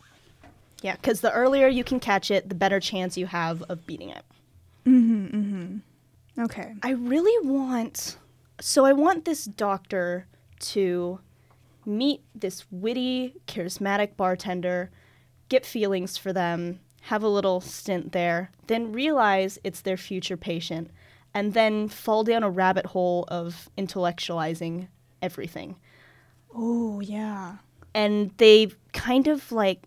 Yeah, 0.82 0.96
because 0.96 1.20
the 1.20 1.32
earlier 1.32 1.68
you 1.68 1.84
can 1.84 1.98
catch 2.00 2.30
it, 2.30 2.48
the 2.48 2.54
better 2.54 2.80
chance 2.80 3.16
you 3.16 3.26
have 3.26 3.62
of 3.64 3.86
beating 3.86 4.10
it. 4.10 4.24
Mm-hmm. 4.86 5.26
Mm-hmm. 5.26 6.42
Okay. 6.44 6.74
I 6.82 6.90
really 6.90 7.48
want. 7.48 8.16
So, 8.60 8.84
I 8.84 8.92
want 8.92 9.24
this 9.24 9.44
doctor 9.44 10.26
to 10.60 11.20
meet 11.84 12.22
this 12.34 12.64
witty, 12.70 13.34
charismatic 13.46 14.16
bartender, 14.16 14.90
get 15.48 15.64
feelings 15.64 16.16
for 16.16 16.32
them, 16.32 16.80
have 17.02 17.22
a 17.22 17.28
little 17.28 17.60
stint 17.60 18.12
there, 18.12 18.50
then 18.66 18.92
realize 18.92 19.58
it's 19.62 19.82
their 19.82 19.96
future 19.96 20.36
patient, 20.36 20.90
and 21.32 21.54
then 21.54 21.88
fall 21.88 22.24
down 22.24 22.42
a 22.42 22.50
rabbit 22.50 22.86
hole 22.86 23.24
of 23.28 23.68
intellectualizing 23.78 24.88
everything. 25.22 25.76
Oh 26.54 27.00
yeah. 27.00 27.56
And 27.94 28.32
they 28.38 28.72
kind 28.92 29.28
of 29.28 29.52
like, 29.52 29.86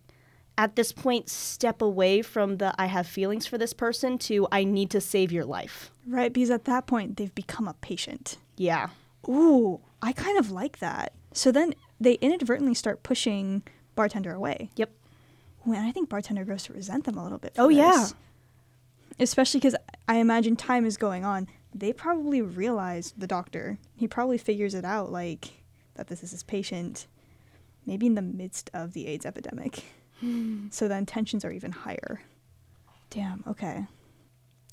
at 0.60 0.76
this 0.76 0.92
point, 0.92 1.30
step 1.30 1.82
away 1.82 2.22
from 2.22 2.58
the 2.58 2.76
I 2.78 2.88
have 2.88 3.08
feelings 3.08 3.48
for 3.48 3.58
this 3.58 3.72
person 3.72 4.18
to 4.20 4.46
I 4.52 4.66
need 4.66 4.90
to 4.90 5.00
save 5.00 5.32
your 5.32 5.46
life. 5.46 5.90
Right. 6.06 6.34
Because 6.34 6.50
at 6.50 6.66
that 6.66 6.86
point 6.86 7.16
they've 7.16 7.34
become 7.34 7.66
a 7.66 7.76
patient. 7.76 8.38
Yeah. 8.58 8.90
Ooh, 9.28 9.80
I 10.02 10.12
kind 10.12 10.38
of 10.38 10.52
like 10.52 10.80
that. 10.80 11.14
So 11.32 11.50
then 11.54 11.76
they 11.98 12.16
inadvertently 12.16 12.74
start 12.74 13.04
pushing 13.04 13.64
bartender 13.96 14.34
away. 14.34 14.70
Yep. 14.76 14.92
And 15.64 15.78
I 15.78 15.92
think 15.92 16.10
bartender 16.10 16.44
grows 16.44 16.64
to 16.64 16.74
resent 16.74 17.06
them 17.06 17.18
a 17.18 17.24
little 17.24 17.38
bit. 17.38 17.54
Oh, 17.58 17.70
yeah. 17.70 18.08
Especially 19.18 19.62
because 19.62 19.76
I 20.10 20.18
imagine 20.18 20.58
time 20.58 20.86
is 20.86 20.98
going 20.98 21.24
on. 21.24 21.48
They 21.74 21.94
probably 21.94 22.42
realize 22.42 23.14
the 23.18 23.28
doctor. 23.28 23.78
He 23.96 24.10
probably 24.10 24.38
figures 24.38 24.74
it 24.74 24.84
out, 24.84 25.10
like 25.10 25.64
that 25.96 26.08
this 26.08 26.22
is 26.22 26.32
his 26.32 26.44
patient. 26.44 27.08
Maybe 27.86 28.08
in 28.08 28.16
the 28.16 28.22
midst 28.22 28.70
of 28.74 28.92
the 28.92 29.08
AIDS 29.08 29.26
epidemic. 29.26 29.84
so 30.72 30.88
then 30.88 31.06
tensions 31.06 31.46
are 31.46 31.52
even 31.52 31.72
higher. 31.72 32.22
Damn. 33.10 33.44
Okay. 33.48 33.86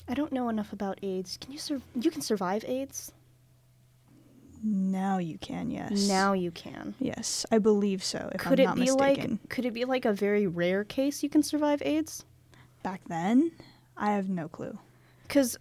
I 0.07 0.13
don't 0.13 0.31
know 0.31 0.49
enough 0.49 0.71
about 0.73 0.99
AIDS. 1.03 1.37
Can 1.41 1.51
you 1.51 1.59
sur- 1.59 1.81
you 1.99 2.11
can 2.11 2.21
survive 2.21 2.63
AIDS? 2.65 3.11
Now 4.63 5.17
you 5.17 5.37
can. 5.37 5.69
Yes. 5.69 6.07
Now 6.07 6.33
you 6.33 6.51
can. 6.51 6.95
Yes, 6.99 7.45
I 7.51 7.59
believe 7.59 8.03
so. 8.03 8.29
If 8.33 8.41
Could 8.41 8.59
I'm 8.59 8.63
it 8.63 8.65
not 8.65 8.75
be 8.75 8.81
mistaken. 8.81 9.39
like 9.41 9.49
could 9.49 9.65
it 9.65 9.73
be 9.73 9.85
like 9.85 10.05
a 10.05 10.13
very 10.13 10.47
rare 10.47 10.83
case 10.83 11.23
you 11.23 11.29
can 11.29 11.43
survive 11.43 11.81
AIDS? 11.83 12.25
back 12.83 13.01
then? 13.09 13.51
I 13.97 14.11
have 14.13 14.29
no 14.29 14.47
clue. 14.47 14.77
Cuz 15.27 15.57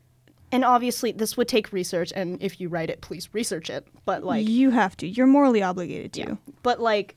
and 0.52 0.64
obviously 0.64 1.12
this 1.12 1.36
would 1.36 1.48
take 1.48 1.72
research 1.72 2.12
and 2.14 2.40
if 2.40 2.60
you 2.60 2.68
write 2.68 2.88
it 2.88 3.00
please 3.00 3.28
research 3.34 3.68
it. 3.68 3.86
But 4.04 4.22
like 4.22 4.46
you 4.48 4.70
have 4.70 4.96
to. 4.98 5.08
You're 5.08 5.26
morally 5.26 5.62
obligated 5.62 6.12
to. 6.14 6.20
Yeah. 6.20 6.34
But 6.62 6.80
like 6.80 7.16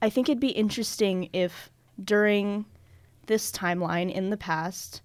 I 0.00 0.08
think 0.10 0.28
it'd 0.28 0.40
be 0.40 0.50
interesting 0.50 1.28
if 1.32 1.70
during 2.02 2.64
this 3.26 3.50
timeline 3.50 4.12
in 4.12 4.30
the 4.30 4.36
past 4.36 5.00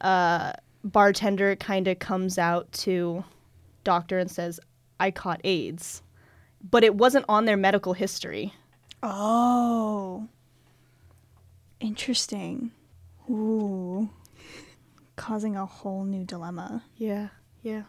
uh 0.00 0.52
bartender 0.84 1.56
kind 1.56 1.88
of 1.88 1.98
comes 1.98 2.38
out 2.38 2.70
to 2.72 3.24
doctor 3.84 4.18
and 4.18 4.30
says 4.30 4.60
I 5.00 5.10
caught 5.10 5.40
AIDS. 5.44 6.02
But 6.70 6.84
it 6.84 6.94
wasn't 6.94 7.26
on 7.28 7.44
their 7.44 7.56
medical 7.56 7.92
history. 7.92 8.54
Oh. 9.02 10.28
Interesting. 11.80 12.70
Ooh. 13.28 14.08
Causing 15.16 15.56
a 15.56 15.66
whole 15.66 16.04
new 16.04 16.24
dilemma. 16.24 16.84
Yeah. 16.96 17.28
Yeah. 17.62 17.82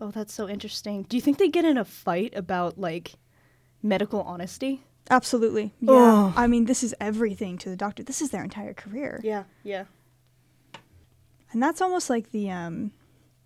Oh, 0.00 0.10
that's 0.10 0.34
so 0.34 0.48
interesting. 0.48 1.04
Do 1.04 1.16
you 1.16 1.20
think 1.20 1.38
they 1.38 1.48
get 1.48 1.64
in 1.64 1.78
a 1.78 1.84
fight 1.84 2.34
about 2.36 2.78
like 2.78 3.14
medical 3.82 4.20
honesty? 4.22 4.82
Absolutely. 5.10 5.72
Yeah. 5.80 5.92
Ugh. 5.92 6.32
I 6.36 6.46
mean, 6.46 6.66
this 6.66 6.82
is 6.82 6.94
everything 7.00 7.58
to 7.58 7.70
the 7.70 7.76
doctor. 7.76 8.02
This 8.02 8.20
is 8.20 8.30
their 8.30 8.44
entire 8.44 8.74
career. 8.74 9.20
Yeah. 9.22 9.44
Yeah. 9.62 9.84
And 11.52 11.62
that's 11.62 11.80
almost 11.80 12.10
like 12.10 12.30
the 12.30 12.50
um 12.50 12.92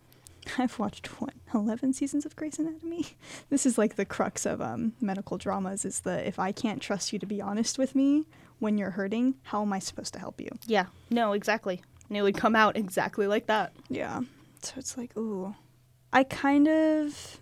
I've 0.59 0.79
watched 0.79 1.07
what, 1.21 1.35
11 1.55 1.93
seasons 1.93 2.27
of 2.27 2.35
Grey's 2.35 2.59
Anatomy. 2.59 3.07
This 3.51 3.65
is 3.67 3.79
like 3.79 3.97
the 3.97 4.05
crux 4.05 4.45
of 4.47 4.61
um 4.61 4.95
medical 5.01 5.39
dramas 5.39 5.85
is 5.85 6.01
the 6.01 6.27
if 6.27 6.39
I 6.39 6.53
can't 6.53 6.83
trust 6.83 7.13
you 7.13 7.19
to 7.19 7.27
be 7.27 7.41
honest 7.41 7.79
with 7.79 7.95
me 7.95 8.27
when 8.59 8.79
you're 8.79 8.91
hurting, 8.91 9.35
how 9.43 9.63
am 9.63 9.73
I 9.73 9.79
supposed 9.79 10.13
to 10.15 10.21
help 10.21 10.41
you? 10.41 10.49
Yeah. 10.67 10.87
No, 11.11 11.33
exactly. 11.33 11.83
And 12.09 12.17
it 12.17 12.23
would 12.23 12.37
come 12.37 12.55
out 12.55 12.77
exactly 12.77 13.27
like 13.27 13.47
that. 13.47 13.73
Yeah. 13.89 14.21
So 14.63 14.75
it's 14.77 14.97
like, 14.97 15.17
ooh. 15.17 15.55
I 16.13 16.25
kind 16.25 16.69
of 16.69 17.41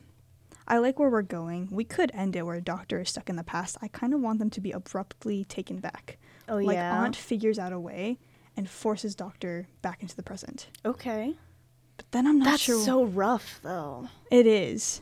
I 0.69 0.79
like 0.79 0.99
where 0.99 1.11
we're 1.11 1.23
going. 1.23 1.69
We 1.71 1.85
could 1.85 2.11
end 2.15 2.37
it 2.37 2.47
where 2.47 2.57
a 2.57 2.61
doctor 2.61 3.01
is 3.01 3.11
stuck 3.11 3.29
in 3.29 3.37
the 3.37 3.45
past. 3.45 3.77
I 3.83 3.89
kind 3.89 4.15
of 4.15 4.21
want 4.21 4.39
them 4.39 4.51
to 4.51 4.61
be 4.61 4.73
abruptly 4.73 5.45
taken 5.45 5.79
back. 5.79 6.19
Oh 6.49 6.57
like 6.57 6.77
yeah. 6.77 7.03
Aunt 7.03 7.17
figures 7.17 7.59
out 7.59 7.73
a 7.73 7.81
way 7.81 8.19
and 8.57 8.69
forces 8.69 9.15
doctor 9.15 9.69
back 9.83 10.03
into 10.03 10.17
the 10.17 10.23
present. 10.23 10.69
Okay. 10.85 11.35
But 11.97 12.11
then 12.13 12.27
I'm 12.27 12.39
not 12.39 12.47
That's 12.47 12.63
sure 12.63 12.85
so 12.85 13.05
rough 13.05 13.61
though. 13.63 14.09
it 14.31 14.47
is. 14.47 15.01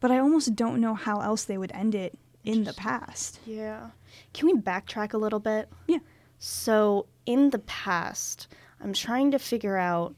But 0.00 0.10
I 0.10 0.18
almost 0.18 0.54
don't 0.54 0.80
know 0.80 0.94
how 0.94 1.20
else 1.20 1.44
they 1.44 1.58
would 1.58 1.72
end 1.72 1.94
it 1.94 2.16
in 2.44 2.64
the 2.64 2.72
past. 2.72 3.40
Yeah. 3.44 3.90
Can 4.32 4.46
we 4.46 4.54
backtrack 4.54 5.12
a 5.12 5.18
little 5.18 5.40
bit? 5.40 5.68
Yeah. 5.86 5.98
So, 6.38 7.06
in 7.26 7.50
the 7.50 7.58
past, 7.58 8.46
I'm 8.80 8.92
trying 8.92 9.32
to 9.32 9.38
figure 9.38 9.76
out 9.76 10.14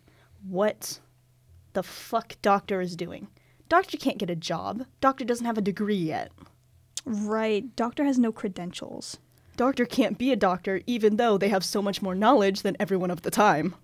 what 0.47 1.01
the 1.73 1.83
fuck 1.83 2.37
Doctor 2.43 2.81
is 2.81 2.95
doing. 2.95 3.29
Doctor 3.71 3.97
can't 3.97 4.19
get 4.19 4.29
a 4.29 4.37
job. 4.37 4.85
Doctor 5.01 5.25
doesn't 5.25 5.47
have 5.47 5.57
a 5.57 5.63
degree 5.63 5.95
yet. 5.95 6.33
Right. 7.07 7.75
Doctor 7.77 8.05
has 8.05 8.19
no 8.19 8.33
credentials. 8.33 9.19
Doctor 9.57 9.87
can't 9.87 10.19
be 10.19 10.33
a 10.33 10.37
doctor 10.37 10.81
even 10.87 11.17
though 11.17 11.39
they 11.39 11.49
have 11.49 11.65
so 11.65 11.81
much 11.81 12.03
more 12.03 12.15
knowledge 12.15 12.63
than 12.63 12.77
everyone 12.81 13.13
of 13.13 13.23
the 13.23 13.31
time. 13.31 13.77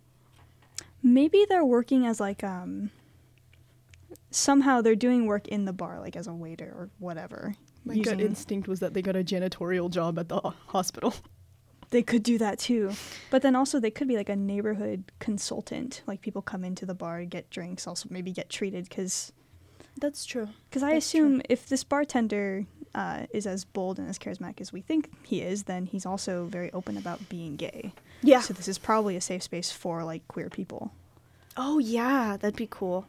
Maybe 1.03 1.47
they're 1.49 1.65
working 1.65 2.05
as 2.05 2.19
like 2.19 2.43
um 2.43 2.91
somehow 4.33 4.81
they're 4.81 4.97
doing 4.97 5.27
work 5.27 5.47
in 5.47 5.67
the 5.67 5.73
bar 5.73 6.01
like 6.01 6.17
as 6.17 6.27
a 6.27 6.35
waiter 6.35 6.67
or 6.77 6.91
whatever. 6.99 7.55
My 7.85 7.97
gut 7.97 8.21
instinct 8.21 8.67
was 8.67 8.81
that 8.81 8.93
they 8.93 9.03
got 9.03 9.15
a 9.15 9.23
janitorial 9.23 9.89
job 9.89 10.19
at 10.19 10.29
the 10.29 10.41
hospital. 10.67 11.15
They 11.91 12.03
could 12.03 12.25
do 12.25 12.37
that 12.39 12.59
too. 12.59 12.95
But 13.31 13.43
then 13.43 13.55
also 13.55 13.79
they 13.79 13.93
could 13.93 14.09
be 14.09 14.17
like 14.17 14.29
a 14.29 14.35
neighborhood 14.35 15.13
consultant. 15.21 16.03
Like 16.05 16.21
people 16.21 16.43
come 16.43 16.65
into 16.65 16.85
the 16.85 16.97
bar, 16.97 17.25
get 17.25 17.49
drinks, 17.49 17.87
also 17.87 18.09
maybe 18.11 18.33
get 18.33 18.51
treated 18.51 18.91
cuz 18.91 19.33
That's 20.01 20.25
true. 20.25 20.49
cuz 20.71 20.83
I 20.83 20.93
That's 20.95 21.11
true. 21.11 21.21
assume 21.27 21.43
if 21.49 21.69
this 21.69 21.85
bartender 21.85 22.67
uh, 22.95 23.27
is 23.31 23.47
as 23.47 23.65
bold 23.65 23.99
and 23.99 24.09
as 24.09 24.19
charismatic 24.19 24.61
as 24.61 24.73
we 24.73 24.81
think 24.81 25.11
he 25.23 25.43
is, 25.43 25.65
then 25.65 25.87
he's 25.87 26.07
also 26.07 26.47
very 26.47 26.73
open 26.73 26.97
about 26.97 27.29
being 27.29 27.57
gay. 27.57 27.93
Yeah. 28.23 28.41
So 28.41 28.55
this 28.55 28.69
is 28.69 28.79
probably 28.79 29.17
a 29.17 29.21
safe 29.21 29.43
space 29.43 29.71
for 29.71 30.03
like 30.05 30.27
queer 30.29 30.49
people. 30.49 30.93
Oh 31.59 31.79
yeah, 31.79 32.37
that'd 32.39 32.57
be 32.57 32.69
cool. 32.71 33.07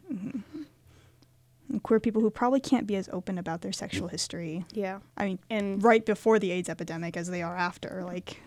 And 1.70 1.84
queer 1.84 2.00
people 2.00 2.22
who 2.22 2.30
probably 2.30 2.60
can't 2.62 2.88
be 2.88 2.96
as 2.96 3.10
open 3.12 3.38
about 3.38 3.62
their 3.62 3.74
sexual 3.74 4.08
history. 4.08 4.66
Yeah. 4.72 5.00
I 5.18 5.26
mean, 5.26 5.40
And 5.50 5.84
right 5.84 6.06
before 6.06 6.40
the 6.40 6.52
AIDS 6.52 6.70
epidemic 6.70 7.18
as 7.18 7.28
they 7.30 7.42
are 7.42 7.58
after. 7.58 8.04
Like, 8.06 8.42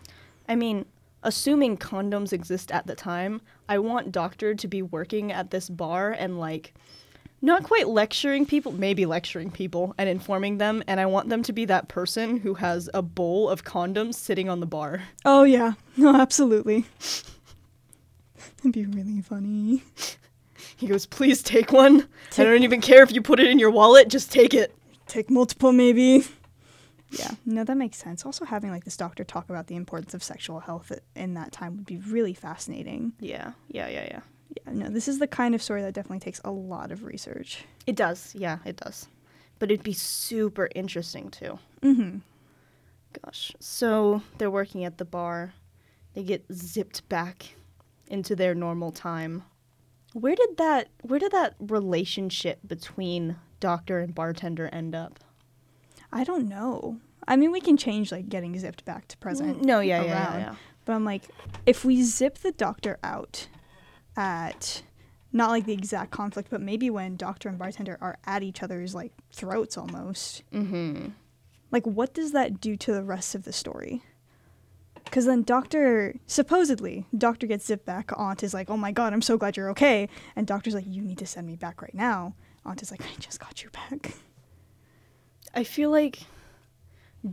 I 0.48 0.56
mean, 0.56 0.86
assuming 1.22 1.76
condoms 1.76 2.32
exist 2.32 2.72
at 2.72 2.86
the 2.86 2.94
time, 2.94 3.42
I 3.68 3.78
want 3.78 4.10
Doctor 4.10 4.54
to 4.54 4.68
be 4.68 4.80
working 4.80 5.32
at 5.32 5.50
this 5.50 5.68
bar 5.68 6.12
and 6.12 6.38
like 6.40 6.72
not 7.42 7.62
quite 7.62 7.88
lecturing 7.88 8.44
people, 8.46 8.72
maybe 8.72 9.06
lecturing 9.06 9.50
people 9.50 9.94
and 9.98 10.08
informing 10.08 10.58
them, 10.58 10.82
and 10.86 11.00
I 11.00 11.06
want 11.06 11.28
them 11.28 11.42
to 11.44 11.52
be 11.52 11.64
that 11.66 11.88
person 11.88 12.38
who 12.38 12.54
has 12.54 12.88
a 12.92 13.02
bowl 13.02 13.48
of 13.48 13.64
condoms 13.64 14.14
sitting 14.14 14.48
on 14.48 14.60
the 14.60 14.66
bar. 14.66 15.02
oh 15.24 15.44
yeah, 15.44 15.72
no, 15.96 16.14
absolutely. 16.14 16.84
That'd 18.58 18.72
be 18.72 18.86
really 18.86 19.20
funny. 19.22 19.82
He 20.76 20.86
goes, 20.86 21.06
"Please 21.06 21.42
take 21.42 21.72
one. 21.72 22.08
I 22.38 22.44
don't 22.44 22.62
even 22.62 22.80
care 22.80 23.02
if 23.02 23.12
you 23.12 23.20
put 23.22 23.40
it 23.40 23.46
in 23.48 23.58
your 23.58 23.70
wallet, 23.70 24.08
just 24.08 24.30
take 24.32 24.54
it." 24.54 24.74
Take 25.06 25.28
multiple, 25.30 25.72
maybe. 25.72 26.24
Yeah, 27.10 27.32
no, 27.44 27.64
that 27.64 27.76
makes 27.76 27.98
sense. 27.98 28.24
Also, 28.24 28.44
having 28.44 28.70
like 28.70 28.84
this 28.84 28.96
doctor 28.96 29.24
talk 29.24 29.50
about 29.50 29.66
the 29.66 29.74
importance 29.74 30.14
of 30.14 30.22
sexual 30.22 30.60
health 30.60 30.92
in 31.16 31.34
that 31.34 31.50
time 31.52 31.76
would 31.76 31.86
be 31.86 31.96
really 31.96 32.34
fascinating. 32.34 33.12
Yeah. 33.18 33.52
Yeah, 33.68 33.88
yeah, 33.88 34.04
yeah. 34.10 34.20
Yeah, 34.56 34.72
no, 34.72 34.88
this 34.88 35.08
is 35.08 35.18
the 35.18 35.26
kind 35.26 35.54
of 35.54 35.62
story 35.62 35.82
that 35.82 35.94
definitely 35.94 36.20
takes 36.20 36.40
a 36.44 36.50
lot 36.50 36.90
of 36.90 37.04
research. 37.04 37.64
It 37.86 37.96
does. 37.96 38.34
Yeah, 38.34 38.58
it 38.64 38.76
does. 38.76 39.08
But 39.58 39.70
it'd 39.70 39.84
be 39.84 39.92
super 39.92 40.68
interesting 40.74 41.30
too. 41.30 41.58
Mm-hmm. 41.82 42.18
Gosh. 43.24 43.52
So 43.60 44.22
they're 44.38 44.50
working 44.50 44.84
at 44.84 44.98
the 44.98 45.04
bar. 45.04 45.52
They 46.14 46.22
get 46.22 46.44
zipped 46.52 47.08
back 47.08 47.54
into 48.08 48.34
their 48.34 48.54
normal 48.54 48.90
time. 48.92 49.44
Where 50.12 50.34
did 50.34 50.56
that 50.56 50.88
where 51.02 51.20
did 51.20 51.32
that 51.32 51.54
relationship 51.60 52.58
between 52.66 53.36
doctor 53.60 54.00
and 54.00 54.14
bartender 54.14 54.68
end 54.72 54.94
up? 54.94 55.20
I 56.12 56.24
don't 56.24 56.48
know. 56.48 56.98
I 57.28 57.36
mean, 57.36 57.52
we 57.52 57.60
can 57.60 57.76
change 57.76 58.10
like 58.10 58.28
getting 58.28 58.58
zipped 58.58 58.84
back 58.84 59.06
to 59.08 59.16
present. 59.18 59.62
No, 59.62 59.78
yeah, 59.78 60.02
yeah, 60.02 60.08
yeah, 60.08 60.38
yeah. 60.38 60.54
But 60.84 60.94
I'm 60.94 61.04
like, 61.04 61.28
if 61.66 61.84
we 61.84 62.02
zip 62.02 62.38
the 62.38 62.50
doctor 62.50 62.98
out 63.04 63.46
at 64.20 64.82
not 65.32 65.50
like 65.50 65.64
the 65.64 65.72
exact 65.72 66.10
conflict, 66.10 66.50
but 66.50 66.60
maybe 66.60 66.90
when 66.90 67.16
doctor 67.16 67.48
and 67.48 67.58
bartender 67.58 67.96
are 68.00 68.18
at 68.24 68.42
each 68.42 68.62
other's 68.62 68.94
like 68.94 69.12
throats 69.32 69.78
almost. 69.78 70.42
Mm-hmm. 70.52 71.08
Like, 71.70 71.86
what 71.86 72.12
does 72.12 72.32
that 72.32 72.60
do 72.60 72.76
to 72.76 72.92
the 72.92 73.02
rest 73.04 73.34
of 73.34 73.44
the 73.44 73.52
story? 73.52 74.02
Because 75.04 75.24
then 75.24 75.42
Doctor, 75.44 76.16
supposedly, 76.26 77.06
Doctor 77.16 77.46
gets 77.46 77.64
zipped 77.64 77.86
back. 77.86 78.10
Aunt 78.16 78.42
is 78.42 78.52
like, 78.52 78.68
oh 78.70 78.76
my 78.76 78.92
god, 78.92 79.12
I'm 79.12 79.22
so 79.22 79.38
glad 79.38 79.56
you're 79.56 79.70
okay. 79.70 80.08
And 80.36 80.46
Doctor's 80.46 80.74
like, 80.74 80.84
you 80.86 81.00
need 81.02 81.18
to 81.18 81.26
send 81.26 81.46
me 81.46 81.56
back 81.56 81.80
right 81.80 81.94
now. 81.94 82.34
Aunt 82.66 82.82
is 82.82 82.90
like, 82.90 83.02
I 83.02 83.14
just 83.18 83.40
got 83.40 83.62
you 83.62 83.70
back. 83.70 84.14
I 85.54 85.64
feel 85.64 85.90
like 85.90 86.18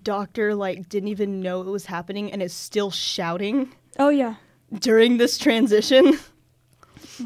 Doctor 0.03 0.53
like 0.55 0.87
didn't 0.87 1.09
even 1.09 1.41
know 1.41 1.61
it 1.61 1.67
was 1.67 1.85
happening 1.87 2.31
and 2.31 2.41
is 2.41 2.53
still 2.53 2.91
shouting 2.91 3.73
Oh, 3.99 4.09
yeah. 4.09 4.35
during 4.79 5.17
this 5.17 5.37
transition. 5.37 6.17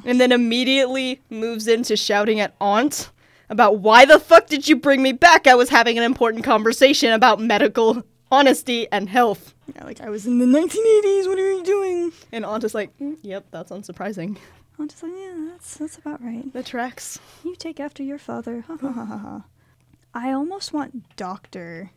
and 0.05 0.19
then 0.19 0.31
immediately 0.31 1.21
moves 1.29 1.67
into 1.67 1.95
shouting 1.95 2.39
at 2.39 2.53
Aunt 2.61 3.11
about 3.49 3.79
why 3.79 4.05
the 4.05 4.19
fuck 4.19 4.47
did 4.47 4.67
you 4.67 4.75
bring 4.75 5.01
me 5.03 5.11
back? 5.11 5.47
I 5.47 5.55
was 5.55 5.69
having 5.69 5.97
an 5.97 6.03
important 6.03 6.43
conversation 6.43 7.11
about 7.11 7.39
medical 7.39 8.03
honesty 8.31 8.87
and 8.91 9.09
health. 9.09 9.53
yeah. 9.75 9.83
Like, 9.83 9.99
I 10.01 10.09
was 10.09 10.25
in 10.25 10.39
the 10.39 10.45
1980s. 10.45 11.27
What 11.27 11.37
are 11.37 11.51
you 11.51 11.63
doing? 11.63 12.11
And 12.31 12.45
Aunt 12.45 12.63
is 12.63 12.73
like, 12.73 12.97
"Mm, 12.99 13.17
yep, 13.21 13.45
that's 13.51 13.71
unsurprising. 13.71 14.37
Aunt 14.79 14.93
is 14.93 15.03
like, 15.03 15.11
yeah, 15.15 15.47
that's, 15.51 15.75
that's 15.77 15.97
about 15.97 16.23
right. 16.23 16.51
The 16.53 16.63
tracks. 16.63 17.19
You 17.43 17.55
take 17.55 17.79
after 17.79 18.03
your 18.03 18.17
father. 18.17 18.61
Ha 18.67 18.77
ha 18.79 18.91
ha 18.91 19.05
ha 19.05 19.17
ha. 19.17 19.43
I 20.13 20.31
almost 20.31 20.73
want 20.73 21.15
Doctor 21.17 21.91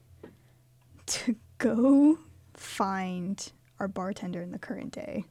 to 1.07 1.37
go 1.59 2.19
find 2.55 3.53
our 3.79 3.89
bartender 3.89 4.41
in 4.43 4.51
the 4.53 4.59
current 4.59 4.93
day. 4.93 5.25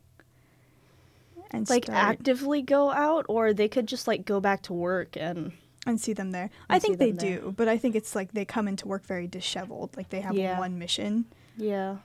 And 1.53 1.69
Like 1.69 1.85
start- 1.85 1.97
actively 1.99 2.61
go 2.63 2.89
out, 2.91 3.25
or 3.29 3.53
they 3.53 3.67
could 3.67 3.87
just 3.87 4.07
like 4.07 4.25
go 4.25 4.39
back 4.39 4.63
to 4.63 4.73
work 4.73 5.15
and 5.15 5.51
and 5.85 5.99
see 6.01 6.13
them 6.13 6.31
there. 6.31 6.49
I 6.69 6.79
think 6.79 6.97
they 6.97 7.11
there. 7.11 7.39
do, 7.41 7.53
but 7.55 7.67
I 7.67 7.77
think 7.77 7.93
it's 7.95 8.15
like 8.15 8.31
they 8.31 8.45
come 8.45 8.67
into 8.67 8.87
work 8.87 9.05
very 9.05 9.27
disheveled. 9.27 9.95
Like 9.95 10.09
they 10.09 10.21
have 10.21 10.35
Yeah. 10.35 10.57
one 10.59 10.79
mission. 10.79 11.25
yeah. 11.57 11.97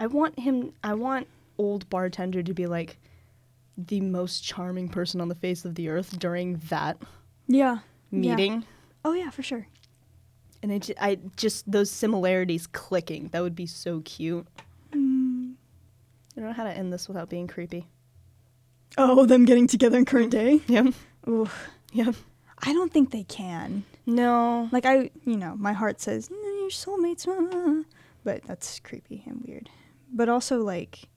I 0.00 0.06
want 0.06 0.38
him. 0.38 0.72
I 0.82 0.94
want 0.94 1.26
old 1.58 1.88
bartender 1.90 2.42
to 2.42 2.54
be 2.54 2.66
like 2.66 2.98
the 3.76 4.00
most 4.00 4.42
charming 4.44 4.88
person 4.88 5.20
on 5.20 5.28
the 5.28 5.34
face 5.34 5.64
of 5.64 5.74
the 5.76 5.88
earth 5.88 6.18
during 6.18 6.56
that 6.68 7.00
Yeah. 7.46 7.78
meeting. 8.10 8.64
Oh 9.04 9.12
yeah, 9.12 9.30
for 9.30 9.42
sure. 9.42 9.66
And 10.62 10.72
I, 10.72 10.78
ju- 10.78 10.94
I 11.00 11.18
just 11.36 11.70
those 11.70 11.90
similarities 11.90 12.66
clicking. 12.66 13.28
That 13.28 13.42
would 13.42 13.54
be 13.54 13.66
so 13.66 14.00
cute. 14.04 14.46
Mm. 14.92 15.54
I 16.36 16.40
don't 16.40 16.48
know 16.48 16.52
how 16.52 16.64
to 16.64 16.70
end 16.76 16.92
this 16.92 17.06
without 17.08 17.28
being 17.28 17.46
creepy. 17.46 17.86
Oh, 18.96 19.26
them 19.26 19.44
getting 19.44 19.66
together 19.66 19.98
in 19.98 20.04
current 20.04 20.30
day. 20.30 20.60
Yep. 20.66 20.94
Ooh, 21.28 21.48
Yep. 21.92 22.14
I 22.60 22.72
don't 22.72 22.92
think 22.92 23.10
they 23.12 23.22
can. 23.22 23.84
No. 24.06 24.68
Like 24.72 24.84
I, 24.86 25.10
you 25.24 25.36
know, 25.36 25.54
my 25.56 25.72
heart 25.72 26.00
says 26.00 26.28
"No, 26.30 26.36
your 26.36 26.70
soulmates, 26.70 27.28
uh," 27.28 27.84
but 28.24 28.42
that's 28.44 28.80
creepy 28.80 29.22
and 29.26 29.44
weird. 29.46 29.70
But 30.12 30.28
also 30.28 30.58
like, 30.58 31.08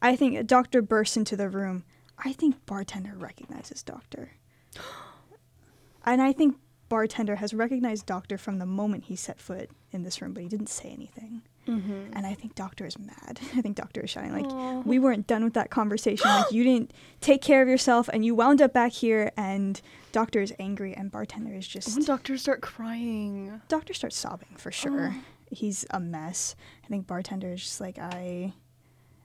I 0.00 0.16
think 0.16 0.36
a 0.36 0.42
doctor 0.42 0.82
bursts 0.82 1.16
into 1.16 1.36
the 1.36 1.48
room. 1.48 1.84
I 2.18 2.32
think 2.32 2.66
bartender 2.66 3.14
recognizes 3.16 3.82
doctor, 3.82 4.32
and 6.04 6.20
I 6.20 6.32
think 6.32 6.56
bartender 6.92 7.36
has 7.36 7.54
recognized 7.54 8.04
doctor 8.04 8.36
from 8.36 8.58
the 8.58 8.66
moment 8.66 9.04
he 9.04 9.16
set 9.16 9.40
foot 9.40 9.70
in 9.92 10.02
this 10.02 10.20
room, 10.20 10.34
but 10.34 10.42
he 10.42 10.48
didn't 10.50 10.68
say 10.68 10.90
anything. 10.90 11.40
Mm-hmm. 11.66 12.12
And 12.12 12.26
I 12.26 12.34
think 12.34 12.54
doctor 12.54 12.84
is 12.84 12.98
mad. 12.98 13.40
I 13.56 13.62
think 13.62 13.76
doctor 13.76 14.02
is 14.02 14.10
shouting 14.10 14.34
like, 14.34 14.44
Aw. 14.44 14.80
we 14.80 14.98
weren't 14.98 15.26
done 15.26 15.42
with 15.42 15.54
that 15.54 15.70
conversation. 15.70 16.28
Like 16.28 16.52
you 16.52 16.62
didn't 16.64 16.92
take 17.22 17.40
care 17.40 17.62
of 17.62 17.68
yourself, 17.68 18.10
and 18.12 18.26
you 18.26 18.34
wound 18.34 18.60
up 18.60 18.74
back 18.74 18.92
here. 18.92 19.32
And 19.38 19.80
doctor 20.12 20.42
is 20.42 20.52
angry, 20.58 20.92
and 20.92 21.10
bartender 21.10 21.54
is 21.54 21.66
just 21.66 21.96
When 21.96 22.04
doctors 22.04 22.42
start 22.42 22.60
crying. 22.60 23.62
Doctor 23.68 23.94
starts 23.94 24.18
sobbing 24.18 24.54
for 24.58 24.70
sure. 24.70 25.14
Oh. 25.16 25.20
He's 25.50 25.86
a 25.92 25.98
mess. 25.98 26.54
I 26.84 26.88
think 26.88 27.06
bartender 27.06 27.52
is 27.54 27.62
just 27.62 27.80
like 27.80 27.98
I 27.98 28.52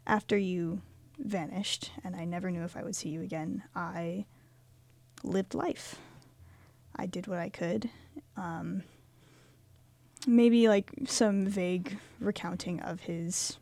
after 0.05 0.37
you 0.37 0.81
vanished 1.19 1.91
and 2.05 2.15
I 2.15 2.23
never 2.23 2.49
knew 2.49 2.63
if 2.63 2.77
I 2.77 2.83
would 2.83 2.95
see 2.95 3.09
you 3.09 3.23
again, 3.23 3.63
I 3.75 4.25
lived 5.21 5.53
life. 5.53 5.99
I 6.97 7.05
did 7.05 7.27
what 7.27 7.39
I 7.39 7.49
could. 7.49 7.89
Um, 8.35 8.83
maybe 10.25 10.67
like 10.67 10.91
some 11.05 11.45
vague 11.45 11.97
recounting 12.19 12.79
of 12.81 13.01
his 13.01 13.57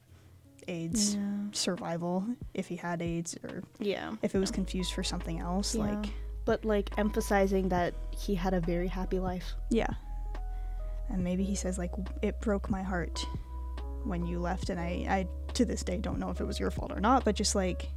AIDS 0.68 1.16
Yeah. 1.16 1.22
survival 1.52 2.26
if 2.54 2.68
he 2.68 2.76
had 2.76 3.02
AIDS 3.02 3.38
or 3.44 3.64
Yeah. 3.80 4.16
if 4.22 4.34
it 4.34 4.40
was 4.40 4.52
confused 4.52 4.94
for 4.94 5.04
something 5.04 5.40
else 5.40 5.76
Yeah. 5.76 5.84
like 6.02 6.12
But 6.46 6.64
like 6.64 6.96
emphasizing 7.00 7.70
that 7.70 7.94
he 8.12 8.36
had 8.36 8.54
a 8.54 8.60
very 8.62 8.88
happy 8.88 9.20
life. 9.20 9.56
Yeah. 9.72 9.90
And 11.10 11.24
maybe 11.24 11.44
he 11.44 11.56
says 11.56 11.78
like 11.78 11.92
it 12.22 12.40
broke 12.42 12.70
my 12.70 12.84
heart 12.84 13.26
when 14.04 14.26
you 14.28 14.40
left 14.40 14.70
and 14.70 14.80
I 14.80 15.06
I 15.10 15.28
to 15.54 15.66
this 15.66 15.84
day 15.84 15.98
don't 15.98 16.20
know 16.20 16.30
if 16.30 16.40
it 16.42 16.46
was 16.46 16.60
your 16.60 16.70
fault 16.72 16.92
or 16.92 17.00
not, 17.00 17.26
but 17.26 17.36
just 17.36 17.56
like 17.56 17.90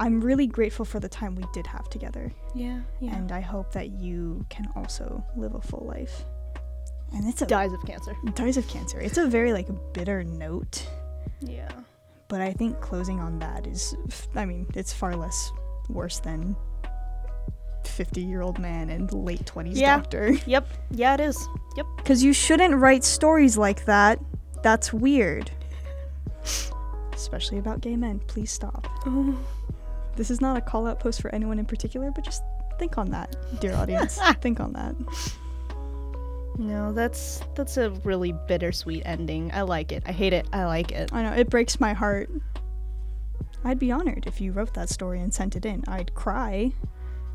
I'm 0.00 0.20
really 0.20 0.46
grateful 0.46 0.84
for 0.84 0.98
the 1.00 1.08
time 1.08 1.34
we 1.36 1.44
did 1.52 1.66
have 1.68 1.88
together 1.88 2.32
Yeah. 2.54 2.80
Yeah. 3.00 3.14
and 3.16 3.30
I 3.32 3.40
hope 3.40 3.72
that 3.72 3.90
you 3.90 4.44
can 4.50 4.66
also 4.76 5.24
live 5.36 5.54
a 5.54 5.60
full 5.60 5.86
life. 5.86 6.24
And 7.12 7.28
it's 7.28 7.42
a 7.42 7.46
dies 7.46 7.72
of 7.72 7.80
cancer. 7.86 8.14
dies 8.34 8.56
of 8.56 8.66
cancer. 8.68 9.00
It's 9.00 9.18
a 9.18 9.26
very 9.26 9.52
like 9.52 9.68
bitter 9.92 10.24
note, 10.24 10.84
Yeah. 11.40 11.70
but 12.28 12.40
I 12.40 12.52
think 12.52 12.80
closing 12.80 13.20
on 13.20 13.38
that 13.38 13.66
is 13.66 13.94
I 14.34 14.44
mean, 14.46 14.66
it's 14.74 14.92
far 14.92 15.14
less 15.14 15.50
worse 15.88 16.18
than 16.18 16.56
50-year-old 17.84 18.58
man 18.58 18.88
and 18.90 19.12
late 19.12 19.44
20s 19.44 19.76
Yeah. 19.76 19.96
doctor. 19.96 20.32
Yep. 20.46 20.66
Yeah, 20.90 21.14
it 21.14 21.20
is. 21.20 21.48
Yep. 21.76 21.86
Because 21.98 22.24
you 22.24 22.32
shouldn't 22.32 22.74
write 22.74 23.04
stories 23.04 23.56
like 23.56 23.84
that. 23.84 24.18
That's 24.62 24.92
weird. 24.92 25.50
Especially 27.12 27.58
about 27.58 27.80
gay 27.80 27.96
men. 27.96 28.18
Please 28.26 28.50
stop. 28.50 28.88
Oh. 29.06 29.38
This 30.16 30.30
is 30.30 30.40
not 30.40 30.56
a 30.56 30.60
call 30.60 30.86
out 30.86 31.00
post 31.00 31.20
for 31.20 31.34
anyone 31.34 31.58
in 31.58 31.64
particular, 31.66 32.10
but 32.10 32.24
just 32.24 32.42
think 32.78 32.98
on 32.98 33.10
that, 33.10 33.36
dear 33.60 33.74
audience. 33.74 34.18
think 34.40 34.60
on 34.60 34.72
that. 34.72 34.94
No, 36.56 36.92
that's 36.92 37.40
that's 37.54 37.76
a 37.76 37.90
really 38.04 38.32
bittersweet 38.32 39.02
ending. 39.04 39.50
I 39.52 39.62
like 39.62 39.90
it. 39.90 40.04
I 40.06 40.12
hate 40.12 40.32
it. 40.32 40.46
I 40.52 40.64
like 40.66 40.92
it. 40.92 41.12
I 41.12 41.22
know, 41.22 41.32
it 41.32 41.50
breaks 41.50 41.80
my 41.80 41.92
heart. 41.92 42.30
I'd 43.64 43.78
be 43.78 43.90
honored 43.90 44.26
if 44.26 44.40
you 44.40 44.52
wrote 44.52 44.74
that 44.74 44.88
story 44.88 45.20
and 45.20 45.32
sent 45.32 45.56
it 45.56 45.64
in. 45.64 45.82
I'd 45.88 46.14
cry. 46.14 46.72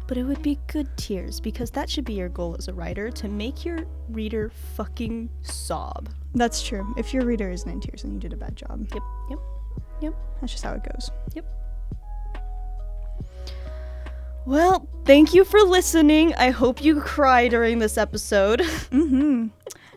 But 0.07 0.17
it 0.17 0.23
would 0.23 0.41
be 0.41 0.57
good 0.67 0.87
tears 0.97 1.39
because 1.39 1.69
that 1.71 1.87
should 1.89 2.05
be 2.05 2.13
your 2.13 2.29
goal 2.29 2.55
as 2.57 2.67
a 2.67 2.73
writer 2.73 3.11
to 3.11 3.27
make 3.27 3.63
your 3.63 3.85
reader 4.09 4.51
fucking 4.75 5.29
sob. 5.43 6.09
That's 6.33 6.63
true. 6.63 6.95
If 6.97 7.13
your 7.13 7.25
reader 7.25 7.51
isn't 7.51 7.69
in 7.69 7.79
tears, 7.79 8.01
then 8.01 8.13
you 8.13 8.19
did 8.19 8.33
a 8.33 8.37
bad 8.37 8.55
job. 8.55 8.87
Yep. 8.91 9.03
Yep. 9.29 9.39
Yep. 10.01 10.13
That's 10.41 10.51
just 10.53 10.63
how 10.63 10.73
it 10.73 10.83
goes. 10.83 11.11
Well, 14.45 14.87
Thank 15.09 15.33
you 15.33 15.43
for 15.43 15.59
listening. 15.61 16.35
I 16.35 16.51
hope 16.51 16.83
you 16.83 17.01
cry 17.01 17.47
during 17.47 17.79
this 17.79 17.97
episode. 17.97 18.61
Mm-hmm. 18.91 19.47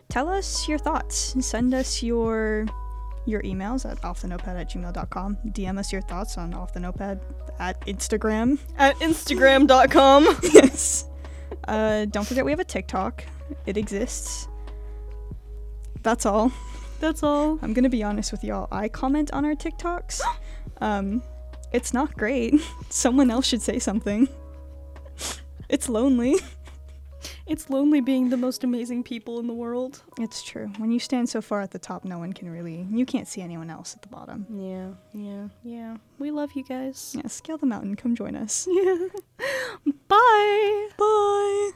Tell 0.09 0.27
us 0.27 0.67
your 0.67 0.79
thoughts. 0.79 1.35
Send 1.39 1.75
us 1.75 2.01
your 2.01 2.65
your 3.27 3.43
emails 3.43 3.87
at 3.87 4.01
offthenotepad 4.01 4.59
at 4.59 4.71
gmail.com. 4.71 5.37
DM 5.49 5.77
us 5.77 5.93
your 5.93 6.01
thoughts 6.01 6.39
on 6.39 6.55
off 6.55 6.73
the 6.73 6.79
notepad 6.79 7.19
at 7.59 7.79
Instagram. 7.81 8.57
At 8.79 8.95
Instagram.com. 8.95 10.25
yes. 10.51 11.07
Uh, 11.67 12.05
don't 12.05 12.25
forget 12.25 12.43
we 12.43 12.51
have 12.51 12.59
a 12.59 12.65
TikTok. 12.65 13.23
It 13.67 13.77
exists. 13.77 14.47
That's 16.01 16.25
all. 16.25 16.51
That's 16.99 17.21
all. 17.21 17.59
I'm 17.61 17.73
gonna 17.73 17.87
be 17.87 18.01
honest 18.01 18.31
with 18.31 18.43
y'all. 18.43 18.67
I 18.71 18.87
comment 18.87 19.31
on 19.31 19.45
our 19.45 19.53
TikToks. 19.53 20.21
Um, 20.81 21.21
it's 21.73 21.93
not 21.93 22.15
great. 22.17 22.53
Someone 22.89 23.29
else 23.29 23.47
should 23.47 23.61
say 23.61 23.79
something. 23.79 24.29
It's 25.69 25.89
lonely. 25.89 26.37
It's 27.45 27.69
lonely 27.69 27.99
being 27.99 28.29
the 28.29 28.37
most 28.37 28.63
amazing 28.63 29.03
people 29.03 29.39
in 29.39 29.47
the 29.47 29.53
world. 29.53 30.01
It's 30.19 30.43
true. 30.43 30.71
When 30.77 30.91
you 30.91 30.99
stand 30.99 31.27
so 31.29 31.41
far 31.41 31.61
at 31.61 31.71
the 31.71 31.79
top, 31.79 32.05
no 32.05 32.17
one 32.17 32.33
can 32.33 32.49
really. 32.49 32.87
You 32.91 33.05
can't 33.05 33.27
see 33.27 33.41
anyone 33.41 33.69
else 33.69 33.95
at 33.95 34.01
the 34.01 34.07
bottom. 34.07 34.45
Yeah, 34.49 34.91
yeah, 35.13 35.47
yeah. 35.63 35.97
We 36.19 36.31
love 36.31 36.51
you 36.55 36.63
guys. 36.63 37.15
Yeah, 37.17 37.27
scale 37.27 37.57
the 37.57 37.65
mountain. 37.65 37.95
Come 37.95 38.15
join 38.15 38.35
us. 38.35 38.67
Yeah. 38.69 39.07
Bye. 40.07 40.89
Bye. 40.97 41.71